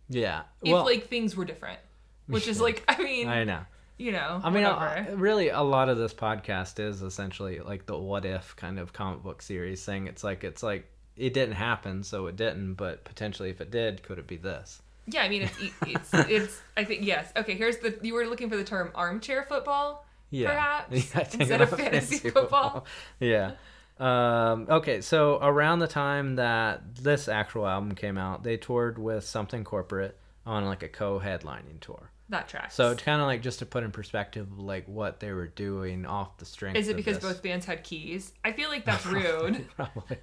yeah. 0.08 0.42
if 0.62 0.72
well, 0.72 0.84
like 0.84 1.06
things 1.08 1.36
were 1.36 1.44
different. 1.44 1.80
Which 2.26 2.46
is 2.48 2.60
like 2.66 2.84
I 2.88 3.02
mean, 3.02 3.28
I 3.28 3.44
know. 3.44 3.60
you 3.98 4.12
know, 4.12 4.40
I 4.42 4.50
mean, 4.50 4.62
whatever. 4.64 5.10
uh, 5.10 5.16
really, 5.16 5.48
a 5.48 5.62
lot 5.62 5.88
of 5.88 5.98
this 5.98 6.14
podcast 6.14 6.78
is 6.78 7.02
essentially 7.02 7.60
like 7.60 7.86
the 7.86 7.98
what 7.98 8.24
if 8.24 8.54
kind 8.56 8.78
of 8.78 8.92
comic 8.92 9.22
book 9.22 9.42
series 9.42 9.84
thing. 9.84 10.06
It's 10.06 10.22
like 10.22 10.44
it's 10.44 10.62
like 10.62 10.88
it 11.16 11.34
didn't 11.34 11.54
happen, 11.54 12.02
so 12.02 12.26
it 12.26 12.36
didn't. 12.36 12.74
But 12.74 13.04
potentially, 13.04 13.50
if 13.50 13.60
it 13.60 13.70
did, 13.70 14.02
could 14.02 14.18
it 14.18 14.26
be 14.26 14.36
this? 14.36 14.82
yeah, 15.06 15.22
I 15.22 15.28
mean 15.28 15.42
it's 15.42 15.58
it's 15.86 16.10
it's 16.30 16.60
I 16.76 16.84
think 16.84 17.04
yes. 17.04 17.32
Okay, 17.36 17.54
here's 17.54 17.78
the 17.78 17.98
you 18.02 18.14
were 18.14 18.26
looking 18.26 18.48
for 18.48 18.56
the 18.56 18.64
term 18.64 18.90
armchair 18.94 19.42
football. 19.42 20.06
Yeah, 20.30 20.48
Perhaps, 20.88 21.14
Yeah, 21.14 21.28
instead 21.40 21.60
of 21.60 21.68
about 21.72 21.80
fantasy 21.80 22.30
football. 22.30 22.86
yeah. 23.20 23.52
Um, 24.00 24.66
okay, 24.70 25.00
so 25.02 25.38
around 25.42 25.80
the 25.80 25.86
time 25.86 26.36
that 26.36 26.96
this 26.96 27.28
actual 27.28 27.66
album 27.66 27.94
came 27.94 28.16
out, 28.16 28.42
they 28.42 28.56
toured 28.56 28.98
with 28.98 29.24
Something 29.24 29.62
Corporate 29.62 30.18
on 30.46 30.64
like 30.64 30.82
a 30.82 30.88
co-headlining 30.88 31.80
tour. 31.80 32.10
That 32.32 32.48
tracks. 32.48 32.74
So 32.74 32.90
it's 32.90 33.02
kind 33.02 33.20
of 33.20 33.26
like 33.26 33.42
just 33.42 33.60
to 33.60 33.66
put 33.66 33.84
in 33.84 33.90
perspective, 33.92 34.58
like 34.58 34.88
what 34.88 35.20
they 35.20 35.32
were 35.32 35.46
doing 35.46 36.06
off 36.06 36.38
the 36.38 36.44
strength. 36.46 36.76
is 36.78 36.88
it 36.88 36.96
because 36.96 37.18
this. 37.18 37.32
both 37.32 37.42
bands 37.42 37.64
had 37.66 37.84
keys? 37.84 38.32
I 38.44 38.52
feel 38.52 38.68
like 38.70 38.84
that's 38.84 39.06
rude. 39.18 39.68
probably, 39.76 40.16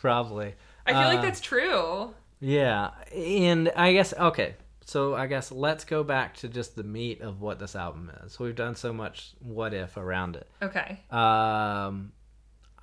probably. 0.00 0.54
I 0.84 0.92
feel 0.92 1.02
like 1.02 1.20
Uh, 1.20 1.22
that's 1.22 1.40
true. 1.40 2.12
Yeah, 2.40 2.90
and 3.14 3.70
I 3.76 3.92
guess 3.92 4.12
okay. 4.12 4.56
So 4.84 5.14
I 5.14 5.28
guess 5.28 5.52
let's 5.52 5.84
go 5.84 6.02
back 6.02 6.34
to 6.38 6.48
just 6.48 6.74
the 6.74 6.82
meat 6.82 7.20
of 7.20 7.40
what 7.40 7.60
this 7.60 7.76
album 7.76 8.10
is. 8.24 8.38
We've 8.40 8.54
done 8.56 8.74
so 8.74 8.92
much 8.92 9.32
what 9.38 9.72
if 9.72 9.96
around 9.96 10.34
it. 10.34 10.50
Okay. 10.60 11.00
Um, 11.10 12.10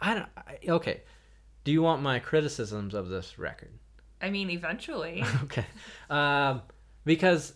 I 0.02 0.14
don't. 0.14 0.30
I, 0.38 0.58
okay, 0.70 1.02
do 1.66 1.74
you 1.74 1.82
want 1.82 2.02
my 2.02 2.20
criticisms 2.20 2.94
of 2.94 3.10
this 3.10 3.38
record? 3.38 3.74
I 4.22 4.30
mean, 4.30 4.50
eventually. 4.50 5.24
Okay, 5.44 5.66
um, 6.10 6.62
because 7.04 7.54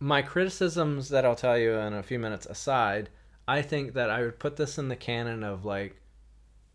my 0.00 0.22
criticisms 0.22 1.08
that 1.08 1.24
I'll 1.24 1.34
tell 1.34 1.58
you 1.58 1.74
in 1.74 1.92
a 1.92 2.02
few 2.02 2.18
minutes 2.18 2.46
aside, 2.46 3.10
I 3.46 3.62
think 3.62 3.94
that 3.94 4.10
I 4.10 4.22
would 4.22 4.38
put 4.38 4.56
this 4.56 4.78
in 4.78 4.88
the 4.88 4.96
canon 4.96 5.42
of 5.42 5.64
like 5.64 5.96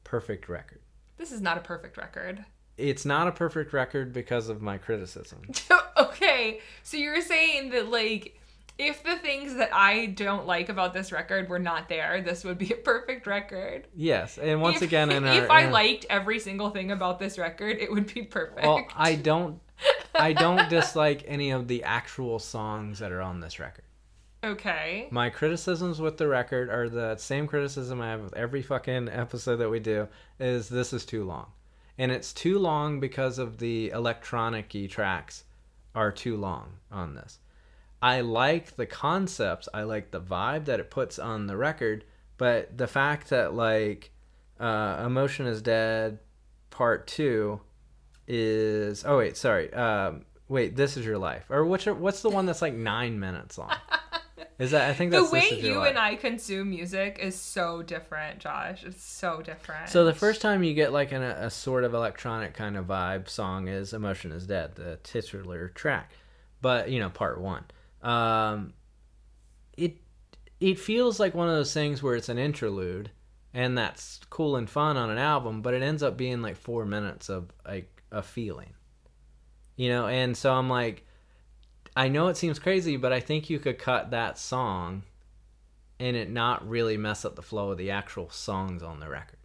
perfect 0.03 0.49
record. 0.49 0.81
this 1.17 1.31
is 1.31 1.41
not 1.41 1.57
a 1.57 1.61
perfect 1.61 1.97
record. 1.97 2.45
It's 2.77 3.05
not 3.05 3.27
a 3.27 3.31
perfect 3.31 3.71
record 3.71 4.13
because 4.13 4.49
of 4.49 4.61
my 4.61 4.77
criticism. 4.79 5.41
okay, 5.97 6.59
so 6.81 6.97
you're 6.97 7.21
saying 7.21 7.69
that 7.69 7.89
like 7.89 8.39
if 8.79 9.03
the 9.03 9.17
things 9.17 9.55
that 9.55 9.69
I 9.71 10.07
don't 10.07 10.47
like 10.47 10.69
about 10.69 10.93
this 10.93 11.11
record 11.11 11.47
were 11.47 11.59
not 11.59 11.87
there, 11.89 12.21
this 12.21 12.43
would 12.43 12.57
be 12.57 12.71
a 12.73 12.77
perfect 12.77 13.27
record. 13.27 13.87
Yes, 13.95 14.39
and 14.39 14.61
once 14.61 14.77
if, 14.77 14.83
again, 14.83 15.11
our, 15.11 15.43
if 15.43 15.49
I 15.49 15.65
our- 15.65 15.71
liked 15.71 16.07
every 16.09 16.39
single 16.39 16.71
thing 16.71 16.91
about 16.91 17.19
this 17.19 17.37
record, 17.37 17.77
it 17.79 17.91
would 17.91 18.11
be 18.11 18.23
perfect. 18.23 18.63
well, 18.63 18.85
I 18.95 19.15
don't, 19.15 19.61
I 20.15 20.33
don't 20.33 20.69
dislike 20.69 21.23
any 21.27 21.51
of 21.51 21.67
the 21.67 21.83
actual 21.83 22.39
songs 22.39 22.99
that 22.99 23.11
are 23.11 23.21
on 23.21 23.39
this 23.39 23.59
record. 23.59 23.85
okay. 24.43 25.07
My 25.11 25.29
criticisms 25.29 25.99
with 26.01 26.17
the 26.17 26.27
record 26.27 26.69
are 26.69 26.89
the 26.89 27.15
same 27.17 27.47
criticism 27.47 28.01
I 28.01 28.09
have 28.09 28.21
with 28.21 28.33
every 28.35 28.61
fucking 28.61 29.09
episode 29.09 29.57
that 29.57 29.69
we 29.69 29.79
do. 29.79 30.07
Is 30.39 30.69
this 30.69 30.93
is 30.93 31.05
too 31.05 31.23
long, 31.25 31.47
and 31.97 32.11
it's 32.11 32.33
too 32.33 32.59
long 32.59 32.99
because 32.99 33.39
of 33.39 33.57
the 33.57 33.89
electronic-y 33.89 34.87
tracks 34.87 35.43
are 35.95 36.11
too 36.11 36.37
long 36.37 36.77
on 36.91 37.15
this. 37.15 37.39
I 38.01 38.19
like 38.21 38.75
the 38.75 38.85
concepts, 38.85 39.69
I 39.73 39.83
like 39.83 40.11
the 40.11 40.19
vibe 40.19 40.65
that 40.65 40.79
it 40.81 40.91
puts 40.91 41.17
on 41.19 41.47
the 41.47 41.55
record, 41.55 42.03
but 42.37 42.77
the 42.77 42.87
fact 42.87 43.29
that 43.29 43.53
like 43.53 44.11
uh, 44.59 45.01
Emotion 45.05 45.45
is 45.45 45.61
Dead 45.61 46.19
part 46.69 47.07
2 47.07 47.61
is 48.27 49.03
oh 49.05 49.17
wait, 49.17 49.37
sorry. 49.37 49.71
Um 49.73 50.25
wait, 50.47 50.75
This 50.75 50.97
is 50.97 51.05
Your 51.05 51.17
Life. 51.17 51.45
Or 51.49 51.65
what's 51.65 51.85
your, 51.85 51.95
what's 51.95 52.21
the 52.21 52.29
one 52.29 52.45
that's 52.45 52.61
like 52.61 52.73
9 52.75 53.19
minutes 53.19 53.57
long? 53.57 53.71
Is 54.59 54.71
that 54.71 54.87
I 54.89 54.93
think 54.93 55.11
The 55.11 55.23
way 55.23 55.39
This 55.41 55.51
Is 55.53 55.63
Your 55.63 55.71
you 55.71 55.77
Life. 55.79 55.89
and 55.89 55.97
I 55.97 56.15
consume 56.15 56.69
music 56.69 57.17
is 57.21 57.35
so 57.39 57.81
different, 57.81 58.39
Josh. 58.39 58.83
It's 58.83 59.03
so 59.03 59.41
different. 59.41 59.89
So 59.89 60.05
the 60.05 60.13
first 60.13 60.41
time 60.41 60.63
you 60.63 60.73
get 60.75 60.93
like 60.93 61.11
an, 61.11 61.23
a 61.23 61.49
sort 61.49 61.83
of 61.83 61.93
electronic 61.95 62.53
kind 62.53 62.77
of 62.77 62.85
vibe 62.85 63.27
song 63.29 63.67
is 63.67 63.93
"Emotion 63.93 64.31
Is 64.31 64.45
Dead," 64.45 64.75
the 64.75 64.99
titular 65.03 65.69
track, 65.69 66.11
but 66.61 66.89
you 66.91 66.99
know 66.99 67.09
part 67.09 67.41
one. 67.41 67.63
Um, 68.03 68.73
it 69.75 69.97
it 70.59 70.77
feels 70.77 71.19
like 71.19 71.33
one 71.33 71.49
of 71.49 71.55
those 71.55 71.73
things 71.73 72.03
where 72.03 72.15
it's 72.15 72.29
an 72.29 72.37
interlude, 72.37 73.09
and 73.55 73.75
that's 73.77 74.19
cool 74.29 74.55
and 74.55 74.69
fun 74.69 74.97
on 74.97 75.09
an 75.09 75.17
album, 75.17 75.61
but 75.63 75.73
it 75.73 75.81
ends 75.81 76.03
up 76.03 76.15
being 76.15 76.41
like 76.43 76.57
four 76.57 76.85
minutes 76.85 77.27
of 77.27 77.51
like 77.65 77.92
a 78.13 78.21
feeling, 78.23 78.73
you 79.75 79.89
know. 79.89 80.07
And 80.07 80.37
so 80.37 80.53
I'm 80.53 80.69
like, 80.69 81.05
I 81.95 82.07
know 82.07 82.27
it 82.29 82.37
seems 82.37 82.59
crazy, 82.59 82.95
but 82.97 83.11
I 83.11 83.19
think 83.19 83.49
you 83.49 83.59
could 83.59 83.77
cut 83.77 84.11
that 84.11 84.37
song 84.37 85.03
and 85.99 86.15
it 86.15 86.29
not 86.29 86.67
really 86.67 86.97
mess 86.97 87.25
up 87.25 87.35
the 87.35 87.41
flow 87.41 87.71
of 87.71 87.77
the 87.77 87.91
actual 87.91 88.29
songs 88.29 88.81
on 88.83 88.99
the 88.99 89.09
record. 89.09 89.39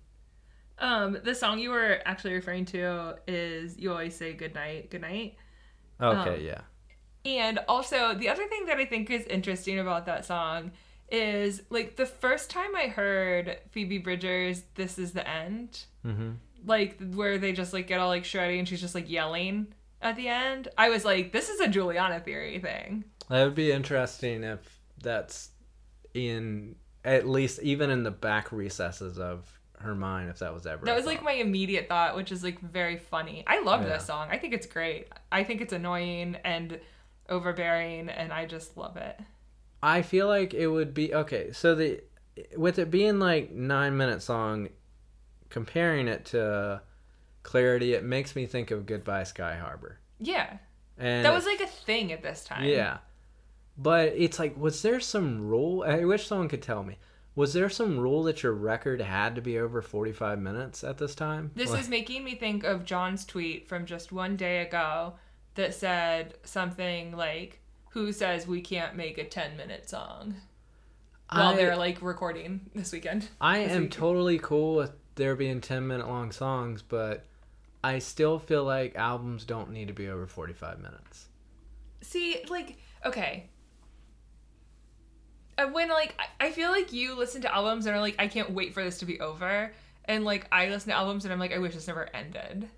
um, 0.79 1.19
the 1.25 1.35
song 1.35 1.59
you 1.59 1.71
were 1.71 2.01
actually 2.05 2.35
referring 2.35 2.65
to 2.67 3.17
is 3.27 3.77
"You 3.79 3.91
Always 3.93 4.15
Say 4.15 4.33
Goodnight, 4.35 4.91
Goodnight." 4.91 5.37
Okay, 6.01 6.35
Um, 6.37 6.41
yeah. 6.45 6.61
And 7.25 7.59
also, 7.69 8.15
the 8.15 8.29
other 8.29 8.47
thing 8.47 8.67
that 8.67 8.79
I 8.79 8.85
think 8.87 9.11
is 9.11 9.25
interesting 9.27 9.79
about 9.81 10.07
that 10.07 10.25
song 10.25 10.71
is 11.11 11.63
like 11.71 11.97
the 11.97 12.07
first 12.07 12.49
time 12.51 12.77
I 12.77 12.87
heard 12.87 13.59
Phoebe 13.71 13.99
Bridgers' 13.99 14.63
"This 14.77 14.99
Is 14.99 15.13
the 15.13 15.29
End," 15.29 15.85
Mm-hmm. 16.07 16.31
Like 16.65 16.99
where 17.15 17.39
they 17.39 17.53
just 17.53 17.73
like 17.73 17.87
get 17.87 18.01
all 18.01 18.09
like 18.09 18.25
shreddy 18.25 18.59
and 18.59 18.69
she's 18.69 18.81
just 18.81 18.95
like 18.95 19.11
yelling 19.11 19.69
at 20.03 20.17
the 20.17 20.29
end. 20.29 20.69
I 20.77 20.89
was 20.91 21.05
like, 21.05 21.33
this 21.33 21.49
is 21.49 21.61
a 21.61 21.69
Juliana 21.69 22.21
theory 22.21 22.59
thing. 22.59 23.05
That 23.29 23.45
would 23.45 23.55
be 23.55 23.73
interesting 23.73 24.43
if 24.45 24.61
that's 25.03 25.51
in 26.15 26.77
at 27.05 27.29
least 27.29 27.61
even 27.63 27.91
in 27.91 28.03
the 28.03 28.11
back 28.11 28.51
recesses 28.53 29.19
of 29.19 29.49
her 29.81 29.95
mind 29.95 30.29
if 30.31 30.41
that 30.41 30.53
was 30.53 30.67
ever. 30.67 30.85
That 30.85 30.97
was 30.97 31.07
like 31.07 31.23
my 31.23 31.33
immediate 31.33 31.89
thought, 31.89 32.17
which 32.17 32.33
is 32.33 32.43
like 32.43 32.61
very 32.61 32.97
funny. 32.99 33.45
I 33.47 33.61
love 33.61 33.83
Yeah. 33.83 33.91
this 33.91 34.07
song. 34.07 34.29
I 34.31 34.39
think 34.39 34.53
it's 34.55 34.67
great. 34.67 35.09
I 35.31 35.45
think 35.45 35.61
it's 35.61 35.73
annoying 35.73 36.37
and 36.45 36.81
overbearing, 37.29 38.09
and 38.09 38.33
I 38.33 38.47
just 38.47 38.77
love 38.77 38.97
it. 38.97 39.19
I 39.83 40.03
feel 40.03 40.27
like 40.27 40.55
it 40.55 40.67
would 40.67 40.95
be 40.95 41.15
okay. 41.15 41.53
So 41.53 41.75
the 41.75 42.03
with 42.57 42.79
it 42.79 42.91
being 42.91 43.19
like 43.21 43.53
nine 43.53 43.97
minute 43.97 44.23
song, 44.23 44.69
comparing 45.51 46.09
it 46.09 46.25
to 46.27 46.83
Clarity, 47.43 47.95
it 47.95 48.05
makes 48.05 48.37
me 48.37 48.47
think 48.47 48.71
of 48.71 48.87
Goodbye 48.87 49.25
Sky 49.25 49.57
Harbor. 49.57 49.99
Yeah, 50.21 50.59
And 50.99 51.25
that 51.25 51.33
was 51.33 51.47
like 51.47 51.61
a 51.61 51.67
thing 51.67 52.13
at 52.13 52.23
this 52.23 52.45
time. 52.45 52.65
Yeah. 52.65 52.99
But 53.77 54.09
it's 54.17 54.39
like, 54.39 54.57
was 54.59 54.83
there 54.83 54.99
some 55.01 55.47
rule? 55.47 55.85
I 55.87 56.05
wish 56.05 56.27
someone 56.27 56.49
could 56.49 56.63
tell 56.63 56.83
me. 56.83 56.99
Was 57.37 57.53
there 57.53 57.69
some 57.69 58.01
rule 58.01 58.25
that 58.25 58.43
your 58.43 58.53
record 58.53 59.01
had 59.01 59.37
to 59.37 59.41
be 59.41 59.59
over 59.61 59.81
45 59.81 60.41
minutes 60.41 60.83
at 60.83 60.99
this 60.99 61.15
time? 61.15 61.53
This 61.55 61.71
Like- 61.71 61.83
is 61.83 61.89
making 61.89 62.25
me 62.25 62.35
think 62.35 62.65
of 62.65 62.85
John's 62.85 63.25
tweet 63.25 63.69
from 63.69 63.87
just 63.87 64.11
one 64.11 64.37
day 64.37 64.63
ago 64.63 65.15
that 65.55 65.73
said 65.75 66.35
something 66.43 67.13
like, 67.17 67.61
"Who 67.91 68.13
says 68.13 68.49
we 68.49 68.61
can't 68.61 68.97
make 68.97 69.19
a 69.19 69.25
ten 69.25 69.57
minute 69.57 69.89
song?" 69.89 70.35
While 71.31 71.51
I- 71.53 71.57
they're 71.57 71.77
like 71.77 72.03
recording 72.03 72.71
this 72.75 72.91
weekend. 72.91 73.29
I 73.41 73.61
this 73.65 73.73
am 73.73 73.83
week. 73.83 73.91
totally 73.93 74.39
cool 74.41 74.75
with 74.75 74.93
there 75.19 75.37
being 75.37 75.61
10 75.61 75.87
minute 75.87 76.09
long 76.09 76.33
songs, 76.33 76.81
but 76.81 77.27
I 77.85 77.99
still 77.99 78.39
feel 78.39 78.65
like 78.65 78.97
albums 78.97 79.45
don't 79.45 79.71
need 79.71 79.89
to 79.89 79.95
be 79.95 80.09
over 80.09 80.27
45 80.27 80.79
minutes. 80.81 81.29
See, 82.01 82.43
like, 82.49 82.79
okay. 83.05 83.51
Uh, 85.59 85.67
When 85.67 85.89
like 85.89 86.15
I- 86.19 86.47
I 86.47 86.51
feel 86.53 86.71
like 86.71 86.93
you 86.93 87.15
listen 87.15 87.43
to 87.43 87.55
albums 87.55 87.87
and 87.87 87.95
are 87.95 88.01
like, 88.01 88.17
I 88.19 88.29
can't 88.29 88.51
wait 88.53 88.73
for 88.73 88.83
this 88.83 88.99
to 89.01 89.07
be 89.07 89.21
over, 89.21 89.73
and 90.07 90.25
like 90.25 90.47
I 90.51 90.69
listen 90.69 90.91
to 90.91 90.97
albums 90.97 91.25
and 91.25 91.33
I'm 91.33 91.41
like, 91.41 91.53
I 91.53 91.59
wish 91.59 91.75
this 91.75 91.87
never 91.89 92.09
ended. 92.15 92.69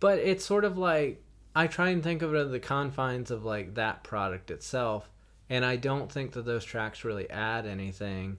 But 0.00 0.18
it's 0.20 0.44
sort 0.44 0.64
of 0.64 0.78
like 0.78 1.22
I 1.54 1.66
try 1.66 1.88
and 1.88 2.02
think 2.02 2.22
of 2.22 2.34
it 2.34 2.38
in 2.38 2.52
the 2.52 2.60
confines 2.60 3.30
of 3.30 3.44
like 3.44 3.74
that 3.74 4.04
product 4.04 4.50
itself, 4.50 5.10
and 5.50 5.64
I 5.64 5.76
don't 5.76 6.10
think 6.12 6.32
that 6.32 6.44
those 6.44 6.64
tracks 6.64 7.04
really 7.04 7.28
add 7.30 7.66
anything 7.66 8.38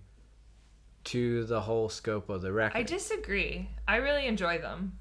to 1.07 1.43
the 1.45 1.61
whole 1.61 1.89
scope 1.89 2.29
of 2.29 2.41
the 2.41 2.51
record. 2.51 2.77
I 2.77 2.83
disagree. 2.83 3.69
I 3.87 3.97
really 3.97 4.25
enjoy 4.25 4.57
them. 4.59 4.99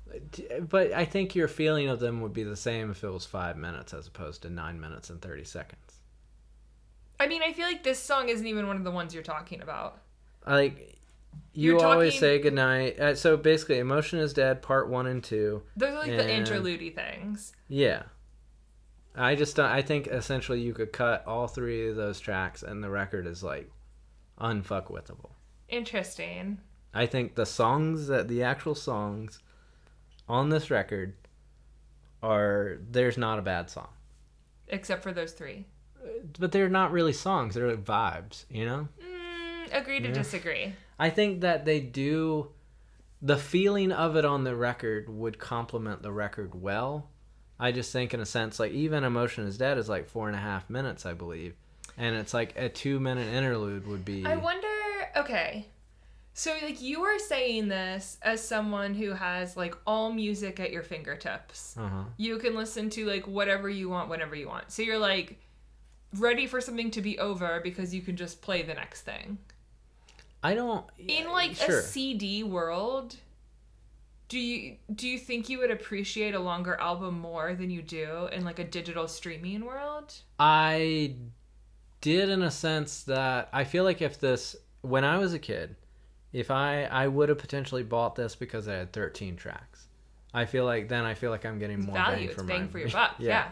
But 0.68 0.92
I 0.92 1.04
think 1.04 1.34
your 1.34 1.48
feeling 1.48 1.88
of 1.88 2.00
them 2.00 2.20
would 2.20 2.32
be 2.32 2.42
the 2.44 2.56
same 2.56 2.90
if 2.90 3.02
it 3.04 3.10
was 3.10 3.26
five 3.26 3.56
minutes 3.56 3.92
as 3.92 4.06
opposed 4.06 4.42
to 4.42 4.50
nine 4.50 4.80
minutes 4.80 5.10
and 5.10 5.20
30 5.20 5.44
seconds. 5.44 6.00
I 7.18 7.26
mean, 7.26 7.42
I 7.42 7.52
feel 7.52 7.66
like 7.66 7.82
this 7.82 7.98
song 7.98 8.28
isn't 8.28 8.46
even 8.46 8.66
one 8.66 8.76
of 8.76 8.84
the 8.84 8.90
ones 8.90 9.14
you're 9.14 9.22
talking 9.22 9.62
about. 9.62 10.00
Like, 10.46 10.96
you 11.52 11.72
You're 11.72 11.84
always 11.84 12.12
talking- 12.14 12.20
say 12.20 12.38
goodnight. 12.38 13.00
Uh, 13.00 13.14
so 13.14 13.36
basically, 13.36 13.78
Emotion 13.78 14.18
is 14.18 14.32
Dead, 14.32 14.62
part 14.62 14.88
one 14.88 15.06
and 15.06 15.24
two. 15.24 15.62
Those 15.76 15.90
are 15.90 15.98
like 15.98 16.10
the 16.10 16.20
And- 16.22 16.30
interlude 16.30 16.94
things. 16.94 17.52
Yeah. 17.68 18.02
I 19.14 19.34
just, 19.34 19.56
don't- 19.56 19.70
I 19.70 19.82
think 19.82 20.06
essentially 20.08 20.60
you 20.60 20.72
could 20.74 20.92
cut 20.92 21.26
all 21.26 21.48
three 21.48 21.88
of 21.88 21.96
those 21.96 22.20
tracks 22.20 22.62
and 22.62 22.82
the 22.84 22.90
record 22.90 23.26
is 23.26 23.42
like 23.42 23.70
unfuckwithable. 24.38 25.30
Interesting. 25.68 26.58
I 26.94 27.06
think 27.06 27.34
the 27.34 27.46
songs 27.46 28.06
that 28.06 28.28
the 28.28 28.42
actual 28.42 28.74
songs 28.74 29.40
on 30.28 30.48
this 30.48 30.70
record 30.70 31.14
are, 32.22 32.78
there's 32.90 33.18
not 33.18 33.38
a 33.38 33.42
bad 33.42 33.70
song. 33.70 33.88
Except 34.68 35.02
for 35.02 35.12
those 35.12 35.32
three. 35.32 35.66
But 36.38 36.52
they're 36.52 36.68
not 36.68 36.92
really 36.92 37.12
songs, 37.12 37.54
they're 37.54 37.68
like 37.68 37.84
vibes, 37.84 38.44
you 38.48 38.64
know? 38.64 38.88
Mm, 39.02 39.76
agree 39.78 40.00
to 40.00 40.08
Yeah. 40.08 40.14
disagree. 40.14 40.72
I 40.98 41.10
think 41.10 41.40
that 41.42 41.64
they 41.64 41.80
do 41.80 42.52
the 43.20 43.36
feeling 43.36 43.92
of 43.92 44.16
it 44.16 44.24
on 44.24 44.44
the 44.44 44.54
record 44.54 45.08
would 45.08 45.38
complement 45.38 46.02
the 46.02 46.12
record 46.12 46.60
well. 46.60 47.10
I 47.58 47.72
just 47.72 47.92
think 47.92 48.12
in 48.14 48.20
a 48.20 48.26
sense 48.26 48.60
like 48.60 48.72
even 48.72 49.02
Emotion 49.04 49.46
is 49.46 49.58
Dead 49.58 49.78
is 49.78 49.88
like 49.88 50.08
four 50.08 50.28
and 50.28 50.36
a 50.36 50.40
half 50.40 50.68
minutes, 50.70 51.04
I 51.06 51.14
believe. 51.14 51.54
And 51.98 52.14
it's 52.14 52.34
like 52.34 52.54
a 52.56 52.68
two 52.68 53.00
minute 53.00 53.26
interlude 53.32 53.86
would 53.86 54.04
be 54.04 54.24
I 54.24 54.36
wonder. 54.36 54.68
Okay, 55.16 55.66
so 56.34 56.54
like 56.62 56.82
you 56.82 57.02
are 57.04 57.18
saying 57.18 57.68
this 57.68 58.18
as 58.22 58.46
someone 58.46 58.94
who 58.94 59.12
has 59.12 59.56
like 59.56 59.74
all 59.86 60.12
music 60.12 60.60
at 60.60 60.70
your 60.70 60.82
fingertips. 60.82 61.74
uh-huh. 61.78 62.04
You 62.18 62.36
can 62.38 62.54
listen 62.54 62.90
to 62.90 63.06
like 63.06 63.26
whatever 63.26 63.68
you 63.70 63.88
want 63.88 64.10
whenever 64.10 64.34
you 64.36 64.46
want. 64.46 64.70
So 64.70 64.82
you're 64.82 64.98
like 64.98 65.38
ready 66.14 66.46
for 66.46 66.60
something 66.60 66.90
to 66.92 67.00
be 67.00 67.18
over 67.18 67.60
because 67.62 67.94
you 67.94 68.02
can 68.02 68.16
just 68.16 68.42
play 68.42 68.62
the 68.62 68.74
next 68.74 69.02
thing. 69.02 69.38
I 70.42 70.54
don't 70.54 70.84
In 70.98 71.30
like 71.32 71.54
sure. 71.56 71.78
a 71.78 71.82
CD 71.82 72.44
world, 72.44 73.16
do 74.28 74.38
you 74.38 74.76
do 74.94 75.08
you 75.08 75.18
think 75.18 75.48
you 75.48 75.58
would 75.58 75.70
appreciate 75.70 76.34
a 76.34 76.38
longer 76.40 76.76
album 76.78 77.18
more 77.18 77.54
than 77.54 77.70
you 77.70 77.80
do 77.80 78.28
in 78.30 78.44
like 78.44 78.58
a 78.58 78.64
digital 78.64 79.08
streaming 79.08 79.64
world? 79.64 80.12
I 80.38 81.14
did 82.00 82.28
in 82.28 82.42
a 82.42 82.50
sense 82.50 83.04
that 83.04 83.48
I 83.52 83.64
feel 83.64 83.84
like 83.84 84.02
if 84.02 84.20
this 84.20 84.54
when 84.88 85.04
I 85.04 85.18
was 85.18 85.32
a 85.32 85.38
kid, 85.38 85.76
if 86.32 86.50
I 86.50 86.84
I 86.84 87.08
would 87.08 87.28
have 87.28 87.38
potentially 87.38 87.82
bought 87.82 88.14
this 88.14 88.34
because 88.34 88.68
I 88.68 88.74
had 88.74 88.92
13 88.92 89.36
tracks. 89.36 89.86
I 90.34 90.44
feel 90.44 90.64
like 90.64 90.88
then 90.88 91.04
I 91.04 91.14
feel 91.14 91.30
like 91.30 91.46
I'm 91.46 91.58
getting 91.58 91.80
more 91.80 91.94
Value, 91.94 92.16
bang 92.16 92.24
it's 92.26 92.34
for 92.34 92.44
bang 92.44 92.62
my 92.62 92.68
for 92.68 92.78
your 92.78 92.90
buck. 92.90 93.14
yeah. 93.18 93.48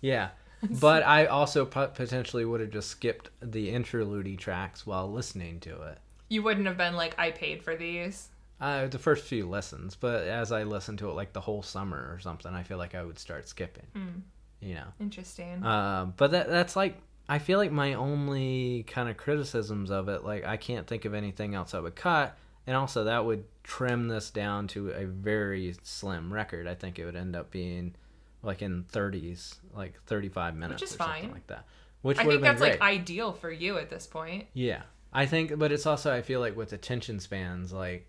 Yeah. 0.00 0.30
But 0.80 1.04
I 1.04 1.26
also 1.26 1.64
potentially 1.64 2.44
would 2.44 2.60
have 2.60 2.70
just 2.70 2.88
skipped 2.88 3.30
the 3.40 3.70
interlude 3.70 4.40
tracks 4.40 4.84
while 4.84 5.08
listening 5.08 5.60
to 5.60 5.82
it. 5.82 5.98
You 6.28 6.42
wouldn't 6.42 6.66
have 6.66 6.76
been 6.76 6.96
like, 6.96 7.14
I 7.16 7.30
paid 7.30 7.62
for 7.62 7.76
these. 7.76 8.28
Uh, 8.60 8.88
the 8.88 8.98
first 8.98 9.24
few 9.24 9.48
lessons, 9.48 9.94
but 9.94 10.24
as 10.24 10.50
I 10.50 10.64
listened 10.64 10.98
to 10.98 11.10
it 11.10 11.12
like 11.12 11.32
the 11.32 11.40
whole 11.40 11.62
summer 11.62 12.10
or 12.12 12.18
something, 12.18 12.52
I 12.52 12.64
feel 12.64 12.76
like 12.76 12.96
I 12.96 13.04
would 13.04 13.20
start 13.20 13.48
skipping. 13.48 13.86
Hmm. 13.92 14.20
You 14.60 14.74
know. 14.74 14.88
Interesting. 14.98 15.64
Um, 15.64 16.14
but 16.16 16.32
that 16.32 16.48
that's 16.48 16.74
like 16.74 17.00
I 17.28 17.38
feel 17.38 17.58
like 17.58 17.70
my 17.70 17.94
only 17.94 18.84
kind 18.84 19.08
of 19.08 19.16
criticisms 19.16 19.90
of 19.90 20.08
it, 20.08 20.24
like 20.24 20.44
I 20.44 20.56
can't 20.56 20.86
think 20.86 21.04
of 21.04 21.12
anything 21.12 21.54
else 21.54 21.74
I 21.74 21.80
would 21.80 21.94
cut, 21.96 22.36
and 22.66 22.74
also 22.74 23.04
that 23.04 23.24
would 23.24 23.44
trim 23.62 24.08
this 24.08 24.30
down 24.30 24.66
to 24.68 24.90
a 24.90 25.04
very 25.04 25.74
slim 25.82 26.32
record. 26.32 26.66
I 26.66 26.74
think 26.74 26.98
it 26.98 27.04
would 27.04 27.16
end 27.16 27.36
up 27.36 27.50
being 27.50 27.94
like 28.42 28.62
in 28.62 28.84
30s, 28.84 29.56
like 29.74 30.00
35 30.06 30.56
minutes, 30.56 30.80
which 30.80 30.90
is 30.90 30.94
or 30.94 30.98
something 30.98 31.22
fine. 31.24 31.32
like 31.32 31.46
that. 31.48 31.66
Which 32.00 32.18
I 32.18 32.24
think 32.24 32.42
that's 32.42 32.60
great. 32.60 32.80
like 32.80 32.80
ideal 32.80 33.32
for 33.32 33.50
you 33.50 33.76
at 33.76 33.90
this 33.90 34.06
point. 34.06 34.46
yeah, 34.54 34.82
I 35.12 35.26
think, 35.26 35.58
but 35.58 35.72
it's 35.72 35.84
also 35.84 36.12
I 36.14 36.22
feel 36.22 36.40
like 36.40 36.56
with 36.56 36.72
attention 36.72 37.20
spans, 37.20 37.72
like 37.72 38.06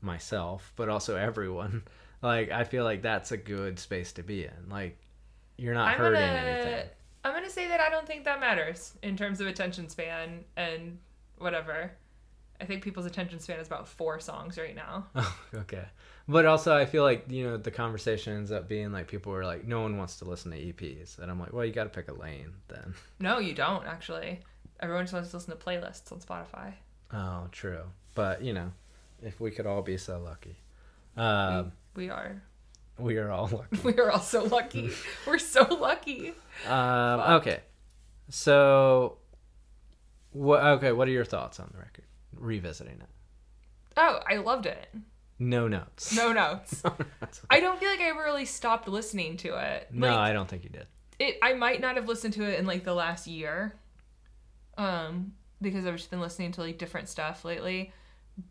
myself, 0.00 0.72
but 0.76 0.88
also 0.88 1.14
everyone, 1.16 1.82
like 2.22 2.50
I 2.50 2.64
feel 2.64 2.84
like 2.84 3.02
that's 3.02 3.30
a 3.30 3.36
good 3.36 3.78
space 3.78 4.12
to 4.14 4.22
be 4.22 4.44
in. 4.44 4.68
Like 4.68 4.98
you're 5.56 5.74
not 5.74 5.88
I'm 5.88 5.98
hurting 5.98 6.20
gonna 6.20 6.32
anything. 6.32 6.88
I'm 7.24 7.32
gonna 7.32 7.50
say 7.50 7.68
that 7.68 7.80
I 7.80 7.90
don't 7.90 8.06
think 8.06 8.24
that 8.24 8.40
matters 8.40 8.94
in 9.02 9.16
terms 9.16 9.40
of 9.40 9.46
attention 9.46 9.88
span 9.88 10.44
and 10.56 10.98
whatever. 11.38 11.92
I 12.60 12.64
think 12.64 12.82
people's 12.82 13.06
attention 13.06 13.38
span 13.38 13.60
is 13.60 13.68
about 13.68 13.86
four 13.86 14.18
songs 14.18 14.58
right 14.58 14.74
now. 14.74 15.06
Oh, 15.14 15.38
okay. 15.54 15.84
But 16.26 16.44
also, 16.44 16.76
I 16.76 16.84
feel 16.84 17.04
like 17.04 17.24
you 17.28 17.44
know 17.44 17.56
the 17.56 17.70
conversation 17.70 18.34
ends 18.36 18.52
up 18.52 18.68
being 18.68 18.92
like 18.92 19.08
people 19.08 19.32
are 19.32 19.44
like, 19.44 19.66
no 19.66 19.80
one 19.80 19.96
wants 19.96 20.18
to 20.18 20.24
listen 20.26 20.50
to 20.50 20.58
EPs, 20.58 21.18
and 21.18 21.30
I'm 21.30 21.40
like, 21.40 21.52
well, 21.52 21.64
you 21.64 21.72
got 21.72 21.84
to 21.84 21.90
pick 21.90 22.08
a 22.08 22.12
lane 22.14 22.52
then. 22.68 22.94
No, 23.18 23.38
you 23.38 23.54
don't 23.54 23.86
actually. 23.86 24.40
Everyone 24.80 25.04
just 25.04 25.14
wants 25.14 25.30
to 25.30 25.36
listen 25.36 25.56
to 25.56 25.64
playlists 25.64 26.12
on 26.12 26.20
Spotify. 26.20 26.74
Oh, 27.12 27.48
true. 27.50 27.82
But 28.14 28.42
you 28.42 28.52
know, 28.52 28.72
if 29.22 29.40
we 29.40 29.50
could 29.50 29.66
all 29.66 29.82
be 29.82 29.96
so 29.96 30.18
lucky, 30.20 30.56
um, 31.16 31.72
We 31.94 32.10
are. 32.10 32.42
We 32.98 33.16
are 33.18 33.30
all 33.30 33.48
lucky. 33.48 33.78
We 33.84 33.94
are 33.98 34.10
all 34.10 34.20
so 34.20 34.44
lucky. 34.44 34.90
We're 35.26 35.38
so 35.38 35.62
lucky. 35.80 36.32
Um, 36.66 37.20
okay. 37.38 37.60
So, 38.30 39.18
what? 40.32 40.62
Okay, 40.62 40.92
what 40.92 41.08
are 41.08 41.12
your 41.12 41.24
thoughts 41.24 41.58
on 41.60 41.70
the 41.72 41.78
record? 41.78 42.04
Revisiting 42.34 43.00
it. 43.00 43.08
Oh, 43.96 44.20
I 44.28 44.36
loved 44.36 44.66
it. 44.66 44.88
No 45.38 45.68
notes. 45.68 46.14
No 46.16 46.32
notes. 46.42 46.82
I 47.50 47.60
don't 47.60 47.78
feel 47.78 47.88
like 47.90 48.00
I 48.00 48.10
ever 48.10 48.22
really 48.24 48.44
stopped 48.44 48.88
listening 48.88 49.36
to 49.38 49.56
it. 49.56 49.88
no, 49.92 50.08
Like, 50.08 50.16
I 50.16 50.32
don't 50.32 50.48
think 50.48 50.64
you 50.64 50.70
did. 50.70 50.86
it 51.18 51.38
I 51.42 51.54
might 51.54 51.80
not 51.80 51.96
have 51.96 52.08
listened 52.08 52.34
to 52.34 52.42
it 52.44 52.58
in 52.58 52.66
like 52.66 52.84
the 52.84 52.94
last 52.94 53.26
year. 53.26 53.74
Um 54.76 55.32
because 55.60 55.86
I've 55.86 55.96
just 55.96 56.10
been 56.10 56.20
listening 56.20 56.52
to 56.52 56.60
like 56.62 56.78
different 56.78 57.08
stuff 57.08 57.44
lately. 57.44 57.92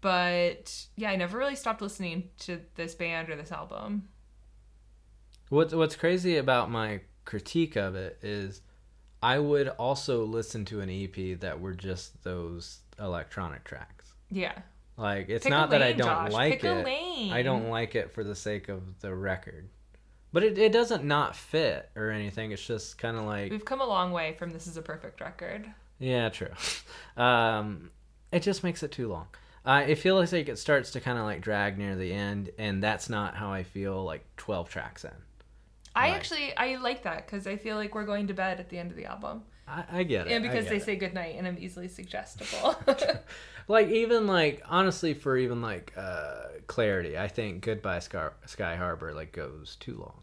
But 0.02 0.86
yeah, 0.98 1.10
I 1.12 1.16
never 1.16 1.38
really 1.38 1.56
stopped 1.56 1.82
listening 1.82 2.30
to 2.40 2.60
this 2.76 2.96
band 2.96 3.30
or 3.30 3.36
this 3.38 3.52
album. 3.52 4.10
What's 5.50 5.74
What's 5.74 5.96
crazy 5.96 6.38
about 6.38 6.70
my 6.72 7.02
critique 7.26 7.76
of 7.76 7.96
it 7.96 8.18
is, 8.22 8.62
I 9.22 9.40
would 9.40 9.68
also 9.70 10.24
listen 10.26 10.66
to 10.66 10.82
an 10.82 10.90
EP 10.90 11.40
that 11.40 11.60
were 11.60 11.74
just 11.74 12.24
those 12.24 12.80
electronic 13.00 13.64
tracks. 13.64 14.14
Yeah. 14.30 14.58
Like 14.98 15.30
it's 15.30 15.44
Pick 15.44 15.52
not 15.52 15.70
that 15.72 15.82
I 15.84 15.94
don't 15.94 16.08
Josh. 16.08 16.32
like 16.32 16.54
Pick 16.54 16.64
a 16.64 16.80
it. 16.80 16.86
lane. 16.86 17.32
I 17.34 17.44
don't 17.44 17.70
like 17.70 17.96
it 17.96 18.12
for 18.12 18.24
the 18.24 18.36
sake 18.36 18.68
of 18.70 19.00
the 19.00 19.14
record. 19.14 19.70
But 20.34 20.44
it, 20.44 20.58
it 20.58 20.72
doesn't 20.74 21.04
not 21.06 21.36
fit 21.36 21.90
or 21.96 22.10
anything. 22.10 22.52
It's 22.52 22.66
just 22.66 22.98
kind 22.98 23.16
of 23.18 23.24
like 23.24 23.52
We've 23.52 23.64
come 23.64 23.80
a 23.82 23.86
long 23.86 24.12
way 24.12 24.34
from 24.38 24.50
this 24.52 24.68
is 24.68 24.76
a 24.76 24.82
perfect 24.82 25.22
record. 25.22 25.72
Yeah, 26.00 26.30
true. 26.30 26.50
Um, 27.16 27.90
it 28.32 28.42
just 28.44 28.64
makes 28.64 28.84
it 28.84 28.92
too 28.92 29.08
long. 29.08 29.26
Uh, 29.66 29.84
it 29.88 29.96
feels 29.96 30.32
like 30.32 30.48
it 30.48 30.60
starts 30.60 30.92
to 30.92 31.00
kind 31.00 31.18
of 31.18 31.24
like 31.26 31.42
drag 31.42 31.78
near 31.78 31.96
the 31.96 32.14
end, 32.14 32.52
and 32.60 32.84
that's 32.84 33.10
not 33.10 33.36
how 33.36 33.52
I 33.52 33.64
feel 33.64 34.04
like 34.04 34.24
12 34.38 34.70
tracks 34.70 35.04
in. 35.04 35.12
I 35.98 36.10
Right. 36.12 36.16
actually 36.16 36.56
I 36.58 36.76
like 36.76 37.04
that 37.04 37.26
because 37.26 37.48
I 37.48 37.58
feel 37.58 37.76
like 37.76 37.96
we're 37.96 38.06
going 38.06 38.28
to 38.28 38.34
bed 38.34 38.60
at 38.60 38.70
the 38.70 38.78
end 38.78 38.92
of 38.92 38.98
the 38.98 39.06
album, 39.06 39.44
I, 39.68 39.84
I 39.92 40.04
get 40.04 40.28
it. 40.28 40.34
and 40.34 40.44
because 40.44 40.68
they 40.68 40.78
it. 40.78 40.84
say 40.84 40.96
goodnight, 40.96 41.36
and 41.38 41.48
I'm 41.48 41.58
easily 41.60 41.88
suggestible. 41.88 42.76
like 43.68 43.90
even 43.90 44.28
like 44.28 44.62
honestly 44.68 45.14
for 45.14 45.36
even 45.38 45.62
like 45.62 45.94
uh 45.98 46.44
clarity 46.68 47.18
i 47.18 47.28
think 47.28 47.64
goodbye 47.64 48.00
sky, 48.00 48.30
sky 48.46 48.76
harbor 48.76 49.14
like 49.14 49.32
goes 49.32 49.76
too 49.80 49.98
long 49.98 50.22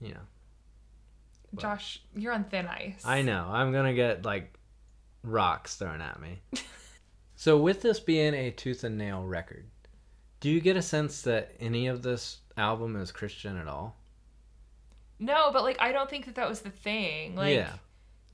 you 0.00 0.14
know 0.14 0.20
Josh, 1.58 2.00
you're 2.16 2.32
on 2.32 2.44
thin 2.44 2.66
ice. 2.66 3.02
i 3.04 3.20
know 3.22 3.46
i'm 3.50 3.72
gonna 3.72 3.92
get 3.94 4.24
like 4.24 4.54
rocks 5.22 5.76
thrown 5.76 6.00
at 6.00 6.20
me 6.20 6.40
so 7.36 7.58
with 7.58 7.82
this 7.82 8.00
being 8.00 8.32
a 8.34 8.50
tooth 8.50 8.84
and 8.84 8.96
nail 8.96 9.22
record 9.24 9.66
do 10.40 10.48
you 10.50 10.60
get 10.60 10.76
a 10.76 10.82
sense 10.82 11.22
that 11.22 11.52
any 11.60 11.86
of 11.86 12.02
this 12.02 12.38
album 12.56 12.96
is 12.96 13.12
christian 13.12 13.58
at 13.58 13.68
all 13.68 13.96
No, 15.22 15.50
but 15.52 15.62
like 15.62 15.76
I 15.80 15.92
don't 15.92 16.10
think 16.10 16.26
that 16.26 16.34
that 16.34 16.48
was 16.48 16.60
the 16.60 16.70
thing. 16.70 17.36
Like 17.36 17.54
yeah 17.54 17.72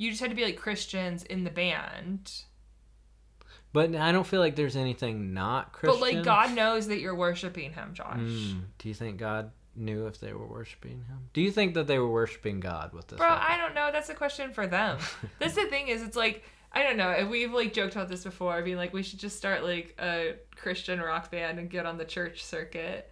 you 0.01 0.11
just 0.11 0.20
had 0.20 0.30
to 0.30 0.36
be 0.36 0.45
like 0.45 0.57
Christians 0.57 1.24
in 1.24 1.43
the 1.43 1.51
band. 1.51 2.30
but 3.72 3.95
i 3.97 4.12
don't 4.12 4.26
feel 4.26 4.41
like 4.41 4.55
there's 4.55 4.76
anything 4.76 5.34
not 5.34 5.72
christian 5.72 6.01
But 6.01 6.14
like 6.14 6.24
God 6.24 6.55
knows 6.55 6.86
that 6.86 7.01
you're 7.01 7.14
worshiping 7.16 7.72
him, 7.72 7.95
Josh. 7.95 8.16
Mm, 8.18 8.61
do 8.78 8.89
you 8.89 8.95
think 8.95 9.18
god 9.18 9.51
knew 9.74 10.07
if 10.07 10.18
they 10.20 10.32
were 10.32 10.47
worshiping 10.47 11.05
him 11.09 11.28
do 11.32 11.41
you 11.41 11.51
think 11.51 11.74
that 11.74 11.86
they 11.89 11.99
were 11.99 12.09
worshiping 12.11 12.61
god 12.61 12.93
with 12.93 13.09
this 13.09 13.18
Bro, 13.18 13.28
record? 13.28 13.45
I 13.49 13.57
don't 13.57 13.74
know. 13.74 13.91
That's 13.93 14.09
a 14.09 14.14
question 14.14 14.53
for 14.53 14.66
them. 14.66 14.99
That's 15.41 15.55
the 15.55 15.66
thing 15.66 15.89
is 15.89 16.03
it's 16.03 16.16
like 16.16 16.45
I 16.70 16.82
don't 16.82 16.97
know. 16.97 17.11
and 17.11 17.30
We've 17.30 17.53
like 17.53 17.72
joked 17.72 17.95
about 17.97 18.09
this 18.09 18.24
before, 18.24 18.61
being 18.62 18.76
like 18.76 18.93
we 18.93 19.03
should 19.03 19.18
just 19.18 19.36
start 19.36 19.64
like 19.64 19.97
a 20.01 20.34
Christian 20.55 21.01
rock 21.01 21.30
band 21.30 21.59
and 21.59 21.68
get 21.70 21.86
on 21.86 21.97
the 21.99 22.05
church 22.05 22.45
circuit. 22.45 23.11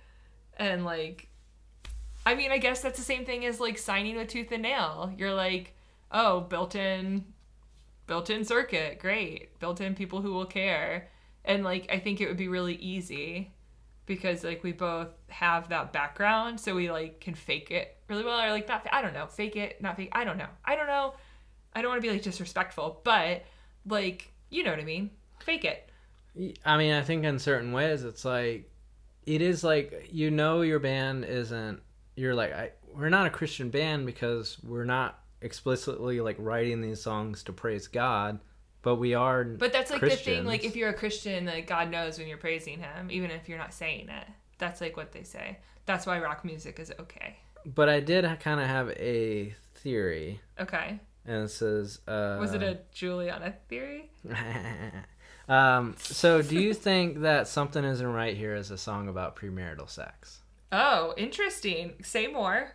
And 0.59 0.85
like 0.85 1.29
I 2.27 2.35
mean, 2.35 2.51
I 2.51 2.59
guess 2.59 2.81
that's 2.81 2.99
the 2.99 3.05
same 3.05 3.25
thing 3.25 3.47
as 3.47 3.61
like 3.61 3.79
signing 3.79 4.17
with 4.17 4.29
tooth 4.29 4.51
and 4.51 4.63
nail. 4.63 5.15
You're 5.17 5.33
like, 5.33 5.75
oh, 6.11 6.41
built 6.41 6.75
in 6.75 7.25
built 8.09 8.31
in 8.31 8.45
circuit, 8.45 8.99
great. 8.99 9.59
Built 9.61 9.81
in 9.81 9.95
people 9.95 10.21
who 10.21 10.35
will 10.35 10.45
care. 10.45 11.09
And 11.45 11.63
like 11.63 11.89
I 11.91 12.01
think 12.01 12.21
it 12.21 12.27
would 12.27 12.37
be 12.37 12.49
really 12.49 12.75
easy 12.75 13.53
because 14.07 14.43
like 14.43 14.65
we 14.65 14.73
both 14.73 15.09
have 15.29 15.69
that 15.69 15.93
background 15.93 16.61
so 16.61 16.75
we 16.75 16.91
like 16.91 17.21
can 17.21 17.35
fake 17.35 17.71
it 17.71 17.97
really 18.09 18.25
well 18.25 18.41
or 18.41 18.51
like 18.51 18.69
not 18.69 18.87
I 18.91 19.03
don't 19.03 19.15
know, 19.15 19.27
fake 19.29 19.55
it, 19.55 19.81
not 19.81 19.97
fake. 19.97 20.11
I 20.11 20.25
don't 20.25 20.37
know. 20.37 20.49
I 20.65 20.75
don't 20.75 20.89
know. 20.89 21.15
I 21.75 21.81
don't 21.81 21.91
want 21.91 22.03
to 22.03 22.09
be 22.09 22.13
like 22.13 22.23
disrespectful, 22.23 23.03
but 23.05 23.45
like 23.89 24.33
you 24.51 24.65
know 24.65 24.71
what 24.71 24.81
I 24.81 24.85
mean? 24.85 25.11
Fake 25.45 25.65
it. 25.65 25.91
I 26.65 26.77
mean, 26.77 26.93
I 26.93 27.03
think 27.03 27.25
in 27.25 27.39
certain 27.39 27.73
ways, 27.73 28.03
it's 28.03 28.25
like 28.25 28.69
it 29.27 29.43
is 29.43 29.63
like 29.63 30.09
you 30.11 30.33
know 30.33 30.63
your 30.63 30.81
band 30.81 31.25
isn't. 31.25 31.81
You're 32.17 32.35
like 32.35 32.53
I, 32.53 32.71
we're 32.95 33.11
not 33.11 33.27
a 33.27 33.31
Christian 33.31 33.71
band 33.71 34.07
because 34.07 34.59
we're 34.63 34.85
not 34.85 35.21
explicitly 35.43 36.21
like 36.21 36.37
writing 36.39 36.81
these 36.81 37.01
songs 37.01 37.43
to 37.45 37.53
praise 37.53 37.87
God, 37.87 38.41
but 38.83 38.97
we 38.97 39.15
are. 39.15 39.45
But 39.45 39.73
that's 39.73 39.91
like 39.91 40.01
the 40.01 40.11
thing 40.11 40.45
like 40.45 40.65
if 40.65 40.75
you're 40.77 40.89
a 40.89 40.95
Christian, 40.95 41.47
like 41.47 41.67
God 41.67 41.91
knows 41.91 42.19
when 42.19 42.27
you're 42.27 42.39
praising 42.39 42.79
him 42.81 43.11
even 43.11 43.31
if 43.31 43.49
you're 43.49 43.59
not 43.59 43.73
saying 43.75 44.09
it. 44.09 44.27
That's 44.59 44.81
like 44.81 44.97
what 44.97 45.13
they 45.13 45.23
say. 45.23 45.59
That's 45.85 46.07
why 46.07 46.19
rock 46.19 46.45
music 46.45 46.81
is 46.81 46.91
okay. 46.99 47.37
But 47.65 47.89
I 47.89 48.01
did 48.01 48.25
kind 48.41 48.61
of 48.61 48.67
have 48.67 48.91
a 48.91 49.55
theory, 49.75 50.41
Okay. 50.61 50.99
and 51.27 51.45
it 51.45 51.51
says. 51.51 51.99
Uh, 52.07 52.39
Was 52.41 52.55
it 52.55 52.63
a 52.63 52.79
Juliana 52.93 53.55
theory? 53.69 54.11
um. 55.49 55.95
So, 55.99 56.43
do 56.43 56.59
you 56.61 56.75
think 56.75 57.21
that 57.21 57.49
something 57.49 57.85
isn't 57.85 58.07
right 58.07 58.37
here 58.37 58.55
is 58.55 58.71
a 58.71 58.79
song 58.79 59.09
about 59.09 59.37
premarital 59.37 59.89
sex? 59.91 60.41
Oh, 60.73 61.15
interesting. 61.17 61.95
Say 62.03 62.27
more. 62.27 62.73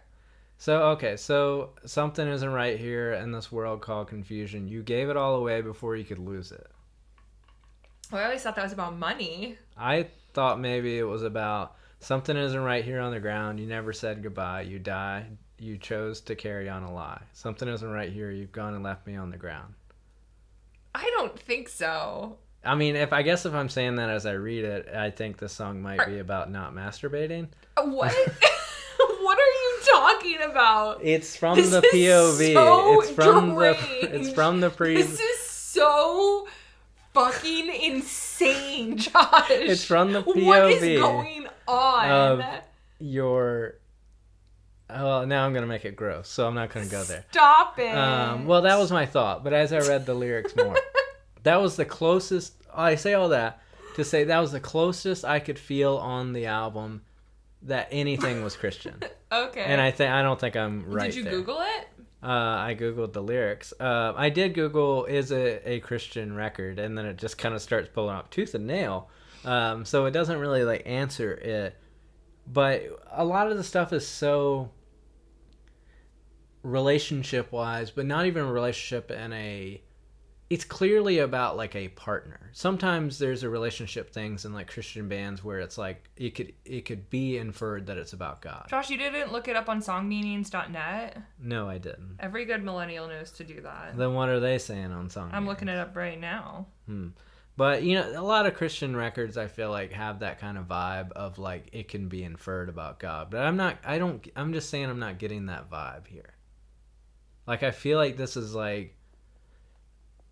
So 0.57 0.83
okay, 0.89 1.17
so 1.17 1.71
something 1.85 2.27
isn't 2.27 2.53
right 2.53 2.79
here 2.79 3.13
in 3.13 3.31
this 3.31 3.51
world 3.51 3.81
called 3.81 4.09
confusion. 4.09 4.67
You 4.67 4.83
gave 4.83 5.09
it 5.09 5.17
all 5.17 5.35
away 5.35 5.61
before 5.61 5.95
you 5.95 6.03
could 6.03 6.19
lose 6.19 6.51
it. 6.51 6.67
Well, 8.11 8.21
I 8.21 8.25
always 8.25 8.43
thought 8.43 8.55
that 8.57 8.63
was 8.63 8.73
about 8.73 8.95
money. 8.97 9.57
I 9.77 10.07
thought 10.33 10.59
maybe 10.59 10.99
it 10.99 11.03
was 11.03 11.23
about 11.23 11.77
something 11.99 12.37
isn't 12.37 12.59
right 12.59 12.85
here 12.85 12.99
on 12.99 13.11
the 13.11 13.19
ground. 13.19 13.59
You 13.59 13.65
never 13.65 13.91
said 13.93 14.21
goodbye. 14.21 14.61
You 14.61 14.79
died. 14.79 15.37
You 15.57 15.77
chose 15.77 16.21
to 16.21 16.35
carry 16.35 16.69
on 16.69 16.83
a 16.83 16.93
lie. 16.93 17.21
Something 17.33 17.67
isn't 17.67 17.91
right 17.91 18.11
here. 18.11 18.29
You've 18.29 18.51
gone 18.51 18.73
and 18.73 18.83
left 18.83 19.07
me 19.07 19.15
on 19.15 19.31
the 19.31 19.37
ground. 19.37 19.73
I 20.93 21.09
don't 21.15 21.39
think 21.39 21.69
so. 21.69 22.37
I 22.63 22.75
mean, 22.75 22.95
if 22.95 23.11
I 23.11 23.21
guess 23.23 23.45
if 23.45 23.53
I'm 23.53 23.69
saying 23.69 23.95
that 23.95 24.09
as 24.09 24.25
I 24.25 24.33
read 24.33 24.63
it, 24.63 24.87
I 24.93 25.09
think 25.09 25.37
the 25.37 25.49
song 25.49 25.81
might 25.81 26.05
be 26.05 26.19
about 26.19 26.51
not 26.51 26.73
masturbating. 26.73 27.47
Uh, 27.75 27.83
What? 27.83 28.13
what 29.21 29.37
are 29.39 29.41
you 29.41 29.79
talking 29.91 30.37
about? 30.51 30.99
It's 31.03 31.35
from 31.35 31.55
This 31.57 31.71
the 31.71 31.81
POV. 31.81 32.53
so 32.53 33.01
it's 33.01 33.11
from 33.11 33.49
the 33.49 33.55
deranged. 33.55 34.15
it's 34.15 34.29
from 34.31 34.59
the 34.61 34.69
pre 34.69 34.95
This 34.95 35.19
is 35.19 35.39
so 35.39 36.47
fucking 37.13 37.69
insane, 37.69 38.97
Josh. 38.97 39.49
It's 39.49 39.83
from 39.83 40.11
the 40.13 40.21
POV 40.21 40.71
is 40.81 40.99
going 40.99 41.47
on? 41.67 42.61
your 42.99 43.75
well 44.89 45.25
now 45.25 45.45
i'm 45.45 45.53
gonna 45.53 45.65
make 45.65 45.85
it 45.85 45.95
gross 45.95 46.27
so 46.27 46.45
i'm 46.45 46.53
not 46.53 46.69
gonna 46.69 46.85
go 46.85 47.01
there 47.03 47.23
Stop 47.31 47.79
it. 47.79 47.95
um, 47.95 48.45
well 48.45 48.61
that 48.63 48.77
was 48.77 48.91
my 48.91 49.05
thought 49.07 49.43
but 49.43 49.53
as 49.53 49.71
i 49.73 49.79
read 49.79 50.05
the 50.05 50.13
lyrics 50.13 50.55
more 50.55 50.75
that 51.43 51.61
was 51.61 51.75
the 51.75 51.85
closest 51.85 52.53
i 52.73 52.95
say 52.95 53.13
all 53.13 53.29
that 53.29 53.61
to 53.95 54.03
say 54.03 54.23
that 54.23 54.39
was 54.39 54.51
the 54.51 54.59
closest 54.59 55.25
i 55.25 55.39
could 55.39 55.59
feel 55.59 55.97
on 55.97 56.33
the 56.33 56.45
album 56.45 57.01
that 57.61 57.87
anything 57.91 58.43
was 58.43 58.55
christian 58.55 58.95
okay. 59.31 59.61
and 59.63 59.79
i 59.81 59.91
think 59.91 60.11
i 60.11 60.21
don't 60.21 60.39
think 60.39 60.55
i'm 60.55 60.83
right 60.89 61.11
Did 61.11 61.15
you 61.15 61.23
there. 61.23 61.33
Google 61.33 61.59
it? 61.61 61.87
uh, 62.23 62.27
i 62.27 62.75
googled 62.79 63.13
the 63.13 63.21
lyrics 63.23 63.73
uh, 63.79 64.13
i 64.15 64.29
did 64.29 64.53
google 64.53 65.05
is 65.05 65.31
it 65.31 65.63
a 65.65 65.79
christian 65.79 66.35
record 66.35 66.79
and 66.79 66.97
then 66.97 67.05
it 67.05 67.17
just 67.17 67.37
kind 67.37 67.55
of 67.55 67.61
starts 67.61 67.89
pulling 67.93 68.15
up 68.15 68.29
tooth 68.29 68.53
and 68.55 68.67
nail 68.67 69.09
um, 69.43 69.85
so 69.85 70.05
it 70.05 70.11
doesn't 70.11 70.37
really 70.39 70.63
like 70.63 70.83
answer 70.85 71.33
it 71.33 71.75
but 72.45 72.83
a 73.11 73.25
lot 73.25 73.51
of 73.51 73.57
the 73.57 73.63
stuff 73.63 73.91
is 73.91 74.07
so 74.07 74.69
relationship 76.63 77.51
wise 77.51 77.89
but 77.89 78.05
not 78.05 78.25
even 78.27 78.43
a 78.43 78.51
relationship 78.51 79.09
in 79.09 79.33
a 79.33 79.81
it's 80.51 80.65
clearly 80.65 81.19
about 81.19 81.55
like 81.55 81.77
a 81.77 81.87
partner. 81.87 82.49
Sometimes 82.51 83.17
there's 83.17 83.43
a 83.43 83.49
relationship 83.49 84.11
things 84.11 84.43
in 84.43 84.51
like 84.51 84.69
Christian 84.69 85.07
bands 85.07 85.41
where 85.45 85.59
it's 85.59 85.77
like 85.77 86.09
it 86.17 86.31
could 86.31 86.51
it 86.65 86.81
could 86.81 87.09
be 87.09 87.37
inferred 87.37 87.85
that 87.85 87.97
it's 87.97 88.11
about 88.11 88.41
God. 88.41 88.65
Josh, 88.67 88.89
you 88.89 88.97
didn't 88.97 89.31
look 89.31 89.47
it 89.47 89.55
up 89.55 89.69
on 89.69 89.79
songmeanings.net. 89.79 91.17
No, 91.41 91.69
I 91.69 91.77
didn't. 91.77 92.17
Every 92.19 92.43
good 92.43 92.65
millennial 92.65 93.07
knows 93.07 93.31
to 93.31 93.45
do 93.45 93.61
that. 93.61 93.95
Then 93.95 94.13
what 94.13 94.27
are 94.27 94.41
they 94.41 94.57
saying 94.57 94.91
on 94.91 95.09
song? 95.09 95.29
I'm 95.31 95.47
looking 95.47 95.69
it 95.69 95.77
up 95.77 95.95
right 95.95 96.19
now. 96.19 96.67
Hmm. 96.85 97.07
But 97.55 97.83
you 97.83 97.95
know, 97.95 98.19
a 98.19 98.21
lot 98.21 98.45
of 98.45 98.53
Christian 98.53 98.93
records 98.93 99.37
I 99.37 99.47
feel 99.47 99.71
like 99.71 99.93
have 99.93 100.19
that 100.19 100.39
kind 100.39 100.57
of 100.57 100.65
vibe 100.67 101.13
of 101.13 101.39
like 101.39 101.69
it 101.71 101.87
can 101.87 102.09
be 102.09 102.25
inferred 102.25 102.67
about 102.67 102.99
God. 102.99 103.29
But 103.29 103.45
I'm 103.45 103.55
not 103.55 103.77
I 103.85 103.99
don't 103.99 104.27
I'm 104.35 104.51
just 104.51 104.69
saying 104.69 104.89
I'm 104.89 104.99
not 104.99 105.17
getting 105.17 105.45
that 105.45 105.69
vibe 105.69 106.07
here. 106.07 106.33
Like 107.47 107.63
I 107.63 107.71
feel 107.71 107.97
like 107.97 108.17
this 108.17 108.35
is 108.35 108.53
like 108.53 108.97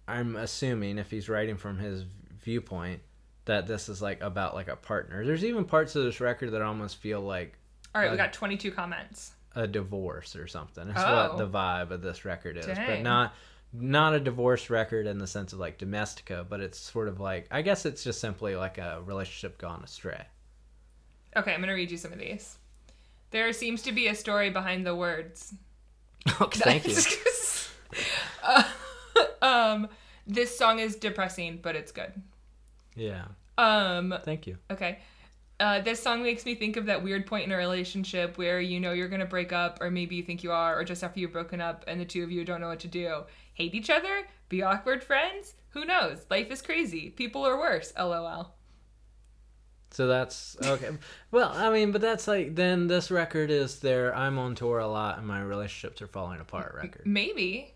I'm 0.10 0.36
assuming 0.36 0.98
if 0.98 1.12
he's 1.12 1.30
writing 1.30 1.58
from 1.58 1.78
his 1.78 2.04
viewpoint 2.44 3.02
that 3.46 3.68
this 3.68 3.90
is 3.90 4.02
like 4.02 4.22
about 4.22 4.54
like 4.56 4.68
a 4.68 4.76
partner. 4.76 5.26
There's 5.26 5.44
even 5.46 5.66
parts 5.66 5.96
of 5.96 6.04
this 6.04 6.20
record 6.20 6.52
that 6.52 6.62
almost 6.62 6.98
feel 6.98 7.22
like 7.22 7.58
All 7.96 8.02
right, 8.02 8.12
we 8.12 8.14
Uh, 8.14 8.24
got 8.24 8.34
22 8.34 8.72
comments. 8.72 9.32
a 9.56 9.66
divorce 9.68 10.36
or 10.36 10.48
something. 10.48 10.88
That's 10.88 11.02
Oh. 11.04 11.30
what 11.30 11.38
the 11.38 11.48
vibe 11.48 11.92
of 11.92 12.02
this 12.02 12.24
record 12.26 12.58
is, 12.58 12.66
but 12.68 13.02
not 13.02 13.34
not 13.72 14.14
a 14.16 14.20
divorce 14.20 14.70
record 14.72 15.06
in 15.06 15.20
the 15.20 15.28
sense 15.28 15.54
of 15.54 15.60
like 15.60 15.78
Domestica, 15.78 16.44
but 16.48 16.60
it's 16.60 16.80
sort 16.80 17.08
of 17.08 17.20
like 17.20 17.48
I 17.52 17.62
guess 17.62 17.86
it's 17.86 18.04
just 18.04 18.20
simply 18.20 18.56
like 18.56 18.78
a 18.78 19.02
relationship 19.06 19.58
gone 19.60 19.84
astray. 19.84 20.26
Okay, 21.36 21.52
I'm 21.54 21.60
going 21.60 21.68
to 21.70 21.74
read 21.76 21.92
you 21.92 21.98
some 21.98 22.12
of 22.12 22.18
these. 22.20 22.58
There 23.32 23.52
seems 23.54 23.84
to 23.84 23.92
be 23.92 24.08
a 24.08 24.16
story 24.16 24.50
behind 24.50 24.86
the 24.86 24.96
words. 24.96 25.54
Okay, 26.42 26.60
thank 26.60 26.88
you. 26.88 26.96
Uh, 28.44 28.64
um, 29.42 29.88
this 30.30 30.58
song 30.58 30.80
is 30.80 30.96
depressing, 30.96 31.60
but 31.62 31.76
it's 31.76 31.92
good. 31.92 32.14
Yeah, 32.96 33.26
Um, 33.58 34.14
thank 34.24 34.48
you. 34.48 34.58
okay. 34.72 35.00
Uh, 35.60 35.82
this 35.82 36.02
song 36.02 36.24
makes 36.24 36.46
me 36.46 36.56
think 36.56 36.78
of 36.78 36.86
that 36.86 37.04
weird 37.04 37.26
point 37.28 37.46
in 37.46 37.52
a 37.52 37.58
relationship 37.58 38.38
where 38.38 38.62
you 38.62 38.80
know 38.80 38.94
you're 38.94 39.10
gonna 39.10 39.26
break 39.26 39.52
up, 39.52 39.80
or 39.82 39.92
maybe 39.92 40.16
you 40.16 40.24
think 40.24 40.42
you 40.44 40.52
are, 40.52 40.80
or 40.80 40.86
just 40.86 41.04
after 41.04 41.20
you've 41.20 41.34
broken 41.34 41.60
up 41.60 41.84
and 41.88 42.00
the 42.00 42.06
two 42.06 42.24
of 42.24 42.32
you 42.32 42.46
don't 42.46 42.62
know 42.62 42.70
what 42.70 42.80
to 42.80 42.88
do. 42.88 43.24
Hate 43.54 43.76
each 43.76 43.90
other? 43.90 44.28
Be 44.48 44.64
awkward 44.64 45.04
friends? 45.04 45.56
Who 45.72 45.84
knows? 45.84 46.20
Life 46.30 46.50
is 46.50 46.62
crazy. 46.62 47.10
People 47.10 47.46
are 47.46 47.58
worse. 47.60 47.92
LOL. 47.98 48.56
So 49.92 50.08
that's 50.08 50.56
okay. 50.64 50.90
well, 51.32 51.52
I 51.54 51.70
mean, 51.72 51.92
but 51.92 52.00
that's 52.02 52.28
like 52.28 52.56
then 52.56 52.88
this 52.88 53.12
record 53.12 53.52
is 53.52 53.80
their 53.80 54.16
I'm 54.16 54.38
on 54.40 54.56
tour 54.56 54.80
a 54.80 54.88
lot 54.88 55.18
and 55.18 55.28
my 55.28 55.42
relationships 55.42 56.02
are 56.02 56.08
falling 56.08 56.40
apart 56.40 56.74
record. 56.76 57.02
Maybe. 57.06 57.74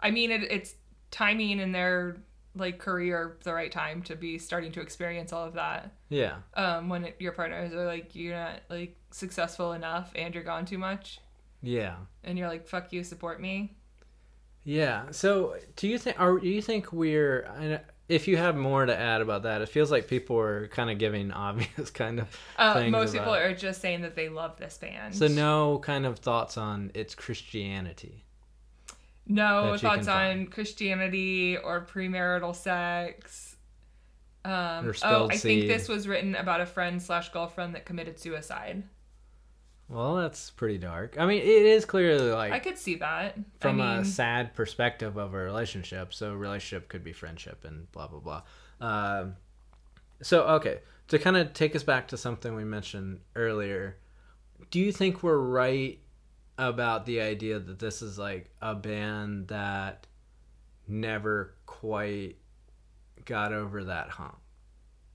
I 0.00 0.10
mean, 0.12 0.30
it, 0.30 0.42
it's 0.50 0.74
timing 1.10 1.60
in 1.60 1.72
their 1.72 2.16
like 2.54 2.78
career 2.78 3.36
the 3.42 3.52
right 3.52 3.70
time 3.70 4.02
to 4.02 4.16
be 4.16 4.38
starting 4.38 4.72
to 4.72 4.80
experience 4.80 5.32
all 5.32 5.44
of 5.44 5.54
that. 5.54 5.92
Yeah. 6.08 6.36
Um, 6.54 6.88
when 6.88 7.04
it, 7.04 7.16
your 7.18 7.32
partners 7.32 7.72
are 7.74 7.84
like 7.84 8.14
you're 8.14 8.34
not 8.36 8.60
like 8.70 8.96
successful 9.10 9.72
enough 9.72 10.10
and 10.14 10.34
you're 10.34 10.44
gone 10.44 10.64
too 10.64 10.78
much, 10.78 11.20
Yeah. 11.62 11.96
and 12.24 12.38
you're 12.38 12.48
like 12.48 12.66
fuck 12.66 12.92
you, 12.92 13.04
support 13.04 13.40
me. 13.40 13.76
Yeah. 14.64 15.04
So, 15.12 15.56
do 15.76 15.86
you 15.86 15.96
think? 15.98 16.18
Are 16.20 16.38
do 16.38 16.48
you 16.48 16.60
think 16.60 16.92
we're? 16.92 17.46
I 17.46 17.80
If 18.08 18.26
you 18.26 18.36
have 18.36 18.56
more 18.56 18.84
to 18.86 18.96
add 18.96 19.20
about 19.20 19.44
that, 19.44 19.62
it 19.62 19.68
feels 19.68 19.90
like 19.92 20.08
people 20.08 20.38
are 20.38 20.66
kind 20.68 20.90
of 20.90 20.98
giving 20.98 21.30
obvious 21.48 21.90
kind 21.90 22.18
of 22.20 22.28
Uh, 22.58 22.88
most 22.90 23.12
people 23.12 23.32
are 23.34 23.54
just 23.54 23.80
saying 23.80 24.02
that 24.02 24.16
they 24.16 24.28
love 24.28 24.56
this 24.58 24.76
band. 24.78 25.14
So 25.14 25.28
no 25.28 25.78
kind 25.80 26.04
of 26.06 26.18
thoughts 26.18 26.56
on 26.56 26.90
its 26.94 27.14
Christianity. 27.14 28.24
No 29.26 29.76
thoughts 29.76 30.08
on. 30.08 30.46
Christianity 30.46 31.56
or 31.56 31.84
premarital 31.84 32.54
sex. 32.54 33.56
Um, 34.44 34.92
oh, 35.02 35.28
I 35.28 35.36
think 35.36 35.66
this 35.66 35.88
was 35.88 36.06
written 36.06 36.36
about 36.36 36.60
a 36.60 36.66
friend 36.66 37.02
slash 37.02 37.30
girlfriend 37.30 37.74
that 37.74 37.84
committed 37.84 38.20
suicide. 38.20 38.84
Well, 39.88 40.16
that's 40.16 40.50
pretty 40.50 40.78
dark. 40.78 41.16
I 41.18 41.26
mean, 41.26 41.40
it 41.40 41.46
is 41.46 41.84
clearly 41.84 42.30
like 42.30 42.52
I 42.52 42.58
could 42.58 42.78
see 42.78 42.96
that 42.96 43.36
from 43.60 43.80
I 43.80 43.94
mean, 43.94 44.02
a 44.02 44.04
sad 44.04 44.54
perspective 44.54 45.16
of 45.16 45.34
a 45.34 45.38
relationship. 45.38 46.12
So 46.12 46.34
relationship 46.34 46.88
could 46.88 47.04
be 47.04 47.12
friendship 47.12 47.64
and 47.64 47.90
blah 47.92 48.08
blah 48.08 48.20
blah. 48.20 48.42
Um, 48.80 49.36
so 50.22 50.42
okay, 50.44 50.80
to 51.08 51.18
kind 51.18 51.36
of 51.36 51.52
take 51.52 51.76
us 51.76 51.82
back 51.82 52.08
to 52.08 52.16
something 52.16 52.54
we 52.54 52.64
mentioned 52.64 53.20
earlier, 53.36 53.96
do 54.70 54.80
you 54.80 54.90
think 54.90 55.22
we're 55.22 55.38
right 55.38 56.00
about 56.58 57.06
the 57.06 57.20
idea 57.20 57.58
that 57.58 57.78
this 57.78 58.02
is 58.02 58.18
like 58.18 58.50
a 58.62 58.74
band 58.74 59.48
that 59.48 60.06
never 60.88 61.54
quite 61.66 62.36
got 63.24 63.52
over 63.52 63.84
that 63.84 64.08
hump? 64.08 64.38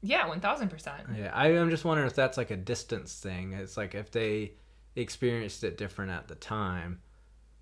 yeah, 0.02 0.28
one 0.28 0.40
thousand 0.40 0.70
percent. 0.70 1.02
Yeah, 1.16 1.32
I, 1.34 1.48
I'm 1.50 1.70
just 1.70 1.86
wondering 1.86 2.08
if 2.08 2.16
that's 2.16 2.38
like 2.38 2.52
a 2.52 2.58
distance 2.58 3.20
thing. 3.20 3.54
It's 3.54 3.78
like 3.78 3.94
if 3.94 4.12
they 4.12 4.54
experienced 4.96 5.64
it 5.64 5.78
different 5.78 6.12
at 6.12 6.28
the 6.28 6.36
time, 6.36 7.02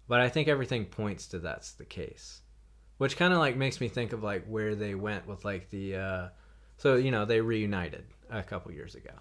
but 0.07 0.21
I 0.21 0.30
think 0.30 0.47
everything 0.47 0.86
points 0.86 1.27
to 1.27 1.39
that's 1.39 1.73
the 1.73 1.86
case, 1.86 2.41
which 2.97 3.17
kind 3.17 3.34
of 3.34 3.39
like 3.39 3.57
makes 3.57 3.82
me 3.82 3.89
think 3.89 4.13
of 4.13 4.23
like 4.23 4.45
where 4.47 4.73
they 4.73 4.95
went 4.95 5.27
with 5.27 5.43
like 5.43 5.69
the, 5.69 5.95
uh, 5.97 6.27
so 6.77 6.95
you 6.95 7.11
know 7.11 7.25
they 7.25 7.41
reunited 7.41 8.05
a 8.30 8.41
couple 8.41 8.71
years 8.71 8.95
ago, 8.95 9.13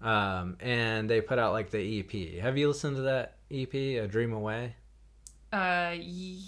um, 0.00 0.56
and 0.60 1.10
they 1.10 1.20
put 1.20 1.38
out 1.38 1.52
like 1.52 1.70
the 1.70 2.00
EP. 2.00 2.42
Have 2.42 2.56
you 2.56 2.68
listened 2.68 2.96
to 2.96 3.02
that 3.02 3.36
EP, 3.52 3.74
A 3.74 4.06
Dream 4.06 4.32
Away? 4.32 4.74
Uh, 5.52 5.56
I 5.56 5.98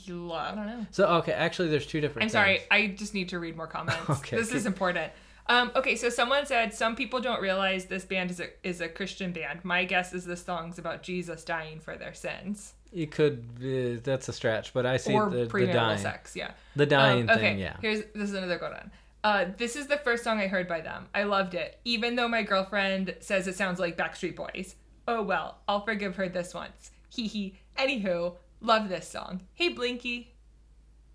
don't 0.09 0.67
know. 0.67 0.87
So 0.91 1.07
okay, 1.17 1.33
actually, 1.33 1.69
there's 1.69 1.87
two 1.87 2.01
different. 2.01 2.25
I'm 2.25 2.29
sorry. 2.31 2.59
things. 2.59 2.69
I 2.71 2.87
just 2.89 3.13
need 3.13 3.29
to 3.31 3.39
read 3.39 3.57
more 3.57 3.67
comments. 3.67 4.01
Okay, 4.09 4.37
this 4.37 4.53
is 4.53 4.65
important. 4.65 5.13
Um, 5.47 5.73
okay, 5.77 5.95
so 5.95 6.09
someone 6.09 6.47
said 6.47 6.73
some 6.73 6.97
people 6.97 7.21
don't 7.21 7.43
realize 7.43 7.85
this 7.85 8.07
band 8.07 8.31
is 8.31 8.41
a 8.41 8.49
is 8.67 8.81
a 8.81 8.89
Christian 8.89 9.33
band. 9.33 9.63
My 9.63 9.85
guess 9.85 10.15
is 10.15 10.25
this 10.25 10.43
song's 10.43 10.79
about 10.79 11.03
Jesus 11.03 11.45
dying 11.45 11.81
for 11.81 11.97
their 11.97 12.15
sins 12.15 12.73
You 12.93 13.07
could. 13.07 13.45
Uh, 13.61 14.01
that's 14.03 14.29
a 14.31 14.33
stretch, 14.33 14.73
but 14.73 14.87
I 14.87 14.97
see 14.97 15.13
or 15.13 15.29
the, 15.29 15.45
the 15.45 15.67
dying, 15.67 15.99
sex. 15.99 16.35
Yeah. 16.35 16.53
the 16.75 16.87
dying 16.87 17.25
Um, 17.29 17.37
okay, 17.37 17.41
thing. 17.41 17.59
Yeah. 17.59 17.77
Here's 17.83 18.05
this 18.15 18.31
is 18.31 18.35
another 18.35 18.57
good 18.59 18.73
one. 18.73 18.91
Uh, 19.23 19.47
this 19.59 19.77
is 19.77 19.87
the 19.87 19.99
first 19.99 20.25
song 20.25 20.39
I 20.39 20.47
heard 20.47 20.67
by 20.69 20.81
them. 20.81 21.09
I 21.15 21.25
loved 21.25 21.55
it, 21.55 21.79
even 21.85 22.17
though 22.17 22.29
my 22.29 22.43
girlfriend 22.43 23.15
says 23.21 23.47
it 23.47 23.57
sounds 23.57 23.79
like 23.79 23.99
Backstreet 23.99 24.37
Boys. 24.37 24.77
Oh 25.07 25.23
well, 25.23 25.59
I'll 25.69 25.85
forgive 25.85 26.17
her 26.17 26.29
this 26.31 26.55
once. 26.55 26.91
Hee 27.15 27.27
hee. 27.29 27.59
Anywho, 27.79 28.35
love 28.61 28.89
this 28.89 29.09
song. 29.09 29.43
Hey 29.55 29.69
Blinky. 29.71 30.35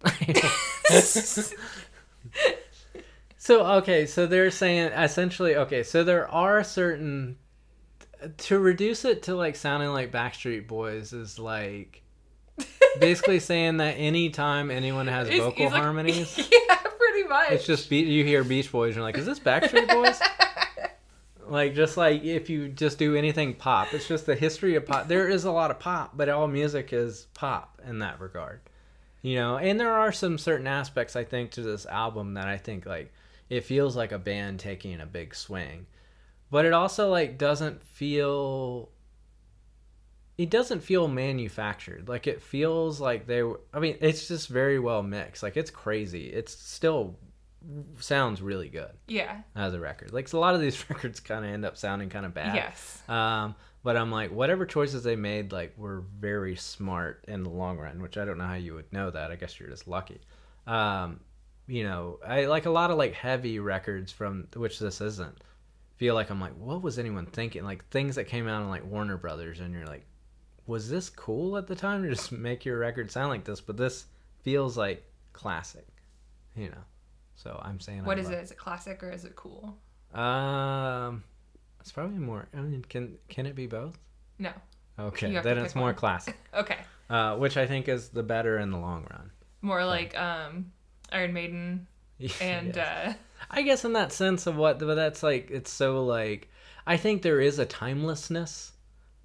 So 3.42 3.66
okay, 3.78 4.06
so 4.06 4.28
they're 4.28 4.52
saying 4.52 4.92
essentially 4.92 5.56
okay, 5.56 5.82
so 5.84 6.04
there 6.04 6.28
are 6.30 6.62
certain 6.64 7.38
to 8.38 8.60
reduce 8.60 9.06
it 9.06 9.24
to 9.24 9.36
like 9.36 9.56
sounding 9.56 9.90
like 9.90 10.12
Backstreet 10.12 10.68
Boys 10.68 11.14
is 11.14 11.40
like 11.40 12.04
basically 13.00 13.40
saying 13.52 13.78
that 13.78 13.92
anytime 13.94 14.70
anyone 14.70 15.08
has 15.08 15.30
It's- 15.30 15.40
vocal 15.42 15.66
like- 15.68 15.74
harmonies, 15.82 16.38
yeah, 16.38 16.76
pretty 16.76 17.24
much. 17.30 17.52
it's 17.52 17.66
just 17.66 17.90
be- 17.90 18.00
you 18.02 18.26
hear 18.26 18.44
Beach 18.44 18.70
Boys 18.74 18.90
and 18.90 18.96
you're 18.98 19.04
like, 19.06 19.18
is 19.18 19.26
this 19.26 19.40
Backstreet 19.40 19.88
Boys? 19.88 20.20
Like 21.50 21.76
just 21.76 21.98
like 21.98 22.24
if 22.24 22.50
you 22.50 22.70
just 22.70 22.98
do 22.98 23.16
anything 23.16 23.54
pop, 23.54 23.94
it's 23.94 24.08
just 24.08 24.26
the 24.26 24.36
history 24.36 24.76
of 24.76 24.86
pop. 24.86 25.08
There 25.08 25.28
is 25.28 25.46
a 25.46 25.52
lot 25.52 25.72
of 25.72 25.80
pop, 25.80 26.16
but 26.16 26.30
all 26.30 26.48
music 26.48 26.94
is 26.94 27.28
pop 27.34 27.82
in 27.88 28.00
that 28.00 28.20
regard. 28.20 28.62
You 29.22 29.36
know, 29.36 29.58
and 29.58 29.80
there 29.80 29.94
are 29.94 30.12
some 30.12 30.38
certain 30.38 30.68
aspects 30.68 31.16
I 31.16 31.24
think 31.24 31.52
to 31.52 31.62
this 31.62 31.86
album 31.86 32.36
that 32.36 32.48
I 32.48 32.58
think 32.58 32.86
like 32.86 33.12
it 33.50 33.66
feels 33.66 33.96
like 33.96 34.12
a 34.12 34.20
band 34.20 34.60
taking 34.60 35.00
a 35.02 35.06
big 35.06 35.36
swing. 35.36 35.88
But 36.52 36.66
it 36.66 36.74
also 36.74 37.10
like 37.10 37.38
doesn't 37.38 37.84
feel 37.84 38.90
it 40.38 40.50
doesn't 40.50 40.82
feel 40.82 41.08
manufactured. 41.10 42.08
Like 42.08 42.26
it 42.26 42.42
feels 42.42 43.02
like 43.02 43.28
they 43.28 43.44
were 43.44 43.60
I 43.74 43.80
mean, 43.80 43.98
it's 44.00 44.28
just 44.28 44.48
very 44.48 44.80
well 44.80 45.04
mixed. 45.04 45.44
Like 45.44 45.58
it's 45.58 45.72
crazy. 45.72 46.28
It's 46.28 46.54
still 46.54 47.18
sounds 48.00 48.42
really 48.42 48.70
good 48.70 48.92
yeah. 49.08 49.42
as 49.56 49.74
a 49.74 49.80
record. 49.80 50.14
Like 50.14 50.32
a 50.34 50.38
lot 50.38 50.56
of 50.56 50.62
these 50.62 50.84
records 50.90 51.20
kind 51.20 51.46
of 51.46 51.52
end 51.52 51.66
up 51.66 51.78
sounding 51.78 52.10
kind 52.10 52.26
of 52.26 52.34
bad. 52.34 52.56
Yes. 52.56 53.04
Um, 53.08 53.56
but 53.84 53.96
I'm 53.96 54.12
like, 54.12 54.32
whatever 54.32 54.66
choices 54.66 55.04
they 55.04 55.16
made, 55.16 55.52
like, 55.52 55.74
were 55.78 56.04
very 56.20 56.56
smart 56.56 57.24
in 57.28 57.44
the 57.44 57.50
long 57.50 57.78
run. 57.78 58.02
Which 58.02 58.18
I 58.18 58.26
don't 58.26 58.38
know 58.38 58.46
how 58.46 58.56
you 58.56 58.74
would 58.76 58.92
know 58.92 59.10
that. 59.10 59.32
I 59.32 59.36
guess 59.36 59.60
you're 59.60 59.70
just 59.70 59.88
lucky. 59.88 60.22
Um, 60.68 61.22
you 61.68 61.84
know, 61.84 62.20
I 62.26 62.46
like 62.46 62.66
a 62.66 62.72
lot 62.72 62.92
of 62.92 62.98
like 62.98 63.14
heavy 63.14 63.60
records 63.60 64.12
from 64.12 64.48
which 64.56 64.80
this 64.80 65.02
isn't. 65.02 65.44
Feel 65.98 66.16
like 66.16 66.30
I'm 66.30 66.42
like, 66.42 66.56
what 66.58 66.82
was 66.82 66.98
anyone 66.98 67.26
thinking? 67.26 67.64
Like 67.64 67.88
things 67.90 68.16
that 68.16 68.26
came 68.26 68.48
out 68.48 68.64
on 68.64 68.70
like 68.70 68.86
Warner 68.86 69.18
Brothers, 69.18 69.60
and 69.60 69.74
you're 69.74 69.86
like, 69.86 70.06
was 70.66 70.90
this 70.90 71.10
cool 71.10 71.58
at 71.58 71.68
the 71.68 71.76
time 71.76 72.04
to 72.04 72.10
just 72.10 72.32
make 72.32 72.66
your 72.66 72.80
record 72.80 73.12
sound 73.12 73.30
like 73.30 73.44
this? 73.44 73.62
But 73.62 73.78
this 73.78 74.06
feels 74.42 74.78
like 74.78 75.06
classic, 75.34 75.88
you 76.56 76.70
know. 76.70 76.84
So 77.42 77.58
I'm 77.64 77.80
saying, 77.80 78.04
What 78.04 78.18
I 78.18 78.22
is 78.22 78.26
love- 78.28 78.34
it? 78.40 78.44
Is 78.44 78.52
it 78.52 78.58
classic 78.58 79.02
or 79.02 79.10
is 79.12 79.24
it 79.24 79.34
cool? 79.38 79.78
Um, 80.14 81.24
it's 81.80 81.92
probably 81.94 82.18
more. 82.20 82.48
I 82.54 82.58
mean, 82.58 82.84
can 82.84 83.18
can 83.30 83.46
it 83.46 83.56
be 83.56 83.66
both? 83.68 83.98
No. 84.38 84.52
Okay, 85.00 85.30
You 85.30 85.36
have 85.36 85.44
to 85.44 85.50
then 85.50 85.58
it's 85.64 85.76
more 85.76 85.86
one. 85.86 85.96
classic, 85.96 86.36
Okay. 86.54 86.80
uh, 87.10 87.38
which 87.38 87.56
I 87.56 87.66
think 87.66 87.88
is 87.88 88.10
the 88.10 88.24
better 88.24 88.60
in 88.60 88.72
the 88.72 88.78
long 88.78 89.08
run. 89.10 89.32
More 89.62 89.86
like 89.86 90.18
um 90.20 90.72
Iron 91.14 91.32
Maiden 91.34 91.88
and 92.42 92.76
Yes. 92.76 92.78
uh, 92.78 93.14
I 93.50 93.62
guess 93.62 93.86
in 93.86 93.94
that 93.94 94.12
sense 94.12 94.46
of 94.46 94.58
what, 94.58 94.80
but 94.80 94.96
that's 94.96 95.24
like 95.24 95.50
it's 95.50 95.72
so 95.72 96.04
like 96.06 96.50
I 96.86 96.98
think 96.98 97.22
there 97.22 97.40
is 97.40 97.58
a 97.60 97.66
timelessness 97.66 98.74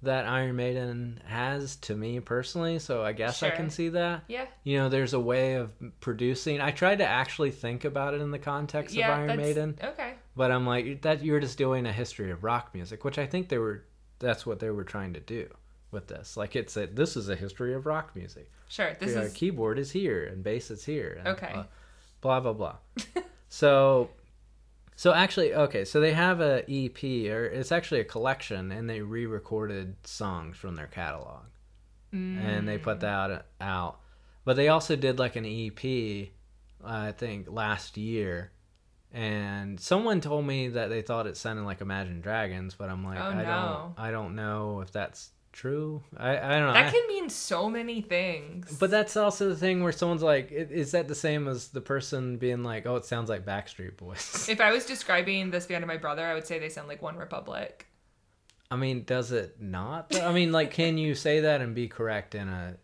that 0.01 0.25
Iron 0.25 0.55
Maiden 0.55 1.19
has 1.25 1.77
to 1.77 1.95
me 1.95 2.19
personally. 2.19 2.79
So 2.79 3.03
I 3.03 3.13
guess 3.13 3.41
I 3.41 3.49
can 3.49 3.69
see 3.69 3.89
that. 3.89 4.23
yeah, 4.27 4.45
You 4.63 4.77
know, 4.77 4.89
there's 4.89 5.13
a 5.13 5.19
way 5.19 5.55
of 5.55 5.71
producing. 5.99 6.61
I 6.61 6.71
tried 6.71 6.97
to 6.99 7.07
actually 7.07 7.51
think 7.51 7.85
about 7.85 8.13
it 8.13 8.21
in 8.21 8.31
the 8.31 8.39
context 8.39 8.95
yeah, 8.95 9.11
of 9.11 9.17
Iron 9.17 9.27
that's 9.27 9.37
Maiden, 9.39 9.79
okay. 9.83 10.13
but 10.35 10.51
I'm 10.51 10.65
like 10.67 11.01
that 11.01 11.23
you're 11.23 11.39
just 11.39 11.57
doing 11.57 11.85
a 11.85 11.91
history 11.93 12.31
of 12.31 12.43
rock 12.43 12.71
music, 12.73 13.03
which 13.03 13.17
I 13.17 13.25
think 13.25 13.49
they 13.49 13.57
were. 13.57 13.83
That's 14.19 14.45
what 14.45 14.59
they 14.59 14.69
were 14.69 14.83
trying 14.85 15.13
to 15.13 15.19
do 15.19 15.49
with 15.91 16.07
this. 16.07 16.37
Like 16.37 16.55
it's 16.55 16.77
a 16.77 16.85
this 16.85 17.17
is 17.17 17.29
a 17.29 17.35
history 17.35 17.73
of 17.73 17.85
rock 17.85 18.15
music. 18.15 18.51
Sure, 18.67 18.95
this 18.99 19.15
Yeah, 19.15 19.21
is 19.21 19.33
keyboard 19.33 19.79
is 19.79 19.91
here 19.91 20.25
and 20.25 20.43
bass 20.43 20.71
is 20.71 20.85
here. 20.85 21.21
Okay. 21.25 21.51
Uh, 21.53 21.63
blah 22.21 22.39
blah 22.39 22.53
blah. 22.53 22.75
so, 23.49 24.09
so 24.95 25.13
actually, 25.13 25.53
okay. 25.53 25.83
So 25.85 25.99
they 25.99 26.13
have 26.13 26.39
a 26.39 26.63
EP, 26.69 27.03
or 27.29 27.45
it's 27.45 27.71
actually 27.71 27.99
a 27.99 28.05
collection, 28.05 28.71
and 28.71 28.89
they 28.89 29.01
re-recorded 29.01 29.95
songs 30.03 30.57
from 30.57 30.75
their 30.75 30.87
catalog, 30.87 31.43
and 32.11 32.67
they 32.67 32.77
put 32.77 32.97
mm. 32.97 33.01
that 33.01 33.45
out. 33.59 33.99
But 34.45 34.55
they 34.55 34.69
also 34.69 34.95
did 34.95 35.19
like 35.19 35.35
an 35.35 35.45
EP, 35.45 36.29
I 36.83 37.11
think 37.11 37.47
last 37.49 37.97
year. 37.97 38.51
And 39.11 39.79
someone 39.79 40.21
told 40.21 40.45
me 40.45 40.69
that 40.69 40.89
they 40.89 41.01
thought 41.01 41.25
it 41.25 41.37
sounded 41.37 41.63
like 41.63 41.81
Imagine 41.81 42.21
Dragons, 42.21 42.75
but 42.75 42.89
I'm 42.89 43.03
like, 43.03 43.17
Oh, 43.17 43.23
I 43.23 43.33
no. 43.33 43.43
don't, 43.95 44.05
I 44.05 44.11
don't 44.11 44.35
know 44.35 44.81
if 44.81 44.91
that's 44.91 45.31
true. 45.55 46.03
I, 46.17 46.37
I 46.37 46.49
don't 46.59 46.67
know. 46.67 46.73
that 46.73 46.87
I- 46.87 46.91
can 46.91 47.07
mean 47.07 47.29
so 47.29 47.69
many 47.69 48.01
things. 48.01 48.77
but 48.77 48.91
that's 48.91 49.15
also 49.17 49.49
the 49.49 49.55
thing 49.55 49.81
where 49.81 49.91
someone's 49.91 50.21
like, 50.21 50.51
is 50.51 50.91
that 50.91 51.07
the 51.07 51.15
same 51.15 51.47
as 51.47 51.69
the 51.69 51.81
person 51.81 52.37
being 52.37 52.63
like, 52.63 52.85
oh, 52.85 52.97
it 52.97 53.05
sounds 53.05 53.29
like 53.29 53.45
Backstreet 53.45 53.97
Boys? 53.97 54.47
if 54.49 54.59
I 54.61 54.71
was 54.71 54.85
describing 54.85 55.49
this 55.51 55.65
band 55.65 55.81
to 55.83 55.87
my 55.87 55.97
brother, 55.97 56.25
I 56.25 56.33
would 56.33 56.45
say 56.45 56.59
they 56.59 56.69
sound 56.69 56.87
like 56.87 57.01
One 57.01 57.15
Republic. 57.17 57.87
I 58.69 58.75
mean, 58.75 59.03
does 59.05 59.31
it 59.31 59.61
not? 59.61 60.15
I 60.19 60.31
mean, 60.33 60.51
like, 60.51 60.71
can 60.71 60.97
you 60.97 61.15
say 61.15 61.41
that 61.41 61.61
and 61.61 61.73
be 61.73 61.87
correct 61.87 62.35
in 62.35 62.49
a, 62.49 62.75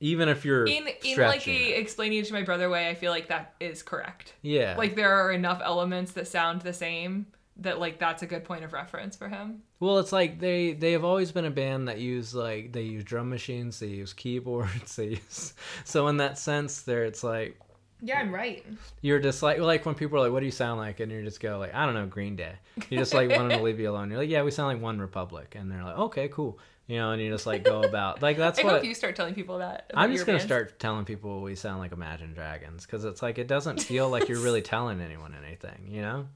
even 0.00 0.28
if 0.28 0.44
you're 0.44 0.66
In 0.66 0.88
in 1.04 1.18
like 1.18 1.46
a 1.46 1.50
it? 1.50 1.78
explaining 1.80 2.18
it 2.18 2.24
to 2.26 2.32
my 2.32 2.42
brother 2.42 2.68
way, 2.68 2.88
I 2.88 2.94
feel 2.94 3.10
like 3.12 3.28
that 3.28 3.54
is 3.60 3.82
correct. 3.82 4.34
yeah, 4.42 4.74
Like 4.76 4.96
there 4.96 5.12
are 5.12 5.30
enough 5.32 5.60
elements 5.64 6.12
that 6.12 6.26
sound 6.26 6.62
the 6.62 6.72
same 6.72 7.26
that 7.60 7.78
like 7.78 7.98
that's 7.98 8.22
a 8.22 8.26
good 8.26 8.44
point 8.44 8.64
of 8.64 8.72
reference 8.72 9.16
for 9.16 9.28
him. 9.28 9.62
well, 9.80 9.98
it's 9.98 10.12
like 10.12 10.40
they 10.40 10.72
they 10.72 10.92
have 10.92 11.04
always 11.04 11.30
been 11.32 11.44
a 11.44 11.50
band 11.50 11.88
that 11.88 11.98
use 11.98 12.34
like 12.34 12.72
they 12.72 12.82
use 12.82 13.04
drum 13.04 13.28
machines, 13.30 13.78
they 13.80 13.86
use 13.88 14.12
keyboards, 14.12 14.96
they 14.96 15.08
use 15.08 15.54
so 15.84 16.08
in 16.08 16.16
that 16.18 16.38
sense, 16.38 16.82
there 16.82 17.04
it's 17.04 17.22
like 17.22 17.58
Yeah, 18.02 18.18
I'm 18.20 18.34
right. 18.34 18.64
you're 19.02 19.20
just 19.20 19.42
like 19.42 19.58
like 19.58 19.84
when 19.86 19.94
people 19.94 20.18
are 20.18 20.22
like, 20.22 20.32
"What 20.32 20.40
do 20.40 20.46
you 20.46 20.52
sound 20.52 20.78
like?" 20.80 21.00
and 21.00 21.12
you 21.12 21.22
just 21.22 21.40
go 21.40 21.58
like, 21.58 21.74
"I 21.74 21.84
don't 21.86 21.94
know, 21.94 22.06
Green 22.06 22.34
Day." 22.36 22.54
You 22.88 22.96
just 22.98 23.12
like 23.14 23.28
want 23.28 23.48
them 23.50 23.58
to 23.58 23.62
leave 23.68 23.78
you 23.78 23.90
alone. 23.90 24.08
You're 24.10 24.18
like, 24.20 24.30
"Yeah, 24.30 24.42
we 24.42 24.50
sound 24.50 24.68
like 24.74 24.82
One 24.82 24.98
Republic," 24.98 25.54
and 25.58 25.70
they're 25.70 25.84
like, 25.84 25.98
"Okay, 25.98 26.28
cool," 26.28 26.58
you 26.86 26.96
know, 26.96 27.10
and 27.12 27.20
you 27.20 27.30
just 27.30 27.46
like 27.46 27.62
go 27.62 27.82
about 27.82 28.22
like 28.22 28.38
that's 28.38 28.58
I 28.58 28.64
what 28.64 28.74
hope 28.76 28.84
you 28.84 28.94
start 28.94 29.16
telling 29.16 29.34
people 29.34 29.58
that. 29.58 29.86
about 29.90 30.02
I'm 30.02 30.12
just 30.12 30.24
gonna 30.24 30.38
bands. 30.38 30.48
start 30.48 30.78
telling 30.80 31.04
people 31.04 31.42
we 31.42 31.54
sound 31.56 31.78
like 31.80 31.92
Imagine 31.92 32.32
Dragons 32.32 32.86
because 32.86 33.04
it's 33.04 33.20
like 33.22 33.36
it 33.38 33.48
doesn't 33.48 33.82
feel 33.82 34.08
like 34.08 34.28
you're 34.30 34.40
really 34.40 34.62
telling 34.74 35.00
anyone 35.02 35.34
anything, 35.44 35.86
you 35.88 36.00
know. 36.00 36.26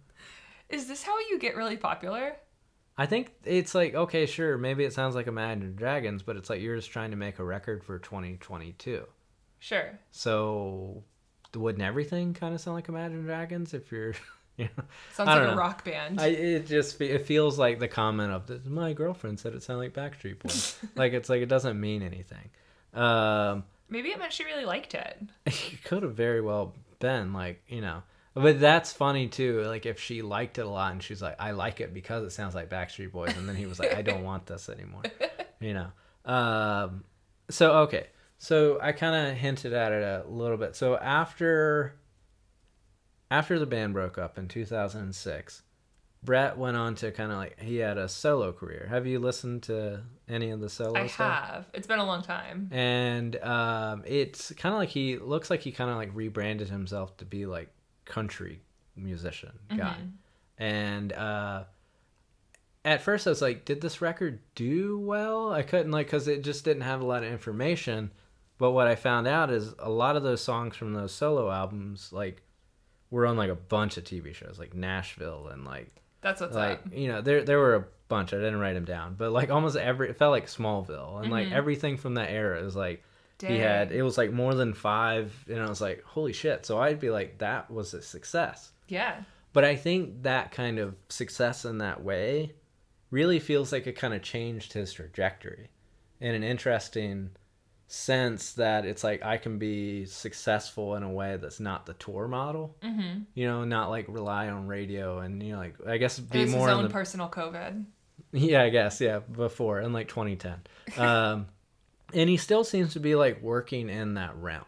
Is 0.69 0.87
this 0.89 1.03
how 1.03 1.19
you 1.19 1.39
get 1.39 1.57
really 1.57 1.77
popular? 1.77 2.37
I 2.97 3.07
think 3.07 3.33
it's 3.45 3.75
like 3.75 3.95
okay, 3.95 4.27
sure, 4.27 4.57
maybe 4.57 4.85
it 4.85 4.93
sounds 4.93 5.15
like 5.15 5.27
Imagine 5.27 5.75
Dragons, 5.75 6.23
but 6.23 6.37
it's 6.37 6.49
like 6.49 6.61
you're 6.61 6.77
just 6.77 6.91
trying 6.91 7.11
to 7.11 7.17
make 7.17 7.39
a 7.39 7.45
record 7.45 7.83
for 7.85 7.99
2022. 7.99 9.05
Sure. 9.59 9.99
So 10.11 11.03
wouldn't 11.55 11.83
everything 11.85 12.35
kind 12.35 12.55
of 12.55 12.61
sound 12.61 12.77
like 12.77 12.89
Imagine 12.89 13.23
Dragons 13.25 13.75
if 13.75 13.91
you're, 13.93 14.15
you 14.57 14.65
know? 14.77 14.85
Sounds 15.13 15.27
like 15.29 15.37
don't 15.39 15.49
a 15.49 15.51
know. 15.53 15.57
rock 15.57 15.85
band. 15.85 16.21
I 16.21 16.27
it 16.29 16.67
just 16.67 17.01
it 17.01 17.27
feels 17.27 17.59
like 17.59 17.79
the 17.81 17.89
comment 17.89 18.33
of 18.33 18.47
"This- 18.47 18.65
my 18.65 18.93
girlfriend 18.93 19.41
said 19.41 19.55
it 19.55 19.63
sounded 19.63 19.81
like 19.81 19.93
Backstreet 19.95 20.39
Boys. 20.41 20.77
like 20.95 21.13
it's 21.13 21.29
like 21.29 21.43
it 21.43 21.49
doesn't 21.49 21.81
mean 21.81 22.03
anything. 22.03 22.51
Um, 22.93 23.65
Maybe 23.89 24.11
it 24.11 24.19
meant 24.19 24.33
she 24.33 24.45
really 24.45 24.65
liked 24.65 24.95
it. 24.95 25.21
it 25.47 25.83
could 25.85 26.03
have 26.05 26.15
very 26.15 26.41
well 26.41 26.75
been 27.01 27.33
like 27.33 27.63
you 27.67 27.81
know, 27.81 28.03
but 28.35 28.61
that's 28.61 28.93
funny 28.93 29.29
too. 29.29 29.63
Like 29.63 29.87
if 29.87 30.01
she 30.01 30.23
liked 30.23 30.59
it 30.59 30.67
a 30.67 30.69
lot 30.69 30.93
and 30.93 31.03
she's 31.03 31.23
like, 31.23 31.37
I 31.39 31.53
like 31.53 31.81
it 31.81 31.95
because 31.95 32.25
it 32.25 32.31
sounds 32.31 32.55
like 32.55 32.69
Backstreet 32.69 33.13
Boys, 33.13 33.37
and 33.37 33.49
then 33.49 33.57
he 33.57 33.67
was 33.67 33.79
like, 33.79 33.95
I 33.95 34.03
don't 34.03 34.25
want 34.25 34.47
this 34.47 34.69
anymore. 34.69 35.03
You 35.61 35.75
know. 35.75 35.87
Um, 36.25 37.05
so 37.51 37.79
okay, 37.83 38.09
so 38.39 38.79
I 38.81 38.93
kind 38.93 39.29
of 39.31 39.37
hinted 39.37 39.73
at 39.73 39.93
it 39.93 40.03
a 40.03 40.29
little 40.29 40.57
bit. 40.57 40.77
So 40.77 40.97
after 40.97 41.95
after 43.31 43.59
the 43.59 43.67
band 43.67 43.95
broke 43.95 44.19
up 44.19 44.39
in 44.39 44.49
2006, 44.49 45.63
Brett 46.23 46.57
went 46.57 46.77
on 46.77 46.95
to 46.97 47.11
kind 47.13 47.31
of 47.31 47.39
like 47.39 47.61
he 47.61 47.77
had 47.77 47.99
a 47.99 48.09
solo 48.09 48.53
career. 48.53 48.87
Have 48.89 49.07
you 49.07 49.19
listened 49.19 49.65
to 49.65 50.03
any 50.29 50.51
of 50.51 50.61
the 50.61 50.69
solo 50.69 50.99
I 50.99 51.07
stuff? 51.07 51.45
have. 51.49 51.67
It's 51.75 51.87
been 51.87 51.99
a 51.99 52.07
long 52.07 52.23
time. 52.23 52.69
And 52.73 53.37
um, 53.37 54.03
it's 54.07 54.53
kind 54.53 54.75
of 54.75 54.79
like 54.79 54.89
he 54.89 55.19
looks 55.19 55.51
like 55.51 55.61
he 55.61 55.73
kind 55.73 55.91
of 55.91 55.97
like 55.97 56.11
rebranded 56.15 56.69
himself 56.69 57.17
to 57.19 57.25
be 57.25 57.45
like 57.47 57.69
country 58.05 58.61
musician 58.97 59.53
guy. 59.77 59.97
And 60.59 61.13
uh, 61.13 61.65
at 62.85 63.03
first 63.03 63.27
I 63.27 63.31
was 63.31 63.43
like, 63.43 63.65
did 63.65 63.81
this 63.81 64.01
record 64.01 64.41
do 64.55 64.99
well? 64.99 65.53
I 65.53 65.63
couldn't 65.63 65.91
like 65.93 66.07
because 66.07 66.29
it 66.29 66.45
just 66.45 66.65
didn't 66.65 66.83
have 66.83 67.01
a 67.01 67.07
lot 67.07 67.25
of 67.25 67.31
information. 67.33 68.11
But 68.59 68.71
what 68.71 68.87
I 68.87 68.95
found 68.95 69.27
out 69.27 69.51
is 69.51 69.75
a 69.79 69.91
lot 69.91 70.17
of 70.17 70.23
those 70.23 70.41
songs 70.41 70.77
from 70.77 70.93
those 70.95 71.13
solo 71.13 71.51
albums 71.51 72.13
like 72.13 72.43
were 73.11 73.27
on 73.27 73.37
like 73.37 73.51
a 73.51 73.55
bunch 73.57 73.97
of 73.97 74.05
TV 74.05 74.35
shows 74.35 74.59
like 74.59 74.75
Nashville 74.75 75.49
and 75.49 75.65
like 75.65 76.03
That's 76.21 76.41
what's 76.41 76.55
like 76.55 76.79
up. 76.87 76.93
you 76.93 77.09
know 77.09 77.21
there 77.21 77.43
there 77.43 77.59
were 77.59 77.75
a 77.77 77.85
bunch 78.09 78.35
i 78.35 78.37
didn't 78.37 78.59
write 78.59 78.75
them 78.75 78.85
down 78.85 79.15
but 79.17 79.33
like 79.33 79.51
almost 79.51 79.77
every 79.77 80.11
it 80.11 80.17
felt 80.17 80.31
like 80.31 80.47
smallville 80.47 81.23
and 81.23 81.31
like 81.33 81.51
everything 81.51 81.97
from 81.97 82.15
that 82.15 82.31
era 82.31 82.61
is 82.63 82.77
like 82.77 83.03
he 83.41 83.59
had 83.59 83.93
it 83.93 84.03
was 84.03 84.17
like 84.19 84.33
more 84.33 84.55
than 84.55 84.73
five 84.75 85.33
and 85.49 85.61
i 85.61 85.69
was 85.69 85.81
like 85.81 86.03
holy 86.05 86.33
shit 86.33 86.65
so 86.65 86.79
i'd 86.81 87.01
be 87.01 87.11
like 87.11 87.39
that 87.39 87.71
was 87.71 87.93
a 87.95 88.01
success 88.03 88.73
Yeah. 88.89 89.23
but 89.53 89.65
i 89.65 89.77
think 89.77 90.23
that 90.23 90.51
kind 90.53 90.79
of 90.79 90.95
success 91.09 91.65
in 91.65 91.79
that 91.79 92.03
way 92.03 92.53
really 93.11 93.39
feels 93.41 93.73
like 93.73 93.87
it 93.87 93.95
kind 93.97 94.15
of 94.15 94.23
changed 94.23 94.73
his 94.73 94.93
trajectory 94.93 95.71
in 96.21 96.35
an 96.35 96.43
interesting 96.43 97.31
sense 97.87 98.55
that 98.55 98.87
it's 98.87 99.05
like 99.05 99.23
i 99.23 99.37
can 99.37 99.59
be 99.59 100.05
successful 100.07 100.97
in 100.97 101.03
a 101.03 101.11
way 101.11 101.37
that's 101.37 101.61
not 101.61 101.87
the 101.87 101.93
tour 101.95 102.27
model 102.27 102.75
Mm-hmm. 102.83 103.21
you 103.35 103.47
know 103.47 103.65
not 103.65 103.91
like 103.91 104.07
rely 104.09 104.49
on 104.49 104.67
radio 104.67 105.19
and 105.19 105.43
you 105.43 105.53
know 105.53 105.59
like 105.59 105.75
i 105.87 105.97
guess 105.99 106.19
It 106.19 106.31
be 106.31 106.41
was 106.41 106.49
his 106.51 106.57
more 106.57 106.69
in 106.71 106.75
own 106.77 106.83
the 106.85 106.89
personal 106.91 107.29
COVID. 107.29 107.85
yeah, 108.33 108.63
I 108.63 108.69
guess. 108.71 109.01
Yeah, 109.01 109.21
before 109.21 109.81
in 109.81 109.93
like 109.93 110.09
2010. 110.09 110.57
Um, 110.99 111.47
and 112.15 112.29
he 112.31 112.37
still 112.37 112.65
seems 112.65 112.93
to 112.95 113.01
be 113.01 113.15
like 113.15 113.43
working 113.43 113.89
in 113.89 114.15
that 114.15 114.37
realm. 114.37 114.65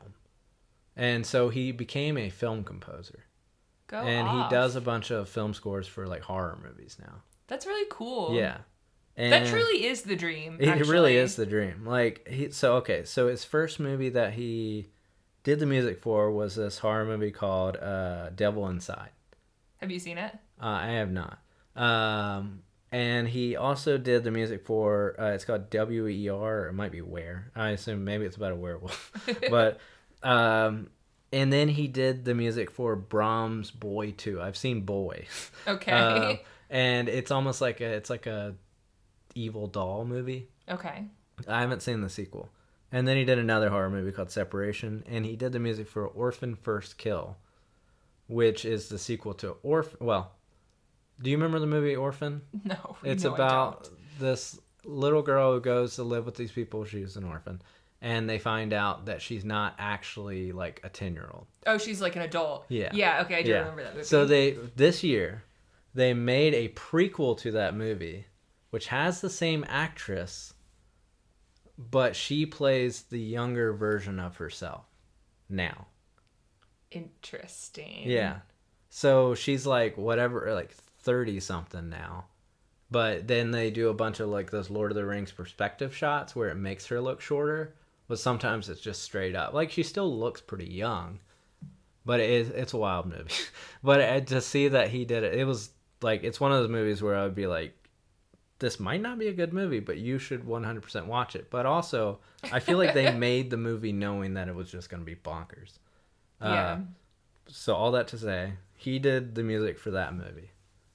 And 0.96 1.26
so 1.26 1.48
he 1.50 1.72
became 1.72 2.16
a 2.16 2.30
film 2.30 2.64
composer. 2.64 3.24
Go 3.86 3.98
and 3.98 4.26
off. 4.26 4.50
he 4.50 4.54
does 4.56 4.74
a 4.76 4.80
bunch 4.80 5.10
of 5.10 5.28
film 5.28 5.54
scores 5.54 5.86
for 5.86 6.06
like 6.06 6.22
horror 6.22 6.58
movies 6.62 6.96
now. 7.00 7.22
That's 7.46 7.66
really 7.66 7.86
cool. 7.90 8.34
Yeah. 8.34 8.58
And 9.16 9.32
That 9.32 9.46
truly 9.46 9.86
is 9.86 10.02
the 10.02 10.16
dream. 10.16 10.56
it 10.60 10.68
actually. 10.68 10.90
really 10.90 11.16
is 11.16 11.36
the 11.36 11.46
dream. 11.46 11.84
Like 11.86 12.26
he 12.28 12.50
so 12.50 12.76
okay, 12.76 13.04
so 13.04 13.28
his 13.28 13.44
first 13.44 13.78
movie 13.80 14.10
that 14.10 14.34
he 14.34 14.88
did 15.44 15.58
the 15.60 15.66
music 15.66 15.98
for 16.00 16.30
was 16.30 16.56
this 16.56 16.78
horror 16.78 17.04
movie 17.04 17.30
called 17.30 17.76
uh, 17.76 18.30
Devil 18.30 18.66
Inside. 18.68 19.10
Have 19.78 19.90
you 19.90 19.98
seen 20.00 20.18
it? 20.18 20.32
Uh, 20.60 20.66
I 20.66 20.86
have 20.92 21.12
not. 21.12 21.38
Um, 21.76 22.62
and 22.92 23.28
he 23.28 23.56
also 23.56 23.98
did 23.98 24.24
the 24.24 24.30
music 24.30 24.64
for 24.64 25.14
uh, 25.18 25.32
it's 25.32 25.44
called 25.44 25.70
W 25.70 26.06
E 26.06 26.28
R. 26.28 26.60
Or 26.60 26.68
it 26.68 26.72
might 26.72 26.92
be 26.92 27.00
Where. 27.02 27.50
I 27.54 27.70
assume 27.70 28.04
maybe 28.04 28.24
it's 28.24 28.36
about 28.36 28.52
a 28.52 28.56
werewolf. 28.56 29.12
but 29.50 29.78
um, 30.22 30.88
and 31.32 31.52
then 31.52 31.68
he 31.68 31.88
did 31.88 32.24
the 32.24 32.34
music 32.34 32.70
for 32.70 32.96
Brahms' 32.96 33.70
Boy 33.70 34.12
Two. 34.12 34.40
I've 34.40 34.56
seen 34.56 34.82
Boy. 34.82 35.26
Okay. 35.68 35.92
Um, 35.92 36.38
and 36.70 37.08
it's 37.08 37.30
almost 37.32 37.60
like 37.60 37.80
a 37.80 37.86
it's 37.86 38.10
like 38.10 38.26
a 38.26 38.54
evil 39.34 39.66
doll 39.66 40.04
movie. 40.04 40.48
okay. 40.68 41.04
I 41.46 41.60
haven't 41.60 41.82
seen 41.82 42.00
the 42.00 42.08
sequel. 42.08 42.48
And 42.92 43.06
then 43.06 43.16
he 43.16 43.24
did 43.24 43.38
another 43.38 43.68
horror 43.68 43.90
movie 43.90 44.12
called 44.12 44.30
Separation, 44.30 45.02
and 45.06 45.26
he 45.26 45.34
did 45.36 45.52
the 45.52 45.58
music 45.58 45.88
for 45.88 46.06
Orphan 46.06 46.54
First 46.54 46.96
Kill, 46.98 47.36
which 48.28 48.64
is 48.64 48.88
the 48.88 48.98
sequel 48.98 49.34
to 49.34 49.56
Orphan. 49.62 49.98
Well, 50.06 50.35
do 51.20 51.30
you 51.30 51.36
remember 51.36 51.58
the 51.58 51.66
movie 51.66 51.96
Orphan? 51.96 52.42
No. 52.64 52.96
It's 53.02 53.24
no, 53.24 53.34
about 53.34 53.88
this 54.18 54.58
little 54.84 55.22
girl 55.22 55.54
who 55.54 55.60
goes 55.60 55.96
to 55.96 56.02
live 56.02 56.26
with 56.26 56.36
these 56.36 56.52
people. 56.52 56.84
She's 56.84 57.16
an 57.16 57.24
orphan, 57.24 57.62
and 58.00 58.28
they 58.28 58.38
find 58.38 58.72
out 58.72 59.06
that 59.06 59.22
she's 59.22 59.44
not 59.44 59.74
actually 59.78 60.52
like 60.52 60.80
a 60.84 60.88
ten 60.88 61.14
year 61.14 61.28
old. 61.32 61.46
Oh, 61.66 61.78
she's 61.78 62.00
like 62.00 62.16
an 62.16 62.22
adult. 62.22 62.66
Yeah. 62.68 62.90
Yeah. 62.92 63.22
Okay, 63.22 63.36
I 63.36 63.42
do 63.42 63.54
remember 63.54 63.84
that 63.84 63.94
movie. 63.94 64.04
So 64.04 64.26
they 64.26 64.52
this 64.74 65.02
year 65.02 65.44
they 65.94 66.12
made 66.12 66.54
a 66.54 66.68
prequel 66.68 67.38
to 67.38 67.52
that 67.52 67.74
movie, 67.74 68.26
which 68.70 68.88
has 68.88 69.20
the 69.20 69.30
same 69.30 69.64
actress, 69.68 70.52
but 71.78 72.14
she 72.14 72.46
plays 72.46 73.02
the 73.02 73.20
younger 73.20 73.72
version 73.72 74.20
of 74.20 74.36
herself 74.36 74.84
now. 75.48 75.86
Interesting. 76.90 78.02
Yeah. 78.04 78.40
So 78.90 79.34
she's 79.34 79.66
like 79.66 79.96
whatever, 79.96 80.52
like 80.54 80.74
thirty 81.06 81.40
something 81.40 81.88
now, 81.88 82.26
but 82.90 83.26
then 83.26 83.50
they 83.52 83.70
do 83.70 83.88
a 83.88 83.94
bunch 83.94 84.20
of 84.20 84.28
like 84.28 84.50
those 84.50 84.68
Lord 84.68 84.90
of 84.90 84.96
the 84.96 85.06
Rings 85.06 85.32
perspective 85.32 85.96
shots 85.96 86.36
where 86.36 86.50
it 86.50 86.56
makes 86.56 86.86
her 86.88 87.00
look 87.00 87.20
shorter, 87.22 87.74
but 88.08 88.18
sometimes 88.18 88.68
it's 88.68 88.80
just 88.82 89.02
straight 89.02 89.34
up. 89.34 89.54
Like 89.54 89.70
she 89.70 89.82
still 89.82 90.14
looks 90.14 90.40
pretty 90.42 90.66
young, 90.70 91.20
but 92.04 92.20
it 92.20 92.28
is, 92.28 92.48
it's 92.50 92.74
a 92.74 92.76
wild 92.78 93.06
movie. 93.06 93.32
but 93.82 94.00
uh, 94.00 94.20
to 94.20 94.40
see 94.42 94.68
that 94.68 94.88
he 94.90 95.04
did 95.06 95.22
it, 95.24 95.34
it 95.38 95.44
was 95.44 95.70
like 96.02 96.22
it's 96.24 96.38
one 96.40 96.52
of 96.52 96.58
those 96.58 96.68
movies 96.70 97.02
where 97.02 97.16
I'd 97.16 97.34
be 97.34 97.46
like, 97.46 97.72
this 98.58 98.78
might 98.80 99.00
not 99.02 99.18
be 99.18 99.28
a 99.28 99.32
good 99.32 99.52
movie, 99.52 99.80
but 99.80 99.98
you 99.98 100.18
should 100.18 100.42
100% 100.44 101.06
watch 101.06 101.36
it. 101.36 101.50
But 101.50 101.66
also, 101.66 102.20
I 102.52 102.58
feel 102.60 102.78
like 102.78 102.94
they 102.94 103.12
made 103.16 103.50
the 103.50 103.56
movie 103.56 103.92
knowing 103.92 104.34
that 104.34 104.48
it 104.48 104.54
was 104.54 104.70
just 104.70 104.88
going 104.90 105.00
to 105.02 105.04
be 105.06 105.14
bonkers. 105.16 105.78
Uh, 106.40 106.52
Yeah. 106.52 106.78
so 107.48 107.74
all 107.74 107.90
that 107.92 108.08
to 108.08 108.18
say, 108.18 108.54
he 108.74 108.98
did 108.98 109.34
the 109.34 109.42
music 109.42 109.78
for 109.78 109.90
that 109.90 110.14
movie, 110.14 110.50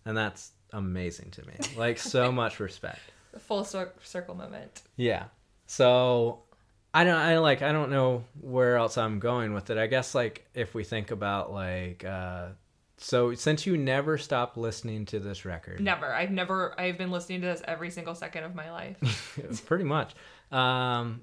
and 0.06 0.18
that's 0.18 0.52
amazing 0.74 1.32
to 1.32 1.46
me. 1.46 1.54
Like 1.76 2.00
so 2.00 2.32
much 2.32 2.60
respect. 2.60 3.00
The 3.32 3.40
full 3.40 3.64
circle 3.64 4.36
moment. 4.36 4.82
Yeah. 4.98 5.26
So 5.68 6.44
I 6.94 7.04
don't 7.04 7.20
I 7.20 7.38
like 7.38 7.62
I 7.62 7.72
don't 7.72 7.92
know 7.92 8.24
where 8.40 8.76
else 8.76 8.98
I'm 8.98 9.20
going 9.20 9.54
with 9.54 9.70
it. 9.70 9.78
I 9.78 9.88
guess 9.88 10.14
like 10.14 10.46
if 10.54 10.74
we 10.74 10.84
think 10.84 11.12
about 11.12 11.52
like 11.52 12.04
uh 12.04 12.48
so 12.98 13.34
since 13.34 13.66
you 13.66 13.78
never 13.78 14.18
stopped 14.18 14.58
listening 14.58 15.06
to 15.06 15.20
this 15.20 15.44
record. 15.44 15.80
Never. 15.82 16.14
I've 16.14 16.30
never. 16.30 16.80
I've 16.80 17.00
been 17.00 17.10
listening 17.10 17.42
to 17.42 17.48
this 17.48 17.62
every 17.68 17.90
single 17.90 18.14
second 18.14 18.44
of 18.44 18.54
my 18.54 18.70
life. 18.72 19.34
pretty 19.66 19.86
much. 19.86 20.14
Um 20.52 21.22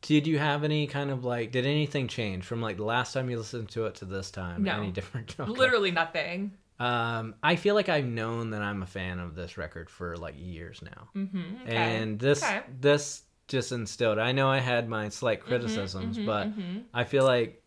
did 0.00 0.26
you 0.26 0.38
have 0.38 0.64
any 0.64 0.86
kind 0.86 1.10
of 1.10 1.24
like 1.24 1.50
did 1.50 1.64
anything 1.64 2.08
change 2.08 2.44
from 2.44 2.60
like 2.60 2.76
the 2.76 2.84
last 2.84 3.12
time 3.12 3.30
you 3.30 3.38
listened 3.38 3.70
to 3.70 3.86
it 3.86 3.96
to 3.96 4.04
this 4.04 4.30
time? 4.30 4.62
No. 4.62 4.78
Any 4.78 4.92
different? 4.92 5.34
Okay. 5.40 5.50
Literally 5.50 5.90
nothing. 5.90 6.52
Um, 6.80 7.36
I 7.42 7.54
feel 7.56 7.74
like 7.76 7.88
I've 7.88 8.06
known 8.06 8.50
that 8.50 8.60
I'm 8.62 8.82
a 8.82 8.86
fan 8.86 9.20
of 9.20 9.34
this 9.36 9.56
record 9.56 9.88
for 9.88 10.16
like 10.16 10.34
years 10.36 10.82
now, 10.82 11.08
Mm-hmm. 11.14 11.62
Okay. 11.62 11.76
and 11.76 12.18
this 12.18 12.42
Okay. 12.42 12.62
this 12.80 13.22
just 13.46 13.70
instilled. 13.72 14.18
I 14.18 14.32
know 14.32 14.48
I 14.48 14.58
had 14.58 14.88
my 14.88 15.08
slight 15.10 15.40
criticisms, 15.40 16.18
mhm, 16.18 16.26
but 16.26 16.48
mhm. 16.58 16.84
I 16.92 17.04
feel 17.04 17.24
like 17.24 17.62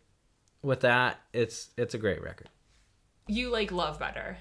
with 0.62 0.80
that, 0.80 1.18
it's 1.32 1.70
it's 1.78 1.94
a 1.94 1.98
great 1.98 2.22
record. 2.22 2.48
You 3.28 3.48
like 3.50 3.72
love 3.72 3.98
better. 3.98 4.36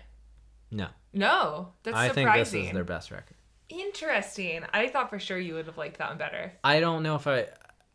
No, 0.72 0.88
No, 1.14 1.74
that's 1.84 1.96
I 1.96 2.10
think 2.10 2.28
surprising. 2.28 2.60
this 2.62 2.68
is 2.70 2.74
their 2.74 2.84
best 2.84 3.10
record. 3.12 3.38
Interesting. 3.70 4.64
I 4.74 4.88
thought 4.90 5.10
for 5.10 5.20
sure 5.20 5.38
you 5.40 5.54
would 5.54 5.66
have 5.68 5.78
liked 5.78 5.98
that 6.00 6.10
one 6.10 6.18
better. 6.18 6.52
I 6.64 6.80
don't 6.82 7.04
know 7.04 7.16
if 7.16 7.26
I. 7.28 7.48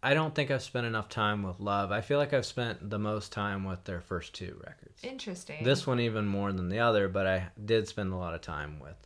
I 0.03 0.15
don't 0.15 0.35
think 0.35 0.51
I've 0.51 0.63
spent 0.63 0.87
enough 0.87 1.09
time 1.09 1.45
with 1.45 1.61
Love. 1.61 1.93
I 1.93 2.01
feel 2.01 2.19
like 2.19 2.33
I've 2.33 2.47
spent 2.47 2.91
the 2.91 2.99
most 2.99 3.31
time 3.31 3.65
with 3.65 3.85
their 3.85 4.01
first 4.01 4.35
two 4.35 4.61
records. 4.65 5.01
Interesting. 5.05 5.63
This 5.63 5.87
one 5.87 6.01
even 6.01 6.27
more 6.27 6.53
than 6.53 6.69
the 6.69 6.81
other, 6.81 7.09
but 7.09 7.27
I 7.27 7.49
did 7.65 7.87
spend 7.87 8.13
a 8.13 8.17
lot 8.17 8.35
of 8.35 8.41
time 8.41 8.81
with 8.81 8.97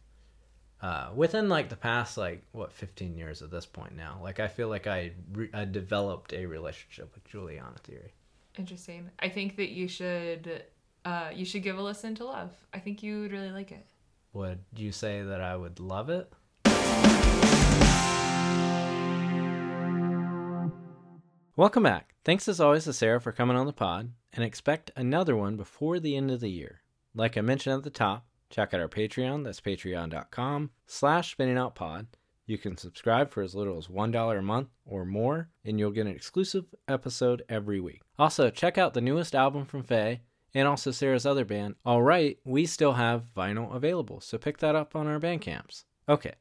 uh, 0.80 1.08
within 1.14 1.48
like 1.48 1.68
the 1.68 1.76
past 1.76 2.16
like 2.16 2.44
what 2.52 2.72
15 2.72 3.16
years 3.16 3.42
at 3.42 3.50
this 3.50 3.66
point 3.66 3.94
now. 3.94 4.18
Like 4.22 4.40
I 4.40 4.48
feel 4.48 4.68
like 4.68 4.86
I, 4.86 5.12
re- 5.32 5.50
I 5.52 5.66
developed 5.66 6.32
a 6.32 6.46
relationship 6.46 7.14
with 7.14 7.24
Juliana 7.24 7.76
Theory. 7.84 8.14
Interesting. 8.56 9.10
I 9.18 9.28
think 9.28 9.56
that 9.56 9.70
you 9.70 9.88
should. 9.88 10.64
Uh, 11.04 11.30
you 11.32 11.44
should 11.44 11.62
give 11.62 11.78
a 11.78 11.82
listen 11.82 12.14
to 12.16 12.24
Love. 12.24 12.50
I 12.74 12.80
think 12.80 13.02
you 13.02 13.20
would 13.20 13.32
really 13.32 13.50
like 13.50 13.70
it. 13.70 13.86
Would 14.32 14.58
you 14.74 14.92
say 14.92 15.22
that 15.22 15.40
I 15.40 15.56
would 15.56 15.78
love 15.78 16.10
it? 16.10 16.32
Welcome 21.58 21.84
back. 21.84 22.14
Thanks 22.22 22.48
as 22.48 22.60
always 22.60 22.84
to 22.84 22.92
Sarah 22.92 23.18
for 23.18 23.32
coming 23.32 23.56
on 23.56 23.64
the 23.64 23.72
pod, 23.72 24.12
and 24.34 24.44
expect 24.44 24.90
another 24.94 25.34
one 25.34 25.56
before 25.56 25.98
the 25.98 26.14
end 26.14 26.30
of 26.30 26.40
the 26.40 26.50
year. 26.50 26.82
Like 27.14 27.38
I 27.38 27.40
mentioned 27.40 27.78
at 27.78 27.82
the 27.82 27.88
top, 27.88 28.26
check 28.50 28.74
out 28.74 28.80
our 28.82 28.90
Patreon. 28.90 29.42
That's 29.42 29.62
patreon.com 29.62 30.68
slash 30.86 31.34
spinningoutpod. 31.34 32.08
You 32.44 32.58
can 32.58 32.76
subscribe 32.76 33.30
for 33.30 33.42
as 33.42 33.54
little 33.54 33.78
as 33.78 33.86
$1 33.86 34.38
a 34.38 34.42
month 34.42 34.68
or 34.84 35.06
more, 35.06 35.48
and 35.64 35.78
you'll 35.78 35.92
get 35.92 36.06
an 36.06 36.14
exclusive 36.14 36.66
episode 36.88 37.42
every 37.48 37.80
week. 37.80 38.02
Also, 38.18 38.50
check 38.50 38.76
out 38.76 38.92
the 38.92 39.00
newest 39.00 39.34
album 39.34 39.64
from 39.64 39.82
Faye 39.82 40.20
and 40.52 40.68
also 40.68 40.90
Sarah's 40.90 41.24
other 41.24 41.46
band. 41.46 41.76
All 41.86 42.02
right, 42.02 42.38
we 42.44 42.66
still 42.66 42.92
have 42.92 43.32
vinyl 43.34 43.74
available, 43.74 44.20
so 44.20 44.36
pick 44.36 44.58
that 44.58 44.76
up 44.76 44.94
on 44.94 45.06
our 45.06 45.18
Bandcamps. 45.18 45.84
Okay, 46.06 46.34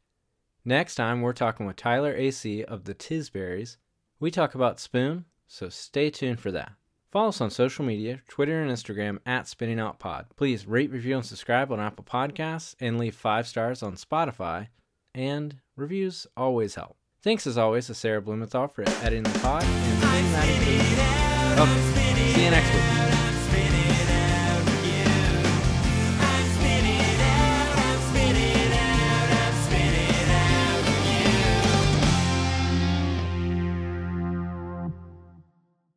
next 0.65 0.95
time 0.95 1.21
we're 1.21 1.31
talking 1.31 1.65
with 1.65 1.77
Tyler 1.77 2.13
AC 2.13 2.65
of 2.65 2.83
the 2.83 2.93
Tisberries. 2.93 3.77
We 4.25 4.31
talk 4.31 4.55
about 4.55 4.79
Spoon, 4.79 5.25
so 5.45 5.69
stay 5.69 6.09
tuned 6.09 6.39
for 6.39 6.51
that. 6.51 6.71
Follow 7.11 7.27
us 7.27 7.41
on 7.41 7.51
social 7.51 7.85
media, 7.85 8.21
Twitter 8.27 8.59
and 8.59 8.71
Instagram 8.71 9.19
at 9.23 9.47
Spinning 9.47 9.79
Out 9.79 9.99
Pod. 9.99 10.25
Please 10.35 10.65
rate, 10.65 10.89
review, 10.89 11.17
and 11.17 11.23
subscribe 11.23 11.71
on 11.71 11.79
Apple 11.79 12.03
Podcasts 12.03 12.73
and 12.79 12.97
leave 12.97 13.13
five 13.13 13.47
stars 13.47 13.83
on 13.83 13.93
Spotify. 13.93 14.69
And 15.13 15.57
reviews 15.75 16.25
always 16.35 16.73
help. 16.73 16.97
Thanks 17.21 17.45
as 17.45 17.55
always 17.55 17.85
to 17.85 17.93
Sarah 17.93 18.19
Blumenthal 18.19 18.67
for 18.67 18.81
editing 19.03 19.31
the 19.31 19.39
pod 19.41 19.63
and 19.63 20.01
cinematic 20.01 20.59
spinning. 20.59 20.81
Okay, 20.81 21.61
oh, 21.61 22.33
see 22.33 22.45
you 22.45 22.49
next 22.49 22.73
week. 22.73 22.94